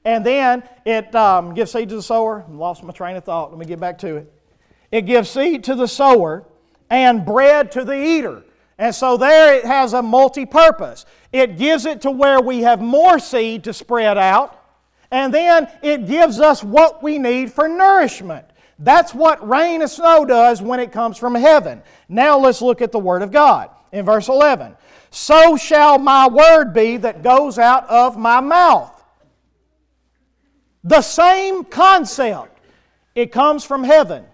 And 0.05 0.25
then 0.25 0.63
it 0.85 1.15
um, 1.15 1.55
gives 1.55 1.73
seed 1.73 1.89
to 1.91 1.97
the 1.97 2.03
sower. 2.03 2.45
I 2.49 2.53
lost 2.53 2.83
my 2.83 2.93
train 2.93 3.17
of 3.17 3.25
thought. 3.25 3.51
Let 3.51 3.59
me 3.59 3.67
get 3.67 3.81
back 3.81 3.99
to 3.99 4.17
it. 4.17 4.33
It 4.91 5.03
gives 5.03 5.31
seed 5.31 5.65
to 5.65 5.75
the 5.75 5.87
sower 5.87 6.45
and 6.89 7.25
bread 7.25 7.71
to 7.73 7.85
the 7.85 8.03
eater. 8.03 8.43
And 8.79 8.95
so 8.95 9.17
there 9.17 9.55
it 9.55 9.65
has 9.65 9.93
a 9.93 10.03
multi 10.03 10.47
purpose. 10.47 11.05
It 11.33 11.59
gives 11.59 11.85
it 11.85 12.01
to 12.03 12.11
where 12.11 12.41
we 12.41 12.61
have 12.61 12.81
more 12.81 13.19
seed 13.19 13.65
to 13.65 13.75
spread 13.75 14.17
out, 14.17 14.57
and 15.11 15.33
then 15.35 15.69
it 15.83 16.07
gives 16.07 16.41
us 16.41 16.65
what 16.65 17.03
we 17.03 17.19
need 17.19 17.53
for 17.53 17.69
nourishment. 17.69 18.47
That's 18.79 19.15
what 19.15 19.47
rain 19.47 19.83
and 19.83 19.91
snow 19.91 20.25
does 20.25 20.63
when 20.63 20.81
it 20.81 20.93
comes 20.93 21.19
from 21.19 21.35
heaven. 21.35 21.83
Now 22.09 22.39
let's 22.39 22.63
look 22.63 22.81
at 22.81 22.91
the 22.91 22.99
Word 22.99 23.21
of 23.21 23.31
God 23.31 23.69
in 23.93 24.07
verse 24.07 24.29
11. 24.29 24.75
So 25.11 25.57
shall 25.57 25.99
my 25.99 26.29
word 26.29 26.73
be 26.73 26.97
that 26.99 27.23
goes 27.23 27.59
out 27.59 27.87
of 27.89 28.17
my 28.17 28.41
mouth. 28.41 29.00
The 30.85 31.03
same 31.03 31.65
concept. 31.65 32.59
It 33.15 33.33
comes 33.33 33.65
from 33.65 33.85
heaven. 33.85 34.25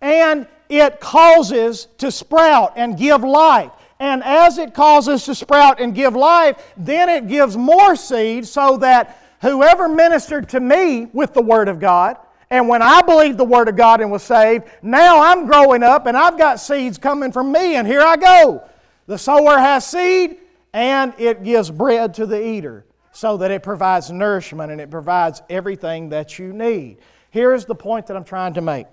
And 0.00 0.46
it 0.68 1.00
causes 1.00 1.88
to 1.98 2.10
sprout 2.10 2.74
and 2.76 2.96
give 2.96 3.22
life. 3.22 3.70
And 4.00 4.22
as 4.24 4.58
it 4.58 4.74
causes 4.74 5.24
to 5.24 5.34
sprout 5.34 5.80
and 5.80 5.94
give 5.94 6.14
life, 6.14 6.72
then 6.76 7.08
it 7.08 7.28
gives 7.28 7.56
more 7.56 7.96
seed 7.96 8.46
so 8.46 8.76
that 8.78 9.18
whoever 9.40 9.88
ministered 9.88 10.48
to 10.50 10.60
me 10.60 11.06
with 11.12 11.32
the 11.32 11.42
Word 11.42 11.68
of 11.68 11.80
God, 11.80 12.16
and 12.50 12.68
when 12.68 12.82
I 12.82 13.02
believed 13.02 13.38
the 13.38 13.44
Word 13.44 13.68
of 13.68 13.76
God 13.76 14.00
and 14.00 14.10
was 14.10 14.22
saved, 14.22 14.64
now 14.82 15.22
I'm 15.22 15.46
growing 15.46 15.82
up 15.82 16.06
and 16.06 16.16
I've 16.16 16.38
got 16.38 16.60
seeds 16.60 16.98
coming 16.98 17.32
from 17.32 17.52
me, 17.52 17.76
and 17.76 17.86
here 17.86 18.02
I 18.02 18.16
go. 18.16 18.64
The 19.06 19.18
sower 19.18 19.58
has 19.58 19.86
seed 19.86 20.38
and 20.72 21.14
it 21.18 21.44
gives 21.44 21.70
bread 21.70 22.14
to 22.14 22.26
the 22.26 22.44
eater 22.44 22.84
so 23.14 23.36
that 23.36 23.50
it 23.52 23.62
provides 23.62 24.10
nourishment 24.10 24.72
and 24.72 24.80
it 24.80 24.90
provides 24.90 25.40
everything 25.48 26.08
that 26.10 26.38
you 26.38 26.52
need. 26.52 26.98
Here's 27.30 27.64
the 27.64 27.74
point 27.74 28.08
that 28.08 28.16
I'm 28.16 28.24
trying 28.24 28.54
to 28.54 28.60
make 28.60 28.86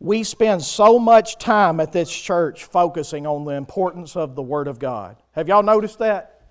we 0.00 0.22
spend 0.22 0.62
so 0.62 0.96
much 0.96 1.38
time 1.38 1.80
at 1.80 1.90
this 1.90 2.08
church 2.08 2.66
focusing 2.66 3.26
on 3.26 3.44
the 3.44 3.54
importance 3.54 4.14
of 4.14 4.36
the 4.36 4.42
Word 4.42 4.68
of 4.68 4.78
God. 4.78 5.16
Have 5.32 5.48
y'all 5.48 5.64
noticed 5.64 5.98
that? 5.98 6.42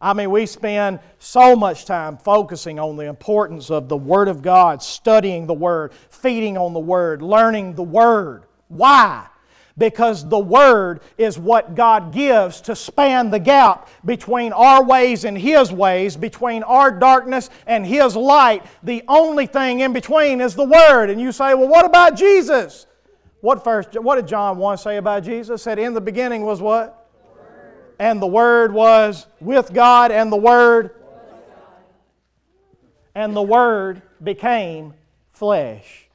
I 0.00 0.14
mean, 0.14 0.30
we 0.30 0.46
spend 0.46 0.98
so 1.18 1.54
much 1.54 1.84
time 1.84 2.16
focusing 2.16 2.80
on 2.80 2.96
the 2.96 3.04
importance 3.04 3.70
of 3.70 3.90
the 3.90 3.98
Word 3.98 4.28
of 4.28 4.40
God, 4.40 4.82
studying 4.82 5.46
the 5.46 5.52
Word, 5.52 5.92
feeding 6.08 6.56
on 6.56 6.72
the 6.72 6.80
Word, 6.80 7.20
learning 7.20 7.74
the 7.74 7.82
Word. 7.82 8.44
Why? 8.68 9.26
Because 9.80 10.28
the 10.28 10.38
Word 10.38 11.00
is 11.16 11.38
what 11.38 11.74
God 11.74 12.12
gives 12.12 12.60
to 12.60 12.76
span 12.76 13.30
the 13.30 13.38
gap 13.38 13.88
between 14.04 14.52
our 14.52 14.84
ways 14.84 15.24
and 15.24 15.36
His 15.36 15.72
ways, 15.72 16.18
between 16.18 16.62
our 16.62 16.90
darkness 16.90 17.48
and 17.66 17.86
His 17.86 18.14
light. 18.14 18.64
The 18.82 19.02
only 19.08 19.46
thing 19.46 19.80
in 19.80 19.94
between 19.94 20.42
is 20.42 20.54
the 20.54 20.66
Word. 20.66 21.08
And 21.08 21.18
you 21.18 21.32
say, 21.32 21.54
well, 21.54 21.66
what 21.66 21.86
about 21.86 22.14
Jesus? 22.14 22.86
What 23.40 23.64
first? 23.64 23.98
What 23.98 24.16
did 24.16 24.28
John 24.28 24.58
1 24.58 24.76
say 24.76 24.98
about 24.98 25.24
Jesus? 25.24 25.62
Said, 25.62 25.78
in 25.78 25.94
the 25.94 26.00
beginning 26.00 26.42
was 26.42 26.60
what? 26.60 27.08
The 27.98 28.04
and 28.04 28.20
the 28.20 28.26
Word 28.26 28.74
was 28.74 29.26
with 29.40 29.72
God, 29.72 30.12
and 30.12 30.30
the 30.30 30.36
Word. 30.36 30.90
And 33.14 33.34
the 33.34 33.42
Word 33.42 34.02
became 34.22 34.92
flesh. 35.30 36.06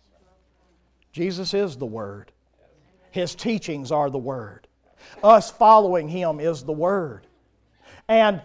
Jesus 1.11 1.55
is 1.55 1.77
the 1.77 1.85
Word. 1.87 2.31
His 3.15 3.33
teachings 3.33 3.93
are 3.93 4.09
the 4.09 4.17
Word. 4.17 4.67
Us 5.23 5.49
following 5.49 6.09
Him 6.09 6.41
is 6.41 6.63
the 6.63 6.73
Word. 6.73 7.25
And 8.09 8.41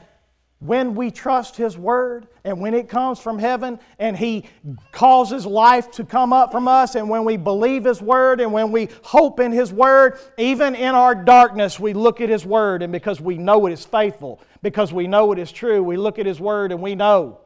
when 0.60 0.94
we 0.94 1.10
trust 1.10 1.56
His 1.56 1.76
Word 1.76 2.28
and 2.44 2.60
when 2.60 2.74
it 2.74 2.88
comes 2.88 3.18
from 3.18 3.40
heaven 3.40 3.80
and 3.98 4.16
He 4.16 4.44
causes 4.92 5.44
life 5.44 5.90
to 5.92 6.04
come 6.04 6.32
up 6.32 6.52
from 6.52 6.68
us, 6.68 6.94
and 6.94 7.08
when 7.08 7.24
we 7.24 7.36
believe 7.36 7.82
His 7.82 8.00
Word 8.00 8.40
and 8.40 8.52
when 8.52 8.70
we 8.70 8.90
hope 9.02 9.40
in 9.40 9.50
His 9.50 9.72
Word, 9.72 10.20
even 10.38 10.76
in 10.76 10.94
our 10.94 11.16
darkness, 11.16 11.80
we 11.80 11.92
look 11.92 12.20
at 12.20 12.28
His 12.28 12.46
Word, 12.46 12.82
and 12.82 12.92
because 12.92 13.20
we 13.20 13.38
know 13.38 13.66
it 13.66 13.72
is 13.72 13.84
faithful, 13.84 14.40
because 14.62 14.92
we 14.92 15.08
know 15.08 15.32
it 15.32 15.40
is 15.40 15.50
true, 15.50 15.82
we 15.82 15.96
look 15.96 16.20
at 16.20 16.26
His 16.26 16.38
Word 16.38 16.70
and 16.70 16.80
we 16.80 16.94
know 16.94 17.40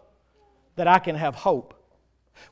that 0.77 0.87
I 0.87 0.99
can 0.99 1.14
have 1.14 1.35
hope. 1.35 1.72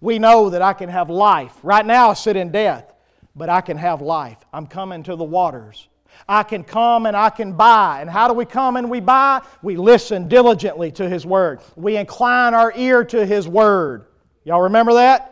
We 0.01 0.19
know 0.19 0.49
that 0.49 0.63
I 0.63 0.73
can 0.73 0.89
have 0.89 1.11
life. 1.11 1.53
Right 1.63 1.85
now, 1.85 2.09
I 2.09 2.15
sit 2.15 2.37
in 2.37 2.53
death 2.53 2.92
but 3.35 3.49
I 3.49 3.61
can 3.61 3.77
have 3.77 4.03
life. 4.03 4.39
I'm 4.53 4.67
coming 4.67 5.03
to 5.05 5.17
the 5.17 5.25
waters. 5.25 5.89
I 6.29 6.43
can 6.43 6.63
come 6.63 7.07
and 7.07 7.17
I 7.17 7.31
can 7.31 7.55
buy. 7.55 8.01
And 8.01 8.11
how 8.11 8.29
do 8.29 8.35
we 8.35 8.45
come 8.45 8.77
and 8.77 8.91
we 8.91 9.01
buy? 9.01 9.43
We 9.63 9.77
listen 9.77 10.29
diligently 10.29 10.93
to 10.93 11.09
His 11.09 11.25
Word. 11.25 11.61
We 11.75 11.97
incline 11.97 12.55
our 12.55 12.73
ear 12.77 13.05
to 13.05 13.25
His 13.25 13.49
Word. 13.49 14.07
Y'all 14.45 14.63
remember 14.63 14.95
that? 14.95 15.29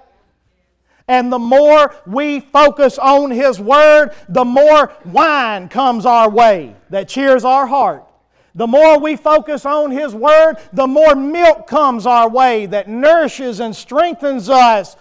And 1.06 1.32
the 1.32 1.38
more 1.38 1.94
we 2.06 2.40
focus 2.40 2.98
on 2.98 3.30
His 3.30 3.60
Word, 3.60 4.10
the 4.28 4.44
more 4.44 4.92
wine 5.04 5.68
comes 5.68 6.06
our 6.06 6.30
way 6.30 6.76
that 6.90 7.08
cheers 7.08 7.44
our 7.44 7.66
heart. 7.66 8.06
The 8.54 8.66
more 8.66 8.98
we 8.98 9.16
focus 9.16 9.66
on 9.66 9.90
His 9.90 10.14
Word, 10.14 10.56
the 10.72 10.86
more 10.86 11.14
milk 11.14 11.66
comes 11.66 12.06
our 12.06 12.28
way 12.28 12.66
that 12.66 12.88
nourishes 12.88 13.60
and 13.60 13.74
strengthens 13.74 14.48
us 14.48 14.96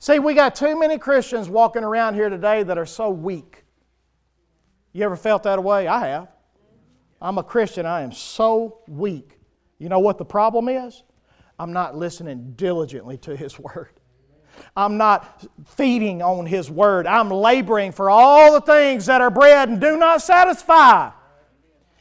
See, 0.00 0.20
we 0.20 0.34
got 0.34 0.54
too 0.54 0.78
many 0.78 0.96
Christians 0.96 1.48
walking 1.48 1.82
around 1.82 2.14
here 2.14 2.28
today 2.28 2.62
that 2.62 2.78
are 2.78 2.86
so 2.86 3.10
weak. 3.10 3.64
You 4.92 5.04
ever 5.04 5.16
felt 5.16 5.42
that 5.42 5.62
way? 5.62 5.88
I 5.88 6.08
have. 6.08 6.28
I'm 7.20 7.38
a 7.38 7.42
Christian. 7.42 7.84
I 7.84 8.02
am 8.02 8.12
so 8.12 8.78
weak. 8.86 9.38
You 9.78 9.88
know 9.88 9.98
what 9.98 10.18
the 10.18 10.24
problem 10.24 10.68
is? 10.68 11.02
I'm 11.58 11.72
not 11.72 11.96
listening 11.96 12.52
diligently 12.56 13.18
to 13.18 13.34
His 13.36 13.58
Word. 13.58 13.90
I'm 14.76 14.96
not 14.96 15.46
feeding 15.66 16.22
on 16.22 16.46
His 16.46 16.70
Word. 16.70 17.06
I'm 17.06 17.30
laboring 17.30 17.90
for 17.90 18.08
all 18.08 18.52
the 18.52 18.60
things 18.60 19.06
that 19.06 19.20
are 19.20 19.30
bread 19.30 19.68
and 19.68 19.80
do 19.80 19.96
not 19.96 20.22
satisfy. 20.22 21.10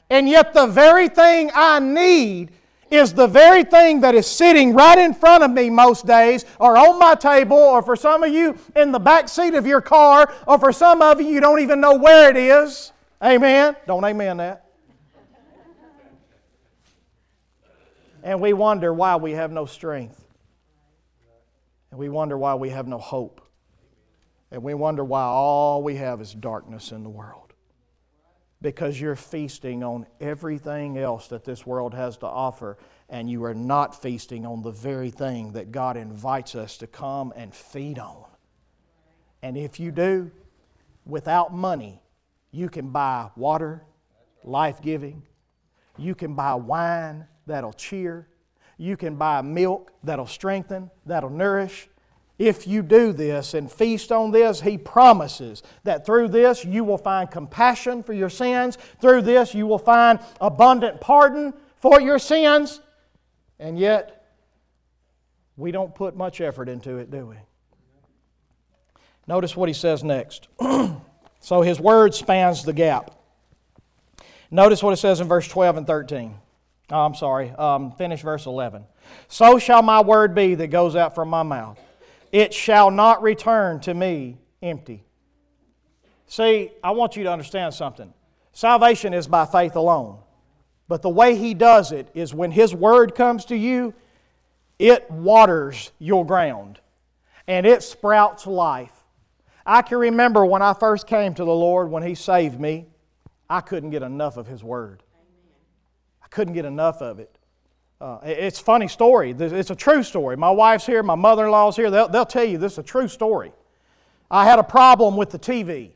And 0.09 0.29
yet, 0.29 0.53
the 0.53 0.67
very 0.67 1.09
thing 1.09 1.51
I 1.53 1.79
need 1.79 2.51
is 2.89 3.13
the 3.13 3.27
very 3.27 3.63
thing 3.63 4.01
that 4.01 4.15
is 4.15 4.27
sitting 4.27 4.73
right 4.73 4.97
in 4.97 5.13
front 5.13 5.43
of 5.43 5.51
me 5.51 5.69
most 5.69 6.05
days, 6.05 6.45
or 6.59 6.77
on 6.77 6.97
my 6.99 7.15
table, 7.15 7.57
or 7.57 7.81
for 7.81 7.95
some 7.95 8.23
of 8.23 8.33
you 8.33 8.57
in 8.75 8.91
the 8.91 8.99
back 8.99 9.27
seat 9.27 9.53
of 9.53 9.67
your 9.67 9.81
car, 9.81 10.33
or 10.47 10.57
for 10.57 10.71
some 10.71 11.01
of 11.01 11.19
you, 11.21 11.27
you 11.27 11.39
don't 11.39 11.59
even 11.59 11.81
know 11.81 11.95
where 11.95 12.29
it 12.29 12.37
is. 12.37 12.91
Amen? 13.23 13.75
Don't 13.87 14.03
amen 14.05 14.37
that. 14.37 14.63
And 18.23 18.41
we 18.41 18.53
wonder 18.53 18.93
why 18.93 19.15
we 19.15 19.31
have 19.31 19.51
no 19.51 19.65
strength. 19.65 20.23
And 21.91 21.99
we 21.99 22.09
wonder 22.09 22.37
why 22.37 22.55
we 22.55 22.69
have 22.69 22.87
no 22.87 22.97
hope. 22.97 23.41
And 24.51 24.63
we 24.63 24.73
wonder 24.73 25.03
why 25.03 25.23
all 25.23 25.81
we 25.81 25.95
have 25.95 26.21
is 26.21 26.33
darkness 26.33 26.91
in 26.91 27.03
the 27.03 27.09
world. 27.09 27.46
Because 28.61 28.99
you're 28.99 29.15
feasting 29.15 29.83
on 29.83 30.05
everything 30.19 30.97
else 30.97 31.27
that 31.27 31.43
this 31.43 31.65
world 31.65 31.93
has 31.93 32.17
to 32.17 32.25
offer, 32.25 32.77
and 33.09 33.29
you 33.29 33.43
are 33.43 33.53
not 33.53 34.01
feasting 34.01 34.45
on 34.45 34.61
the 34.61 34.71
very 34.71 35.11
thing 35.11 35.51
that 35.53 35.71
God 35.71 35.95
invites 35.95 36.55
us 36.55 36.77
to 36.77 36.87
come 36.87 37.33
and 37.35 37.53
feed 37.53 37.99
on. 37.99 38.25
And 39.43 39.57
if 39.57 39.79
you 39.79 39.91
do, 39.91 40.31
without 41.05 41.53
money, 41.53 42.01
you 42.51 42.69
can 42.69 42.89
buy 42.89 43.29
water, 43.35 43.83
life 44.43 44.81
giving. 44.81 45.23
You 45.97 46.15
can 46.15 46.33
buy 46.33 46.55
wine 46.55 47.27
that'll 47.45 47.73
cheer. 47.73 48.27
You 48.77 48.97
can 48.97 49.15
buy 49.15 49.41
milk 49.41 49.91
that'll 50.03 50.27
strengthen, 50.27 50.91
that'll 51.05 51.29
nourish. 51.29 51.89
If 52.37 52.67
you 52.67 52.83
do 52.83 53.13
this 53.13 53.55
and 53.55 53.71
feast 53.71 54.11
on 54.11 54.31
this, 54.31 54.61
He 54.61 54.77
promises 54.77 55.63
that 55.83 56.05
through 56.05 56.27
this 56.27 56.63
you 56.63 56.83
will 56.83 56.97
find 56.97 57.29
compassion 57.29 58.03
for 58.03 58.13
your 58.13 58.29
sins. 58.29 58.77
Through 59.01 59.23
this 59.23 59.55
you 59.55 59.65
will 59.65 59.79
find 59.79 60.19
abundant 60.39 61.01
pardon 61.01 61.53
for 61.77 61.99
your 61.99 62.19
sins. 62.19 62.79
And 63.59 63.79
yet, 63.79 64.25
we 65.55 65.71
don't 65.71 65.95
put 65.95 66.15
much 66.15 66.39
effort 66.39 66.69
into 66.69 66.97
it, 66.97 67.09
do 67.09 67.25
we? 67.25 67.35
Notice 69.25 69.57
what 69.57 69.67
He 69.67 69.73
says 69.73 70.03
next. 70.03 70.47
so 71.39 71.61
His 71.61 71.79
word 71.79 72.13
spans 72.13 72.63
the 72.63 72.73
gap. 72.73 73.11
Notice 74.51 74.83
what 74.83 74.93
it 74.93 74.97
says 74.97 75.21
in 75.21 75.27
verse 75.27 75.47
12 75.47 75.77
and 75.77 75.87
13. 75.87 76.35
Oh, 76.91 76.99
I'm 76.99 77.15
sorry, 77.15 77.49
um, 77.49 77.91
finish 77.93 78.21
verse 78.21 78.45
11. 78.45 78.85
So 79.27 79.57
shall 79.57 79.81
my 79.81 80.01
word 80.01 80.35
be 80.35 80.53
that 80.55 80.67
goes 80.67 80.95
out 80.95 81.15
from 81.15 81.29
my 81.29 81.43
mouth 81.43 81.79
it 82.37 82.53
shall 82.53 82.91
not 82.91 83.23
return 83.23 83.79
to 83.79 83.91
me 83.91 84.37
empty. 84.61 85.03
See, 86.27 86.71
I 86.83 86.91
want 86.91 87.15
you 87.15 87.23
to 87.23 87.31
understand 87.31 87.73
something. 87.73 88.13
Salvation 88.51 89.11
is 89.11 89.27
by 89.27 89.47
faith 89.47 89.75
alone. 89.75 90.19
But 90.87 91.01
the 91.01 91.09
way 91.09 91.35
He 91.35 91.55
does 91.55 91.91
it 91.91 92.09
is 92.13 92.35
when 92.35 92.51
His 92.51 92.75
Word 92.75 93.15
comes 93.15 93.45
to 93.45 93.57
you, 93.57 93.91
it 94.77 95.09
waters 95.09 95.91
your 95.97 96.27
ground 96.27 96.79
and 97.47 97.65
it 97.65 97.81
sprouts 97.81 98.45
life. 98.45 98.93
I 99.65 99.81
can 99.81 99.97
remember 99.97 100.45
when 100.45 100.61
I 100.61 100.73
first 100.73 101.07
came 101.07 101.33
to 101.33 101.43
the 101.43 101.55
Lord, 101.55 101.89
when 101.89 102.03
He 102.03 102.13
saved 102.13 102.59
me, 102.59 102.85
I 103.49 103.61
couldn't 103.61 103.89
get 103.89 104.03
enough 104.03 104.37
of 104.37 104.45
His 104.45 104.63
Word. 104.63 105.01
I 106.23 106.27
couldn't 106.27 106.53
get 106.53 106.65
enough 106.65 107.01
of 107.01 107.19
it. 107.19 107.35
Uh, 107.99 108.19
it's 108.23 108.59
a 108.59 108.63
funny 108.63 108.87
story. 108.87 109.31
It's 109.31 109.71
a 109.71 109.75
true 109.75 110.03
story. 110.03 110.37
My 110.37 110.51
wife's 110.51 110.85
here, 110.85 111.01
my 111.01 111.15
mother 111.15 111.45
in 111.45 111.51
law's 111.51 111.75
here. 111.75 111.89
They'll, 111.89 112.07
they'll 112.07 112.25
tell 112.25 112.43
you 112.43 112.57
this 112.57 112.73
is 112.73 112.77
a 112.79 112.83
true 112.83 113.07
story. 113.07 113.51
I 114.29 114.45
had 114.45 114.59
a 114.59 114.63
problem 114.63 115.17
with 115.17 115.31
the 115.31 115.39
TV. 115.39 115.91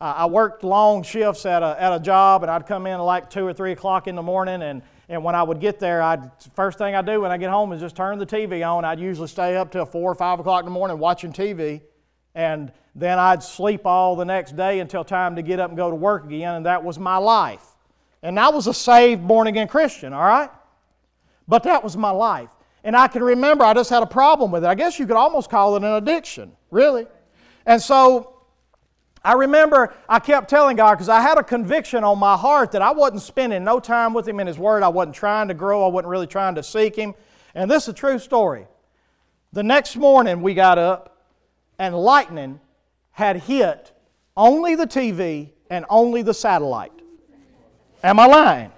Uh, 0.00 0.14
I 0.18 0.26
worked 0.26 0.62
long 0.62 1.02
shifts 1.02 1.44
at 1.46 1.62
a, 1.62 1.80
at 1.80 1.92
a 1.92 2.00
job, 2.00 2.42
and 2.42 2.50
I'd 2.50 2.66
come 2.66 2.86
in 2.86 3.00
like 3.00 3.28
2 3.30 3.44
or 3.46 3.52
3 3.52 3.72
o'clock 3.72 4.06
in 4.06 4.14
the 4.14 4.22
morning. 4.22 4.62
And, 4.62 4.82
and 5.08 5.24
when 5.24 5.34
I 5.34 5.42
would 5.42 5.58
get 5.58 5.80
there, 5.80 6.00
I'd, 6.00 6.30
first 6.54 6.78
thing 6.78 6.94
I 6.94 7.02
do 7.02 7.20
when 7.20 7.32
I 7.32 7.38
get 7.38 7.50
home 7.50 7.72
is 7.72 7.80
just 7.80 7.96
turn 7.96 8.18
the 8.18 8.26
TV 8.26 8.68
on. 8.68 8.84
I'd 8.84 9.00
usually 9.00 9.28
stay 9.28 9.56
up 9.56 9.72
till 9.72 9.84
4 9.84 10.12
or 10.12 10.14
5 10.14 10.40
o'clock 10.40 10.60
in 10.60 10.66
the 10.66 10.70
morning 10.70 10.98
watching 10.98 11.32
TV. 11.32 11.82
And 12.34 12.72
then 12.94 13.18
I'd 13.18 13.42
sleep 13.42 13.84
all 13.84 14.14
the 14.14 14.24
next 14.24 14.56
day 14.56 14.80
until 14.80 15.02
time 15.02 15.36
to 15.36 15.42
get 15.42 15.58
up 15.58 15.70
and 15.70 15.76
go 15.76 15.90
to 15.90 15.96
work 15.96 16.24
again, 16.24 16.54
and 16.54 16.66
that 16.66 16.84
was 16.84 16.98
my 16.98 17.16
life. 17.16 17.64
And 18.22 18.38
I 18.38 18.48
was 18.50 18.66
a 18.68 18.74
saved, 18.74 19.26
born 19.26 19.48
again 19.48 19.66
Christian, 19.66 20.12
all 20.12 20.24
right? 20.24 20.50
But 21.48 21.62
that 21.64 21.82
was 21.82 21.96
my 21.96 22.10
life. 22.10 22.50
And 22.84 22.96
I 22.96 23.08
can 23.08 23.22
remember 23.22 23.64
I 23.64 23.74
just 23.74 23.90
had 23.90 24.02
a 24.02 24.06
problem 24.06 24.50
with 24.50 24.64
it. 24.64 24.66
I 24.66 24.74
guess 24.74 24.98
you 24.98 25.06
could 25.06 25.16
almost 25.16 25.50
call 25.50 25.76
it 25.76 25.84
an 25.84 25.92
addiction, 25.92 26.52
really. 26.70 27.06
And 27.66 27.80
so 27.80 28.42
I 29.24 29.34
remember 29.34 29.94
I 30.08 30.18
kept 30.18 30.50
telling 30.50 30.76
God, 30.76 30.94
because 30.94 31.08
I 31.08 31.20
had 31.20 31.38
a 31.38 31.44
conviction 31.44 32.02
on 32.02 32.18
my 32.18 32.36
heart 32.36 32.72
that 32.72 32.82
I 32.82 32.90
wasn't 32.90 33.22
spending 33.22 33.62
no 33.62 33.78
time 33.78 34.14
with 34.14 34.26
Him 34.26 34.40
in 34.40 34.46
His 34.46 34.58
Word. 34.58 34.82
I 34.82 34.88
wasn't 34.88 35.14
trying 35.14 35.48
to 35.48 35.54
grow. 35.54 35.84
I 35.84 35.88
wasn't 35.88 36.08
really 36.08 36.26
trying 36.26 36.56
to 36.56 36.62
seek 36.62 36.96
Him. 36.96 37.14
And 37.54 37.70
this 37.70 37.84
is 37.84 37.90
a 37.90 37.92
true 37.92 38.18
story. 38.18 38.66
The 39.52 39.62
next 39.62 39.96
morning 39.96 40.42
we 40.42 40.54
got 40.54 40.78
up, 40.78 41.08
and 41.78 41.94
lightning 41.94 42.60
had 43.12 43.36
hit 43.36 43.92
only 44.36 44.74
the 44.74 44.86
TV 44.86 45.50
and 45.70 45.84
only 45.88 46.22
the 46.22 46.34
satellite. 46.34 46.92
Am 48.02 48.18
I 48.18 48.26
lying? 48.26 48.72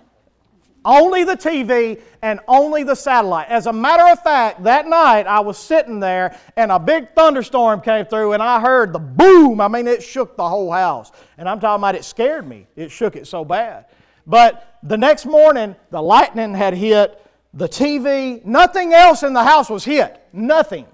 Only 0.85 1.24
the 1.24 1.37
TV 1.37 2.01
and 2.20 2.41
only 2.47 2.82
the 2.82 2.95
satellite. 2.95 3.49
As 3.49 3.66
a 3.66 3.72
matter 3.72 4.03
of 4.12 4.22
fact, 4.22 4.64
that 4.64 4.87
night 4.87 5.26
I 5.26 5.41
was 5.41 5.57
sitting 5.57 5.99
there 5.99 6.39
and 6.57 6.70
a 6.70 6.78
big 6.78 7.14
thunderstorm 7.14 7.80
came 7.80 8.05
through 8.05 8.35
and 8.35 8.43
I 8.43 8.61
heard 8.61 8.93
the 8.93 8.99
boom. 8.99 9.61
I 9.61 9.68
mean, 9.68 9.87
it 9.87 10.03
shook 10.03 10.37
the 10.37 10.49
whole 10.49 10.70
house. 10.70 11.11
And 11.39 11.49
I'm 11.49 11.59
talking 11.59 11.80
about 11.80 11.95
it 11.95 12.05
scared 12.05 12.47
me. 12.47 12.66
It 12.76 12.91
shook 12.91 13.16
it 13.16 13.26
so 13.26 13.45
bad. 13.45 13.87
But 14.26 14.78
the 14.82 14.97
next 14.97 15.26
morning, 15.26 15.74
the 15.91 16.03
lightning 16.03 16.55
had 16.55 16.74
hit, 16.74 17.20
the 17.55 17.68
TV, 17.68 18.45
nothing 18.45 18.93
else 18.93 19.22
in 19.22 19.32
the 19.32 19.45
house 19.45 19.70
was 19.70 19.85
hit. 19.85 20.20
Nothing. 20.32 20.87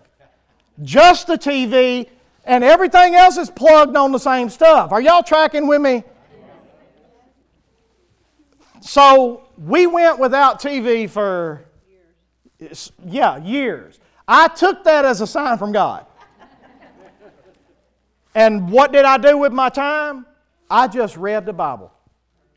Just 0.82 1.26
the 1.26 1.36
TV, 1.36 2.08
and 2.44 2.64
everything 2.64 3.14
else 3.14 3.36
is 3.36 3.50
plugged 3.50 3.96
on 3.96 4.12
the 4.12 4.18
same 4.18 4.48
stuff. 4.48 4.92
Are 4.92 5.00
y'all 5.00 5.22
tracking 5.22 5.66
with 5.66 5.80
me? 5.80 6.04
So 8.80 9.48
we 9.58 9.86
went 9.86 10.18
without 10.18 10.60
TV 10.60 11.08
for, 11.08 11.64
yeah, 13.04 13.38
years. 13.38 13.98
I 14.26 14.48
took 14.48 14.84
that 14.84 15.04
as 15.04 15.20
a 15.20 15.26
sign 15.26 15.58
from 15.58 15.72
God. 15.72 16.06
And 18.34 18.70
what 18.70 18.92
did 18.92 19.04
I 19.04 19.18
do 19.18 19.36
with 19.38 19.52
my 19.52 19.68
time? 19.68 20.24
I 20.70 20.86
just 20.86 21.16
read 21.16 21.46
the 21.46 21.52
Bible. 21.52 21.92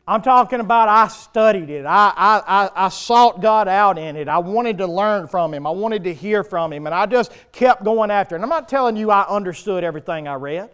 I'm 0.06 0.22
talking 0.22 0.60
about 0.60 0.88
I 0.88 1.08
studied 1.08 1.70
it. 1.70 1.86
I, 1.86 2.12
I, 2.14 2.42
I, 2.46 2.70
I, 2.86 2.88
sought 2.90 3.40
God 3.40 3.68
out 3.68 3.96
in 3.96 4.16
it. 4.16 4.28
I 4.28 4.36
wanted 4.36 4.76
to 4.78 4.86
learn 4.86 5.26
from 5.26 5.54
Him. 5.54 5.66
I 5.66 5.70
wanted 5.70 6.04
to 6.04 6.12
hear 6.12 6.44
from 6.44 6.74
Him. 6.74 6.86
And 6.86 6.94
I 6.94 7.06
just 7.06 7.32
kept 7.52 7.82
going 7.84 8.10
after 8.10 8.34
it. 8.34 8.38
And 8.38 8.44
I'm 8.44 8.50
not 8.50 8.68
telling 8.68 8.96
you 8.96 9.10
I 9.10 9.26
understood 9.26 9.82
everything 9.82 10.28
I 10.28 10.34
read 10.34 10.68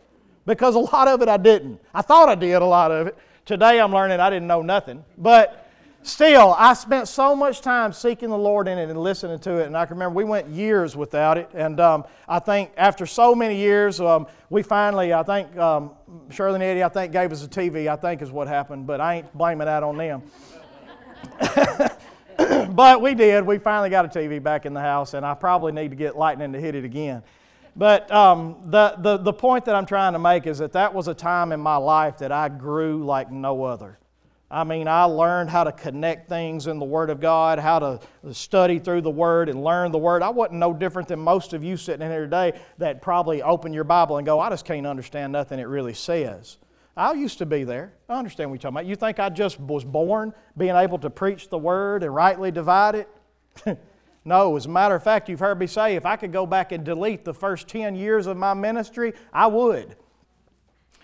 because 0.46 0.74
a 0.74 0.80
lot 0.80 1.07
of 1.07 1.22
it 1.22 1.28
I 1.28 1.36
didn't. 1.36 1.80
I 1.94 2.03
thought 2.03 2.28
I 2.28 2.34
did 2.34 2.61
a 2.61 2.64
lot 2.64 2.90
of 2.90 3.07
it. 3.07 3.18
Today 3.51 3.80
I'm 3.80 3.92
learning 3.92 4.20
I 4.20 4.30
didn't 4.30 4.46
know 4.46 4.62
nothing. 4.62 5.05
But 5.18 5.68
still, 6.05 6.55
I 6.57 6.72
spent 6.72 7.09
so 7.09 7.34
much 7.34 7.62
time 7.62 7.92
seeking 7.92 8.28
the 8.28 8.38
Lord 8.38 8.68
in 8.68 8.78
it 8.78 8.88
and 8.90 8.96
listening 8.96 9.40
to 9.40 9.57
it. 9.57 9.66
And 9.66 9.76
I 9.76 9.86
can 9.86 9.96
remember 9.96 10.14
we 10.14 10.22
went 10.22 10.46
years 10.46 10.96
without 10.96 11.36
it. 11.36 11.51
And 11.53 11.80
um, 11.80 12.05
I 12.28 12.38
think 12.38 12.70
after 12.76 13.07
so 13.07 13.34
many 13.34 13.57
years, 13.57 14.01
um, 14.01 14.28
we 14.51 14.62
finally, 14.62 15.12
I 15.12 15.24
think, 15.24 15.57
um, 15.57 15.90
Shirley 16.30 16.55
and 16.55 16.62
Eddie, 16.62 16.84
I 16.84 16.88
think, 16.90 17.11
gave 17.11 17.32
us 17.32 17.44
a 17.44 17.48
TV, 17.48 17.88
I 17.88 17.96
think 17.96 18.22
is 18.22 18.30
what 18.30 18.46
happened. 18.46 18.86
But 18.86 19.01
I 19.01 19.16
ain't 19.16 19.36
blaming 19.36 19.66
that 19.66 19.82
on 19.82 19.96
them. 19.96 20.22
but 22.72 23.03
we 23.03 23.16
did. 23.16 23.44
We 23.44 23.59
finally 23.59 23.90
got 23.90 24.05
a 24.05 24.09
TV 24.16 24.40
back 24.40 24.64
in 24.64 24.74
the 24.74 24.80
house, 24.80 25.14
and 25.14 25.26
I 25.26 25.34
probably 25.34 25.72
need 25.72 25.90
to 25.90 25.96
get 25.96 26.16
lightning 26.16 26.53
to 26.53 26.61
hit 26.61 26.76
it 26.76 26.84
again. 26.84 27.20
But 27.76 28.10
um, 28.10 28.56
the, 28.66 28.96
the, 28.98 29.16
the 29.18 29.32
point 29.32 29.64
that 29.66 29.74
I'm 29.74 29.86
trying 29.86 30.12
to 30.14 30.18
make 30.18 30.46
is 30.46 30.58
that 30.58 30.72
that 30.72 30.92
was 30.92 31.08
a 31.08 31.14
time 31.14 31.52
in 31.52 31.60
my 31.60 31.76
life 31.76 32.18
that 32.18 32.32
I 32.32 32.48
grew 32.48 33.04
like 33.04 33.30
no 33.30 33.64
other. 33.64 33.98
I 34.52 34.64
mean, 34.64 34.88
I 34.88 35.04
learned 35.04 35.48
how 35.48 35.62
to 35.62 35.70
connect 35.70 36.28
things 36.28 36.66
in 36.66 36.80
the 36.80 36.84
Word 36.84 37.08
of 37.08 37.20
God, 37.20 37.60
how 37.60 37.78
to 37.78 38.00
study 38.32 38.80
through 38.80 39.02
the 39.02 39.10
Word 39.10 39.48
and 39.48 39.62
learn 39.62 39.92
the 39.92 39.98
Word. 39.98 40.22
I 40.22 40.30
wasn't 40.30 40.58
no 40.58 40.74
different 40.74 41.06
than 41.06 41.20
most 41.20 41.52
of 41.52 41.62
you 41.62 41.76
sitting 41.76 42.04
in 42.04 42.10
here 42.10 42.24
today 42.24 42.60
that 42.78 43.00
probably 43.00 43.42
open 43.42 43.72
your 43.72 43.84
Bible 43.84 44.16
and 44.16 44.26
go, 44.26 44.40
I 44.40 44.50
just 44.50 44.64
can't 44.64 44.86
understand 44.88 45.32
nothing 45.32 45.60
it 45.60 45.68
really 45.68 45.94
says. 45.94 46.56
I 46.96 47.12
used 47.12 47.38
to 47.38 47.46
be 47.46 47.62
there. 47.62 47.92
I 48.08 48.18
understand 48.18 48.50
what 48.50 48.54
you're 48.54 48.62
talking 48.62 48.74
about. 48.78 48.86
You 48.86 48.96
think 48.96 49.20
I 49.20 49.28
just 49.28 49.60
was 49.60 49.84
born 49.84 50.34
being 50.56 50.74
able 50.74 50.98
to 50.98 51.10
preach 51.10 51.48
the 51.48 51.58
Word 51.58 52.02
and 52.02 52.12
rightly 52.12 52.50
divide 52.50 52.96
it? 52.96 53.08
No, 54.24 54.56
as 54.56 54.66
a 54.66 54.68
matter 54.68 54.94
of 54.94 55.02
fact, 55.02 55.28
you've 55.28 55.40
heard 55.40 55.58
me 55.58 55.66
say 55.66 55.96
if 55.96 56.04
I 56.04 56.16
could 56.16 56.32
go 56.32 56.46
back 56.46 56.72
and 56.72 56.84
delete 56.84 57.24
the 57.24 57.32
first 57.32 57.68
10 57.68 57.94
years 57.94 58.26
of 58.26 58.36
my 58.36 58.52
ministry, 58.52 59.14
I 59.32 59.46
would. 59.46 59.96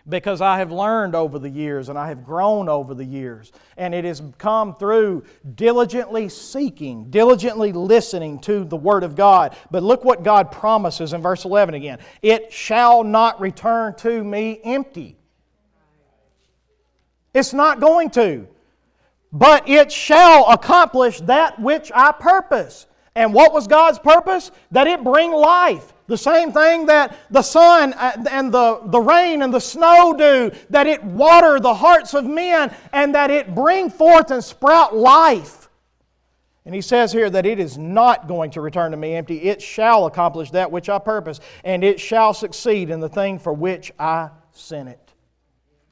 Because 0.08 0.40
I 0.40 0.58
have 0.58 0.70
learned 0.70 1.16
over 1.16 1.38
the 1.38 1.48
years 1.48 1.88
and 1.88 1.98
I 1.98 2.08
have 2.08 2.24
grown 2.24 2.68
over 2.68 2.94
the 2.94 3.04
years. 3.04 3.50
And 3.76 3.92
it 3.92 4.04
has 4.04 4.22
come 4.38 4.76
through 4.76 5.24
diligently 5.56 6.28
seeking, 6.28 7.10
diligently 7.10 7.72
listening 7.72 8.38
to 8.40 8.64
the 8.64 8.76
Word 8.76 9.02
of 9.02 9.16
God. 9.16 9.56
But 9.70 9.82
look 9.82 10.04
what 10.04 10.22
God 10.22 10.52
promises 10.52 11.12
in 11.12 11.22
verse 11.22 11.44
11 11.44 11.74
again 11.74 11.98
it 12.22 12.52
shall 12.52 13.02
not 13.02 13.40
return 13.40 13.94
to 13.96 14.22
me 14.22 14.60
empty. 14.62 15.16
It's 17.34 17.52
not 17.52 17.80
going 17.80 18.10
to. 18.10 18.46
But 19.32 19.68
it 19.68 19.90
shall 19.90 20.46
accomplish 20.46 21.20
that 21.22 21.60
which 21.60 21.90
I 21.92 22.12
purpose. 22.12 22.86
And 23.16 23.32
what 23.32 23.52
was 23.52 23.66
God's 23.66 23.98
purpose? 23.98 24.52
That 24.70 24.86
it 24.86 25.02
bring 25.02 25.32
life. 25.32 25.94
The 26.06 26.18
same 26.18 26.52
thing 26.52 26.86
that 26.86 27.16
the 27.30 27.42
sun 27.42 27.94
uh, 27.94 28.24
and 28.30 28.52
the, 28.52 28.80
the 28.84 29.00
rain 29.00 29.42
and 29.42 29.52
the 29.52 29.60
snow 29.60 30.14
do, 30.16 30.52
that 30.70 30.86
it 30.86 31.02
water 31.02 31.58
the 31.58 31.74
hearts 31.74 32.14
of 32.14 32.24
men 32.24 32.72
and 32.92 33.14
that 33.16 33.32
it 33.32 33.54
bring 33.54 33.90
forth 33.90 34.30
and 34.30 34.44
sprout 34.44 34.94
life. 34.94 35.68
And 36.64 36.74
he 36.74 36.80
says 36.80 37.12
here 37.12 37.30
that 37.30 37.46
it 37.46 37.58
is 37.58 37.78
not 37.78 38.28
going 38.28 38.50
to 38.52 38.60
return 38.60 38.90
to 38.90 38.96
me 38.96 39.14
empty. 39.14 39.42
It 39.42 39.62
shall 39.62 40.06
accomplish 40.06 40.50
that 40.50 40.70
which 40.70 40.88
I 40.88 40.98
purpose, 40.98 41.40
and 41.64 41.82
it 41.82 41.98
shall 41.98 42.34
succeed 42.34 42.90
in 42.90 43.00
the 43.00 43.08
thing 43.08 43.38
for 43.38 43.52
which 43.52 43.92
I 43.98 44.30
sent 44.52 44.88
it. 44.88 45.05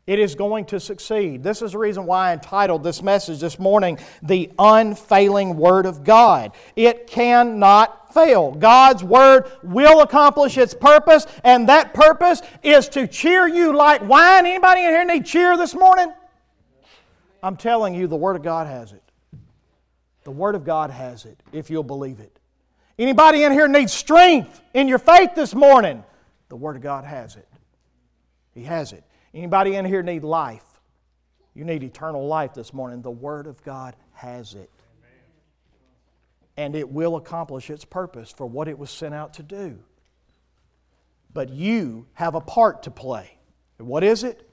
It 0.07 0.19
is 0.19 0.35
going 0.35 0.67
to 0.67 0.79
succeed. 0.79 1.43
This 1.43 1.63
is 1.63 1.73
the 1.73 1.79
reason 1.79 2.05
why 2.05 2.31
I 2.31 2.33
entitled 2.35 2.83
this 2.83 3.03
message 3.03 3.41
this 3.41 3.59
morning, 3.59 3.99
The 4.23 4.51
Unfailing 4.59 5.57
Word 5.57 5.87
of 5.87 6.05
God. 6.05 6.53
It 6.77 7.07
cannot 7.07 8.13
fail. 8.13 8.53
God's 8.53 9.03
Word 9.03 9.51
will 9.63 10.03
accomplish 10.03 10.59
its 10.59 10.75
purpose, 10.75 11.27
and 11.43 11.71
that 11.71 11.95
purpose 11.95 12.43
is 12.63 12.89
to 12.91 13.07
cheer 13.07 13.47
you 13.49 13.75
like 13.75 14.07
wine. 14.07 14.45
Anybody 14.45 14.83
in 14.83 14.91
here 14.91 15.05
need 15.07 15.25
cheer 15.25 15.57
this 15.57 15.75
morning? 15.75 16.13
I'm 17.43 17.57
telling 17.57 17.95
you, 17.95 18.07
the 18.07 18.17
Word 18.17 18.37
of 18.37 18.43
God 18.43 18.67
has 18.67 18.93
it. 18.93 19.03
The 20.25 20.31
Word 20.31 20.55
of 20.55 20.65
God 20.65 20.91
has 20.91 21.25
it, 21.25 21.39
if 21.53 21.71
you'll 21.71 21.83
believe 21.83 22.21
it. 22.21 22.39
Anybody 22.99 23.43
in 23.43 23.53
here 23.53 23.69
need 23.69 23.89
strength 23.89 24.61
in 24.75 24.87
your 24.87 24.99
faith 24.99 25.35
this 25.35 25.55
morning? 25.55 26.05
The 26.51 26.57
Word 26.57 26.77
of 26.77 26.83
God 26.83 27.05
has 27.05 27.37
it. 27.37 27.49
He 28.55 28.65
has 28.65 28.93
it. 28.93 29.03
Anybody 29.35 29.75
in 29.75 29.85
here 29.85 30.03
need 30.03 30.23
life? 30.23 30.65
You 31.55 31.65
need 31.65 31.83
eternal 31.83 32.27
life 32.27 32.55
this 32.55 32.73
morning. 32.73 33.03
The 33.03 33.11
Word 33.11 33.47
of 33.47 33.63
God 33.65 33.97
has 34.13 34.55
it. 34.55 34.71
And 36.57 36.77
it 36.77 36.89
will 36.89 37.17
accomplish 37.17 37.69
its 37.69 37.85
purpose 37.85 38.31
for 38.31 38.47
what 38.47 38.69
it 38.69 38.79
was 38.79 38.91
sent 38.91 39.13
out 39.13 39.35
to 39.35 39.43
do. 39.43 39.79
But 41.33 41.49
you 41.49 42.07
have 42.15 42.37
a 42.37 42.41
part 42.41 42.85
to 42.85 42.93
play. 42.93 43.37
And 43.79 43.89
what 43.89 44.05
is 44.05 44.23
it? 44.23 44.49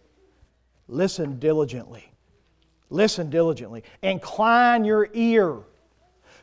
Listen 0.88 1.38
diligently. 1.38 2.12
Listen 2.90 3.30
diligently. 3.30 3.84
Incline 4.02 4.84
your 4.84 5.08
ear. 5.14 5.60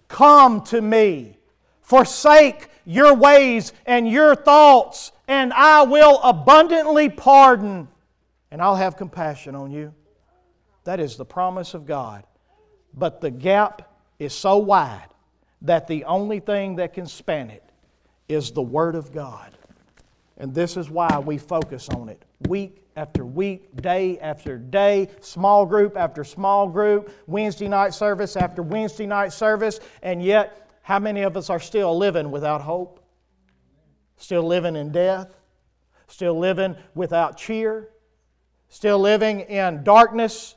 Come 0.07 0.62
to 0.66 0.80
me. 0.80 1.36
Forsake 1.82 2.68
your 2.84 3.14
ways 3.14 3.72
and 3.84 4.09
your 4.09 4.34
thoughts, 4.36 5.11
and 5.26 5.53
I 5.53 5.82
will 5.82 6.20
abundantly 6.22 7.09
pardon 7.09 7.89
and 8.51 8.62
I'll 8.62 8.76
have 8.76 8.96
compassion 8.96 9.55
on 9.55 9.70
you. 9.70 9.94
That 10.84 11.01
is 11.01 11.16
the 11.16 11.24
promise 11.24 11.74
of 11.74 11.86
God. 11.86 12.24
But 12.94 13.20
the 13.20 13.30
gap 13.30 13.94
is 14.18 14.34
so 14.34 14.57
wide 14.59 15.09
that 15.62 15.86
the 15.86 16.05
only 16.05 16.40
thing 16.40 16.76
that 16.76 16.94
can 16.94 17.07
span 17.07 17.51
it 17.51 17.64
is 18.28 18.53
the 18.53 18.62
Word 18.62 18.94
of 18.94 19.12
God. 19.12 19.53
And 20.38 20.55
this 20.55 20.76
is 20.76 20.88
why 20.88 21.18
we 21.18 21.36
focus 21.36 21.88
on 21.88 22.09
it 22.09 22.24
week 22.46 22.84
after 22.96 23.24
week, 23.24 23.80
day 23.80 24.18
after 24.18 24.57
day, 24.57 25.09
small 25.20 25.66
group 25.66 25.96
after 25.96 26.24
small 26.24 26.68
group, 26.68 27.12
Wednesday 27.26 27.68
night 27.68 27.94
service 27.94 28.36
after 28.36 28.62
Wednesday 28.62 29.07
night 29.07 29.32
service. 29.32 29.80
And 30.03 30.22
yet, 30.22 30.68
how 30.82 30.99
many 30.99 31.22
of 31.22 31.36
us 31.36 31.51
are 31.51 31.61
still 31.61 31.96
living 31.96 32.30
without 32.30 32.61
hope? 32.61 33.05
Still 34.16 34.42
living 34.42 34.74
in 34.74 34.90
death? 34.90 35.28
Still 36.07 36.38
living 36.38 36.76
without 36.94 37.36
cheer? 37.36 37.90
Still 38.68 38.98
living 38.98 39.40
in 39.40 39.82
darkness. 39.84 40.56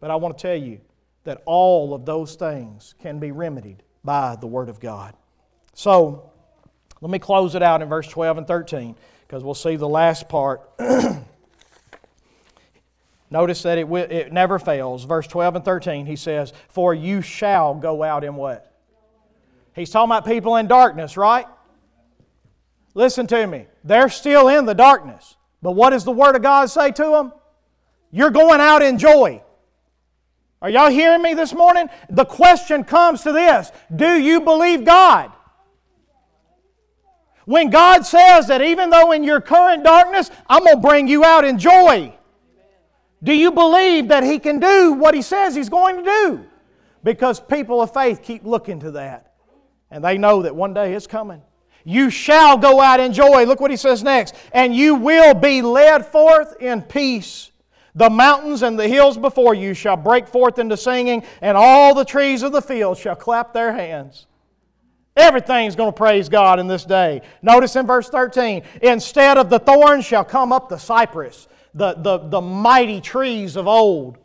But 0.00 0.10
I 0.10 0.16
want 0.16 0.36
to 0.38 0.42
tell 0.42 0.56
you 0.56 0.80
that 1.24 1.42
all 1.46 1.94
of 1.94 2.04
those 2.04 2.34
things 2.34 2.94
can 3.00 3.18
be 3.18 3.32
remedied 3.32 3.82
by 4.04 4.36
the 4.36 4.46
Word 4.46 4.68
of 4.68 4.80
God. 4.80 5.14
So, 5.72 6.30
let 7.00 7.10
me 7.10 7.18
close 7.18 7.54
it 7.54 7.62
out 7.62 7.82
in 7.82 7.88
verse 7.88 8.08
12 8.08 8.38
and 8.38 8.46
13 8.46 8.94
because 9.26 9.42
we'll 9.42 9.54
see 9.54 9.76
the 9.76 9.88
last 9.88 10.28
part. 10.28 10.70
Notice 13.30 13.62
that 13.62 13.78
it, 13.78 13.90
it 13.90 14.32
never 14.32 14.58
fails. 14.58 15.04
Verse 15.04 15.26
12 15.26 15.56
and 15.56 15.64
13, 15.64 16.06
he 16.06 16.16
says, 16.16 16.52
For 16.68 16.94
you 16.94 17.20
shall 17.20 17.74
go 17.74 18.02
out 18.02 18.22
in 18.22 18.36
what? 18.36 18.72
He's 19.74 19.90
talking 19.90 20.10
about 20.10 20.24
people 20.24 20.56
in 20.56 20.68
darkness, 20.68 21.16
right? 21.16 21.46
Listen 22.94 23.26
to 23.26 23.46
me. 23.46 23.66
They're 23.82 24.08
still 24.08 24.48
in 24.48 24.66
the 24.66 24.74
darkness. 24.74 25.36
But 25.64 25.72
what 25.72 25.90
does 25.90 26.04
the 26.04 26.12
Word 26.12 26.36
of 26.36 26.42
God 26.42 26.68
say 26.68 26.90
to 26.90 27.02
them? 27.04 27.32
You're 28.10 28.30
going 28.30 28.60
out 28.60 28.82
in 28.82 28.98
joy. 28.98 29.42
Are 30.60 30.68
y'all 30.68 30.90
hearing 30.90 31.22
me 31.22 31.32
this 31.32 31.54
morning? 31.54 31.88
The 32.10 32.26
question 32.26 32.84
comes 32.84 33.22
to 33.22 33.32
this 33.32 33.72
Do 33.96 34.20
you 34.20 34.42
believe 34.42 34.84
God? 34.84 35.32
When 37.46 37.70
God 37.70 38.04
says 38.04 38.46
that 38.48 38.60
even 38.60 38.90
though 38.90 39.12
in 39.12 39.24
your 39.24 39.40
current 39.40 39.84
darkness, 39.84 40.30
I'm 40.50 40.64
going 40.64 40.76
to 40.76 40.86
bring 40.86 41.08
you 41.08 41.24
out 41.24 41.46
in 41.46 41.58
joy, 41.58 42.14
do 43.22 43.32
you 43.32 43.50
believe 43.50 44.08
that 44.08 44.22
He 44.22 44.38
can 44.38 44.60
do 44.60 44.92
what 44.92 45.14
He 45.14 45.22
says 45.22 45.54
He's 45.54 45.70
going 45.70 45.96
to 45.96 46.02
do? 46.02 46.44
Because 47.02 47.40
people 47.40 47.80
of 47.80 47.90
faith 47.90 48.22
keep 48.22 48.44
looking 48.44 48.80
to 48.80 48.90
that. 48.92 49.32
And 49.90 50.04
they 50.04 50.18
know 50.18 50.42
that 50.42 50.54
one 50.54 50.74
day 50.74 50.92
it's 50.92 51.06
coming. 51.06 51.40
You 51.84 52.08
shall 52.10 52.56
go 52.56 52.80
out 52.80 52.98
in 52.98 53.12
joy. 53.12 53.44
Look 53.44 53.60
what 53.60 53.70
he 53.70 53.76
says 53.76 54.02
next. 54.02 54.34
And 54.52 54.74
you 54.74 54.94
will 54.94 55.34
be 55.34 55.60
led 55.62 56.06
forth 56.06 56.56
in 56.60 56.82
peace. 56.82 57.50
The 57.94 58.10
mountains 58.10 58.62
and 58.62 58.78
the 58.78 58.88
hills 58.88 59.16
before 59.16 59.54
you 59.54 59.72
shall 59.74 59.96
break 59.96 60.26
forth 60.26 60.58
into 60.58 60.76
singing, 60.76 61.22
and 61.40 61.56
all 61.56 61.94
the 61.94 62.04
trees 62.04 62.42
of 62.42 62.50
the 62.50 62.62
field 62.62 62.98
shall 62.98 63.14
clap 63.14 63.52
their 63.52 63.72
hands. 63.72 64.26
Everything's 65.16 65.76
going 65.76 65.92
to 65.92 65.96
praise 65.96 66.28
God 66.28 66.58
in 66.58 66.66
this 66.66 66.84
day. 66.84 67.22
Notice 67.40 67.76
in 67.76 67.86
verse 67.86 68.08
13 68.08 68.64
instead 68.82 69.38
of 69.38 69.48
the 69.48 69.60
thorns 69.60 70.04
shall 70.04 70.24
come 70.24 70.52
up 70.52 70.68
the 70.68 70.78
cypress, 70.78 71.46
the, 71.72 71.94
the, 71.94 72.18
the 72.18 72.40
mighty 72.40 73.00
trees 73.00 73.54
of 73.54 73.68
old. 73.68 74.18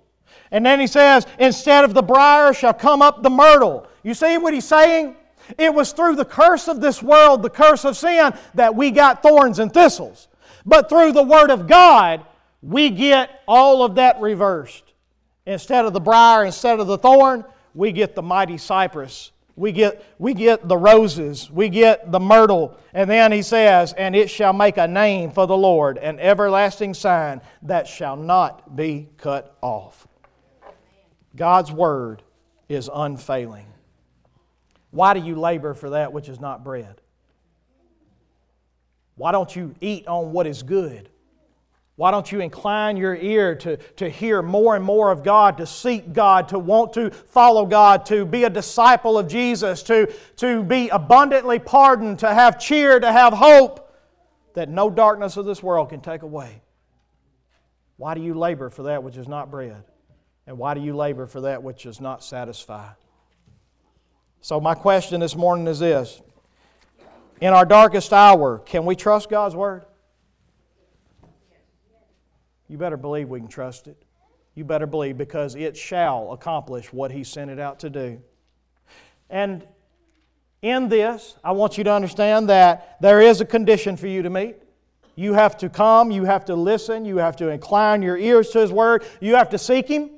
And 0.51 0.65
then 0.65 0.79
he 0.79 0.87
says, 0.87 1.27
instead 1.37 1.85
of 1.85 1.93
the 1.93 2.01
brier 2.01 2.53
shall 2.53 2.73
come 2.73 3.03
up 3.03 3.21
the 3.21 3.29
myrtle. 3.29 3.85
You 4.01 4.15
see 4.15 4.39
what 4.39 4.51
he's 4.51 4.67
saying? 4.67 5.15
It 5.57 5.73
was 5.73 5.91
through 5.91 6.15
the 6.15 6.25
curse 6.25 6.67
of 6.67 6.81
this 6.81 7.01
world, 7.01 7.41
the 7.41 7.49
curse 7.49 7.85
of 7.85 7.97
sin, 7.97 8.33
that 8.53 8.75
we 8.75 8.91
got 8.91 9.21
thorns 9.21 9.59
and 9.59 9.73
thistles. 9.73 10.27
But 10.65 10.89
through 10.89 11.13
the 11.13 11.23
Word 11.23 11.49
of 11.49 11.67
God, 11.67 12.25
we 12.61 12.89
get 12.89 13.41
all 13.47 13.83
of 13.83 13.95
that 13.95 14.19
reversed. 14.19 14.83
Instead 15.45 15.85
of 15.85 15.93
the 15.93 15.99
briar, 15.99 16.45
instead 16.45 16.79
of 16.79 16.87
the 16.87 16.97
thorn, 16.97 17.43
we 17.73 17.91
get 17.91 18.15
the 18.15 18.21
mighty 18.21 18.57
cypress. 18.57 19.31
We 19.55 19.71
get, 19.71 20.03
we 20.19 20.33
get 20.33 20.67
the 20.67 20.77
roses. 20.77 21.49
We 21.51 21.69
get 21.69 22.11
the 22.11 22.19
myrtle. 22.19 22.77
And 22.93 23.09
then 23.09 23.31
he 23.31 23.41
says, 23.41 23.93
And 23.93 24.15
it 24.15 24.29
shall 24.29 24.53
make 24.53 24.77
a 24.77 24.87
name 24.87 25.31
for 25.31 25.47
the 25.47 25.57
Lord, 25.57 25.97
an 25.97 26.19
everlasting 26.19 26.93
sign 26.93 27.41
that 27.63 27.87
shall 27.87 28.15
not 28.15 28.75
be 28.75 29.09
cut 29.17 29.57
off. 29.61 30.07
God's 31.35 31.71
Word 31.71 32.21
is 32.69 32.89
unfailing. 32.93 33.65
Why 34.91 35.13
do 35.13 35.19
you 35.19 35.35
labor 35.35 35.73
for 35.73 35.91
that 35.91 36.13
which 36.13 36.29
is 36.29 36.39
not 36.39 36.63
bread? 36.63 37.01
Why 39.15 39.31
don't 39.31 39.53
you 39.55 39.75
eat 39.81 40.07
on 40.07 40.31
what 40.31 40.47
is 40.47 40.63
good? 40.63 41.09
Why 41.97 42.11
don't 42.11 42.31
you 42.31 42.39
incline 42.39 42.95
your 42.95 43.13
ear 43.13 43.55
to, 43.55 43.75
to 43.75 44.09
hear 44.09 44.41
more 44.41 44.77
and 44.77 44.85
more 44.85 45.11
of 45.11 45.21
God, 45.21 45.57
to 45.57 45.65
seek 45.65 46.13
God, 46.13 46.47
to 46.47 46.57
want 46.57 46.93
to 46.93 47.11
follow 47.11 47.65
God, 47.65 48.05
to 48.05 48.25
be 48.25 48.45
a 48.45 48.49
disciple 48.49 49.17
of 49.17 49.27
Jesus, 49.27 49.83
to, 49.83 50.09
to 50.37 50.63
be 50.63 50.87
abundantly 50.87 51.59
pardoned, 51.59 52.19
to 52.19 52.33
have 52.33 52.57
cheer, 52.57 53.01
to 53.01 53.11
have 53.11 53.33
hope 53.33 53.93
that 54.53 54.69
no 54.69 54.89
darkness 54.89 55.35
of 55.35 55.45
this 55.45 55.61
world 55.61 55.89
can 55.89 55.99
take 55.99 56.21
away? 56.21 56.61
Why 57.97 58.13
do 58.13 58.21
you 58.21 58.33
labor 58.33 58.69
for 58.69 58.83
that 58.83 59.03
which 59.03 59.17
is 59.17 59.27
not 59.27 59.51
bread? 59.51 59.83
And 60.47 60.57
why 60.57 60.75
do 60.75 60.79
you 60.79 60.95
labor 60.95 61.27
for 61.27 61.41
that 61.41 61.61
which 61.61 61.83
does 61.83 61.99
not 61.99 62.23
satisfy? 62.23 62.87
So, 64.41 64.61
my 64.61 64.73
question 64.73 65.19
this 65.19 65.35
morning 65.35 65.67
is 65.67 65.79
this 65.79 66.21
In 67.41 67.53
our 67.53 67.65
darkest 67.65 68.13
hour, 68.13 68.59
can 68.59 68.85
we 68.85 68.95
trust 68.95 69.29
God's 69.29 69.55
Word? 69.55 69.85
You 72.69 72.77
better 72.77 72.97
believe 72.97 73.29
we 73.29 73.39
can 73.39 73.49
trust 73.49 73.87
it. 73.87 74.01
You 74.55 74.63
better 74.63 74.85
believe 74.85 75.17
because 75.17 75.55
it 75.55 75.75
shall 75.75 76.31
accomplish 76.31 76.93
what 76.93 77.11
He 77.11 77.23
sent 77.23 77.51
it 77.51 77.59
out 77.59 77.79
to 77.79 77.89
do. 77.89 78.21
And 79.29 79.65
in 80.61 80.87
this, 80.87 81.35
I 81.43 81.51
want 81.51 81.77
you 81.77 81.83
to 81.83 81.91
understand 81.91 82.49
that 82.49 82.97
there 83.01 83.21
is 83.21 83.41
a 83.41 83.45
condition 83.45 83.97
for 83.97 84.07
you 84.07 84.21
to 84.21 84.29
meet. 84.29 84.57
You 85.15 85.33
have 85.33 85.57
to 85.57 85.69
come, 85.69 86.11
you 86.11 86.23
have 86.23 86.45
to 86.45 86.55
listen, 86.55 87.03
you 87.03 87.17
have 87.17 87.35
to 87.37 87.49
incline 87.49 88.01
your 88.01 88.17
ears 88.17 88.51
to 88.51 88.59
His 88.59 88.71
Word, 88.71 89.03
you 89.19 89.35
have 89.35 89.49
to 89.49 89.57
seek 89.57 89.87
Him. 89.87 90.11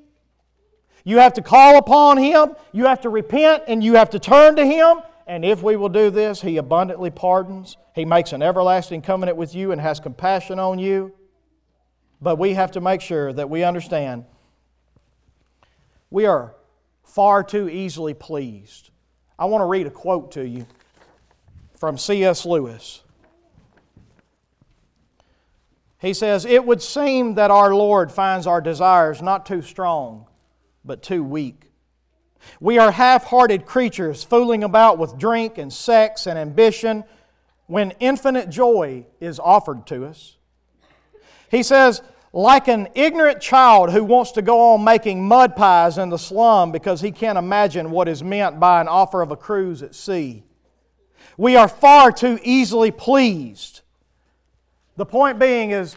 You 1.03 1.17
have 1.17 1.33
to 1.33 1.41
call 1.41 1.77
upon 1.77 2.17
Him, 2.17 2.55
you 2.71 2.85
have 2.85 3.01
to 3.01 3.09
repent, 3.09 3.63
and 3.67 3.83
you 3.83 3.95
have 3.95 4.09
to 4.11 4.19
turn 4.19 4.55
to 4.57 4.65
Him. 4.65 5.01
And 5.27 5.45
if 5.45 5.63
we 5.63 5.75
will 5.75 5.89
do 5.89 6.09
this, 6.09 6.41
He 6.41 6.57
abundantly 6.57 7.09
pardons. 7.09 7.77
He 7.95 8.05
makes 8.05 8.33
an 8.33 8.41
everlasting 8.41 9.01
covenant 9.01 9.37
with 9.37 9.55
you 9.55 9.71
and 9.71 9.81
has 9.81 9.99
compassion 9.99 10.59
on 10.59 10.79
you. 10.79 11.13
But 12.21 12.37
we 12.37 12.53
have 12.53 12.71
to 12.71 12.81
make 12.81 13.01
sure 13.01 13.33
that 13.33 13.49
we 13.49 13.63
understand 13.63 14.25
we 16.11 16.25
are 16.25 16.53
far 17.03 17.43
too 17.43 17.69
easily 17.69 18.13
pleased. 18.13 18.89
I 19.39 19.45
want 19.45 19.61
to 19.61 19.65
read 19.65 19.87
a 19.87 19.91
quote 19.91 20.33
to 20.33 20.45
you 20.45 20.67
from 21.75 21.97
C.S. 21.97 22.45
Lewis. 22.45 23.01
He 25.99 26.13
says, 26.13 26.45
It 26.45 26.63
would 26.63 26.81
seem 26.81 27.35
that 27.35 27.49
our 27.49 27.73
Lord 27.73 28.11
finds 28.11 28.45
our 28.45 28.61
desires 28.61 29.21
not 29.21 29.45
too 29.45 29.61
strong 29.61 30.27
but 30.83 31.01
too 31.01 31.23
weak. 31.23 31.71
We 32.59 32.79
are 32.79 32.91
half 32.91 33.25
hearted 33.25 33.65
creatures 33.65 34.23
fooling 34.23 34.63
about 34.63 34.97
with 34.97 35.17
drink 35.17 35.57
and 35.57 35.71
sex 35.71 36.25
and 36.27 36.37
ambition 36.37 37.03
when 37.67 37.91
infinite 37.99 38.49
joy 38.49 39.05
is 39.19 39.39
offered 39.39 39.85
to 39.87 40.05
us. 40.05 40.37
He 41.49 41.63
says, 41.63 42.01
like 42.33 42.67
an 42.67 42.87
ignorant 42.95 43.41
child 43.41 43.91
who 43.91 44.03
wants 44.03 44.31
to 44.33 44.41
go 44.41 44.73
on 44.73 44.83
making 44.83 45.27
mud 45.27 45.55
pies 45.55 45.97
in 45.97 46.09
the 46.09 46.17
slum 46.17 46.71
because 46.71 47.01
he 47.01 47.11
can't 47.11 47.37
imagine 47.37 47.91
what 47.91 48.07
is 48.07 48.23
meant 48.23 48.59
by 48.59 48.79
an 48.79 48.87
offer 48.87 49.21
of 49.21 49.31
a 49.31 49.35
cruise 49.35 49.83
at 49.83 49.93
sea. 49.93 50.43
We 51.37 51.55
are 51.55 51.67
far 51.67 52.11
too 52.11 52.39
easily 52.43 52.91
pleased. 52.91 53.81
The 54.95 55.05
point 55.05 55.39
being 55.39 55.71
is, 55.71 55.95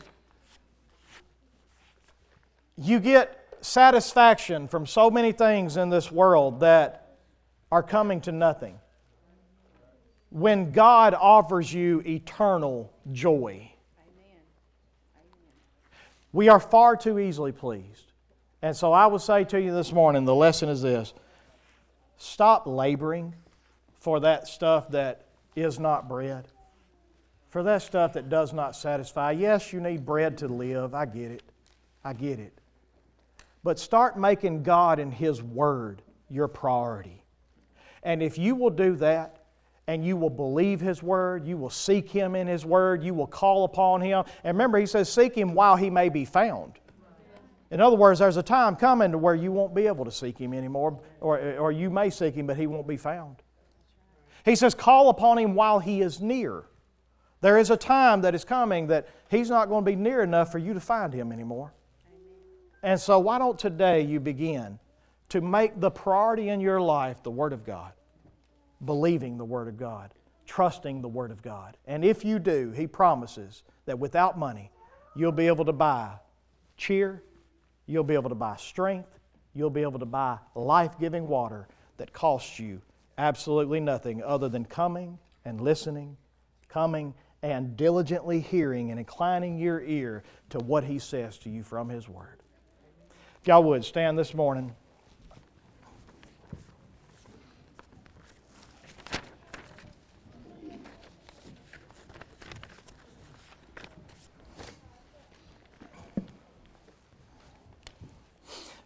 you 2.77 2.99
get 2.99 3.44
satisfaction 3.65 4.69
from 4.69 4.87
so 4.87 5.11
many 5.11 5.33
things 5.33 5.77
in 5.77 5.89
this 5.89 6.13
world 6.13 6.61
that 6.61 7.17
are 7.73 7.83
coming 7.83 8.21
to 8.23 8.33
nothing. 8.33 8.79
When 10.31 10.73
God 10.73 11.15
offers 11.15 11.73
you 11.73 12.01
eternal 12.01 12.93
joy, 13.13 13.71
we 16.33 16.49
are 16.49 16.61
far 16.61 16.97
too 16.97 17.19
easily 17.19 17.53
pleased. 17.53 18.13
And 18.61 18.77
so 18.77 18.93
I 18.93 19.07
will 19.07 19.19
say 19.19 19.45
to 19.45 19.61
you 19.61 19.73
this 19.73 19.93
morning 19.93 20.25
the 20.25 20.35
lesson 20.35 20.69
is 20.69 20.83
this 20.83 21.15
stop 22.17 22.67
laboring 22.67 23.35
for 24.01 24.21
that 24.21 24.49
stuff 24.49 24.91
that 24.91 25.27
is 25.57 25.79
not 25.79 26.09
bread, 26.09 26.49
for 27.51 27.63
that 27.63 27.83
stuff 27.83 28.15
that 28.15 28.29
does 28.29 28.53
not 28.53 28.75
satisfy. 28.75 29.31
Yes, 29.31 29.73
you 29.73 29.81
need 29.81 30.05
bread 30.05 30.39
to 30.39 30.49
live. 30.49 30.95
I 30.95 31.07
get 31.07 31.31
it. 31.31 31.43
I 32.05 32.13
get 32.13 32.39
it. 32.39 32.54
But 33.65 33.79
start 33.79 34.19
making 34.19 34.63
God 34.63 35.01
and 35.01 35.13
His 35.13 35.43
Word 35.43 36.03
your 36.31 36.47
priority. 36.47 37.25
And 38.03 38.23
if 38.23 38.39
you 38.39 38.55
will 38.55 38.71
do 38.71 38.95
that, 38.97 39.41
and 39.87 40.05
you 40.05 40.17
will 40.17 40.31
believe 40.31 40.81
His 40.81 41.03
Word, 41.03 41.47
you 41.47 41.57
will 41.57 41.71
seek 41.71 42.09
Him 42.09 42.37
in 42.37 42.47
His 42.47 42.65
Word, 42.65 43.03
you 43.03 43.15
will 43.15 43.27
call 43.27 43.65
upon 43.65 44.01
Him. 44.01 44.25
And 44.45 44.57
remember, 44.57 44.79
He 44.79 44.87
says, 44.87 45.11
Seek 45.11 45.35
Him 45.35 45.55
while 45.55 45.77
He 45.77 45.91
may 45.91 46.09
be 46.09 46.25
found. 46.25 46.79
In 47.71 47.81
other 47.81 47.97
words, 47.97 48.21
there's 48.21 48.37
a 48.37 48.43
time 48.43 48.77
coming 48.77 49.11
to 49.13 49.19
where 49.19 49.35
you 49.35 49.51
won't 49.51 49.75
be 49.75 49.87
able 49.87 50.05
to 50.05 50.13
seek 50.13 50.39
Him 50.39 50.55
anymore, 50.55 51.01
or, 51.21 51.39
or 51.57 51.73
you 51.73 51.91
may 51.91 52.11
seek 52.11 52.35
Him, 52.35 52.47
but 52.47 52.57
He 52.57 52.67
won't 52.67 52.87
be 52.87 52.97
found. 52.97 53.37
He 54.45 54.57
says, 54.57 54.75
Call 54.75 55.09
upon 55.09 55.39
Him 55.39 55.55
while 55.55 55.79
He 55.79 56.03
is 56.03 56.21
near. 56.21 56.65
There 57.41 57.59
is 57.59 57.71
a 57.71 57.77
time 57.77 58.23
that 58.23 58.35
is 58.35 58.45
coming 58.45 58.87
that 58.89 59.09
He's 59.31 59.51
not 59.51 59.69
going 59.69 59.85
to 59.85 59.91
be 59.91 59.97
near 59.97 60.23
enough 60.23 60.53
for 60.53 60.59
you 60.59 60.75
to 60.75 60.81
find 60.81 61.13
Him 61.13 61.33
anymore. 61.33 61.73
And 62.85 63.01
so, 63.01 63.19
why 63.19 63.39
don't 63.39 63.59
today 63.59 64.03
you 64.03 64.21
begin 64.21 64.79
to 65.31 65.41
make 65.41 65.81
the 65.81 65.91
priority 65.91 66.51
in 66.51 66.61
your 66.61 66.81
life 66.81 67.23
the 67.25 67.31
Word 67.33 67.53
of 67.53 67.65
God? 67.65 67.93
believing 68.85 69.37
the 69.37 69.45
Word 69.45 69.69
of 69.69 69.77
God, 69.77 70.11
trusting 70.47 71.01
the 71.01 71.09
Word 71.09 71.31
of 71.31 71.43
God. 71.43 71.77
And 71.87 72.05
if 72.05 72.25
you 72.25 72.39
do, 72.39 72.73
He 72.73 72.87
promises 72.87 73.63
that 73.87 73.99
without 73.99 74.39
money, 74.39 74.71
you'll 75.15 75.33
be 75.33 75.47
able 75.47 75.65
to 75.65 75.73
buy 75.73 76.13
cheer, 76.77 77.23
you'll 77.87 78.05
be 78.05 78.15
able 78.15 78.31
to 78.31 78.35
buy 78.35 78.57
strength, 78.57 79.19
you'll 79.55 79.71
be 79.71 79.83
able 79.83 79.99
to 79.99 80.07
buy 80.07 80.39
life 80.55 80.99
giving 80.99 81.29
water 81.29 81.69
that 81.97 82.13
costs 82.13 82.59
you 82.59 82.81
absolutely 83.17 83.81
nothing 83.81 84.23
other 84.23 84.49
than 84.49 84.65
coming 84.65 85.19
and 85.45 85.61
listening, 85.61 86.17
coming 86.69 87.15
and 87.43 87.77
diligently 87.77 88.41
hearing 88.41 88.91
and 88.91 88.99
inclining 88.99 89.59
your 89.59 89.81
ear 89.83 90.25
to 90.51 90.59
what 90.59 90.83
He 90.83 90.99
says 90.99 91.39
to 91.39 91.51
you 91.51 91.63
from 91.63 91.89
His 91.89 92.09
Word. 92.09 92.44
If 93.45 93.49
y'all 93.49 93.63
would 93.65 93.85
stand 93.85 94.19
this 94.19 94.33
morning. 94.33 94.75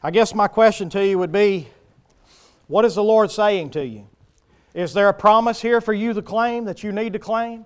I 0.03 0.11
guess 0.11 0.35
my 0.35 0.49
question 0.49 0.91
to 0.91 1.07
you 1.07 1.19
would 1.19 1.31
be 1.31 1.69
what 2.67 2.85
is 2.85 2.97
the 2.97 3.05
Lord 3.05 3.31
saying 3.31 3.71
to 3.71 3.87
you? 3.87 4.09
Is 4.75 4.93
there 4.93 5.09
a 5.09 5.15
promise 5.15 5.63
here 5.63 5.81
for 5.81 5.93
you 5.93 6.13
to 6.15 6.21
claim 6.21 6.65
that 6.65 6.83
you 6.83 6.91
need 6.91 7.13
to 7.13 7.21
claim? 7.21 7.65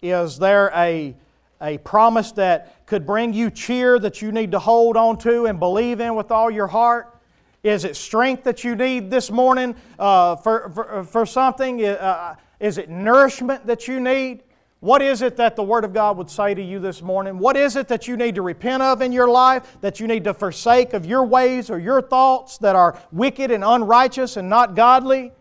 Is 0.00 0.38
there 0.38 0.70
a, 0.76 1.16
a 1.60 1.78
promise 1.78 2.32
that 2.32 2.86
could 2.86 3.06
bring 3.06 3.32
you 3.32 3.50
cheer 3.50 3.98
that 3.98 4.20
you 4.20 4.32
need 4.32 4.52
to 4.52 4.58
hold 4.58 4.96
on 4.96 5.18
to 5.18 5.46
and 5.46 5.58
believe 5.58 6.00
in 6.00 6.14
with 6.14 6.30
all 6.30 6.50
your 6.50 6.66
heart? 6.66 7.14
Is 7.62 7.84
it 7.84 7.96
strength 7.96 8.44
that 8.44 8.62
you 8.62 8.76
need 8.76 9.10
this 9.10 9.30
morning 9.30 9.74
uh, 9.98 10.36
for, 10.36 10.70
for, 10.70 11.04
for, 11.04 11.26
something? 11.26 11.82
Uh, 11.82 12.36
is 12.60 12.76
it 12.76 12.90
nourishment 12.90 13.66
that 13.66 13.88
you 13.88 14.00
need? 14.00 14.42
What 14.80 15.00
is 15.00 15.22
it 15.22 15.38
that 15.38 15.56
the 15.56 15.62
Word 15.62 15.82
of 15.86 15.94
God 15.94 16.18
would 16.18 16.28
say 16.28 16.52
to 16.52 16.60
you 16.60 16.78
this 16.78 17.00
morning? 17.00 17.38
What 17.38 17.56
is 17.56 17.74
it 17.76 17.88
that 17.88 18.06
you 18.06 18.18
need 18.18 18.34
to 18.34 18.42
repent 18.42 18.82
of 18.82 19.00
in 19.00 19.12
your 19.12 19.28
life, 19.28 19.78
that 19.80 19.98
you 19.98 20.06
need 20.06 20.24
to 20.24 20.34
forsake 20.34 20.92
of 20.92 21.06
your 21.06 21.24
ways 21.24 21.70
or 21.70 21.78
your 21.78 22.02
thoughts 22.02 22.58
that 22.58 22.76
are 22.76 23.00
wicked 23.10 23.50
and 23.50 23.64
unrighteous 23.64 24.36
and 24.36 24.50
not 24.50 24.76
godly? 24.76 25.32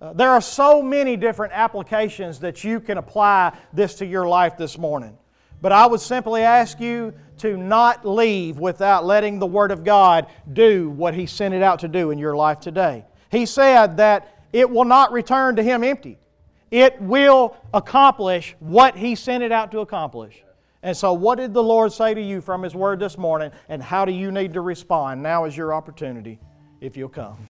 Uh, 0.00 0.12
there 0.12 0.30
are 0.30 0.40
so 0.40 0.82
many 0.82 1.16
different 1.16 1.52
applications 1.52 2.40
that 2.40 2.64
you 2.64 2.80
can 2.80 2.98
apply 2.98 3.56
this 3.72 3.94
to 3.94 4.06
your 4.06 4.26
life 4.26 4.56
this 4.56 4.76
morning. 4.76 5.16
But 5.60 5.72
I 5.72 5.86
would 5.86 6.00
simply 6.00 6.42
ask 6.42 6.80
you 6.80 7.12
to 7.38 7.56
not 7.56 8.06
leave 8.06 8.58
without 8.58 9.04
letting 9.04 9.38
the 9.38 9.46
Word 9.46 9.70
of 9.70 9.84
God 9.84 10.26
do 10.52 10.90
what 10.90 11.14
He 11.14 11.26
sent 11.26 11.54
it 11.54 11.62
out 11.62 11.80
to 11.80 11.88
do 11.88 12.10
in 12.10 12.18
your 12.18 12.36
life 12.36 12.60
today. 12.60 13.04
He 13.30 13.46
said 13.46 13.96
that 13.98 14.44
it 14.52 14.68
will 14.68 14.84
not 14.84 15.12
return 15.12 15.56
to 15.56 15.62
Him 15.62 15.84
empty 15.84 16.18
it 16.70 17.00
will 17.00 17.56
accomplish 17.74 18.54
what 18.60 18.96
He 18.96 19.14
sent 19.14 19.42
it 19.42 19.52
out 19.52 19.72
to 19.72 19.80
accomplish. 19.80 20.44
And 20.82 20.96
so, 20.96 21.12
what 21.12 21.36
did 21.36 21.52
the 21.52 21.62
Lord 21.62 21.92
say 21.92 22.14
to 22.14 22.22
you 22.22 22.40
from 22.40 22.62
His 22.62 22.74
Word 22.74 23.00
this 23.00 23.18
morning, 23.18 23.50
and 23.68 23.82
how 23.82 24.04
do 24.04 24.12
you 24.12 24.30
need 24.30 24.54
to 24.54 24.60
respond? 24.60 25.22
Now 25.22 25.44
is 25.44 25.56
your 25.56 25.74
opportunity 25.74 26.38
if 26.80 26.96
you'll 26.96 27.08
come. 27.08 27.49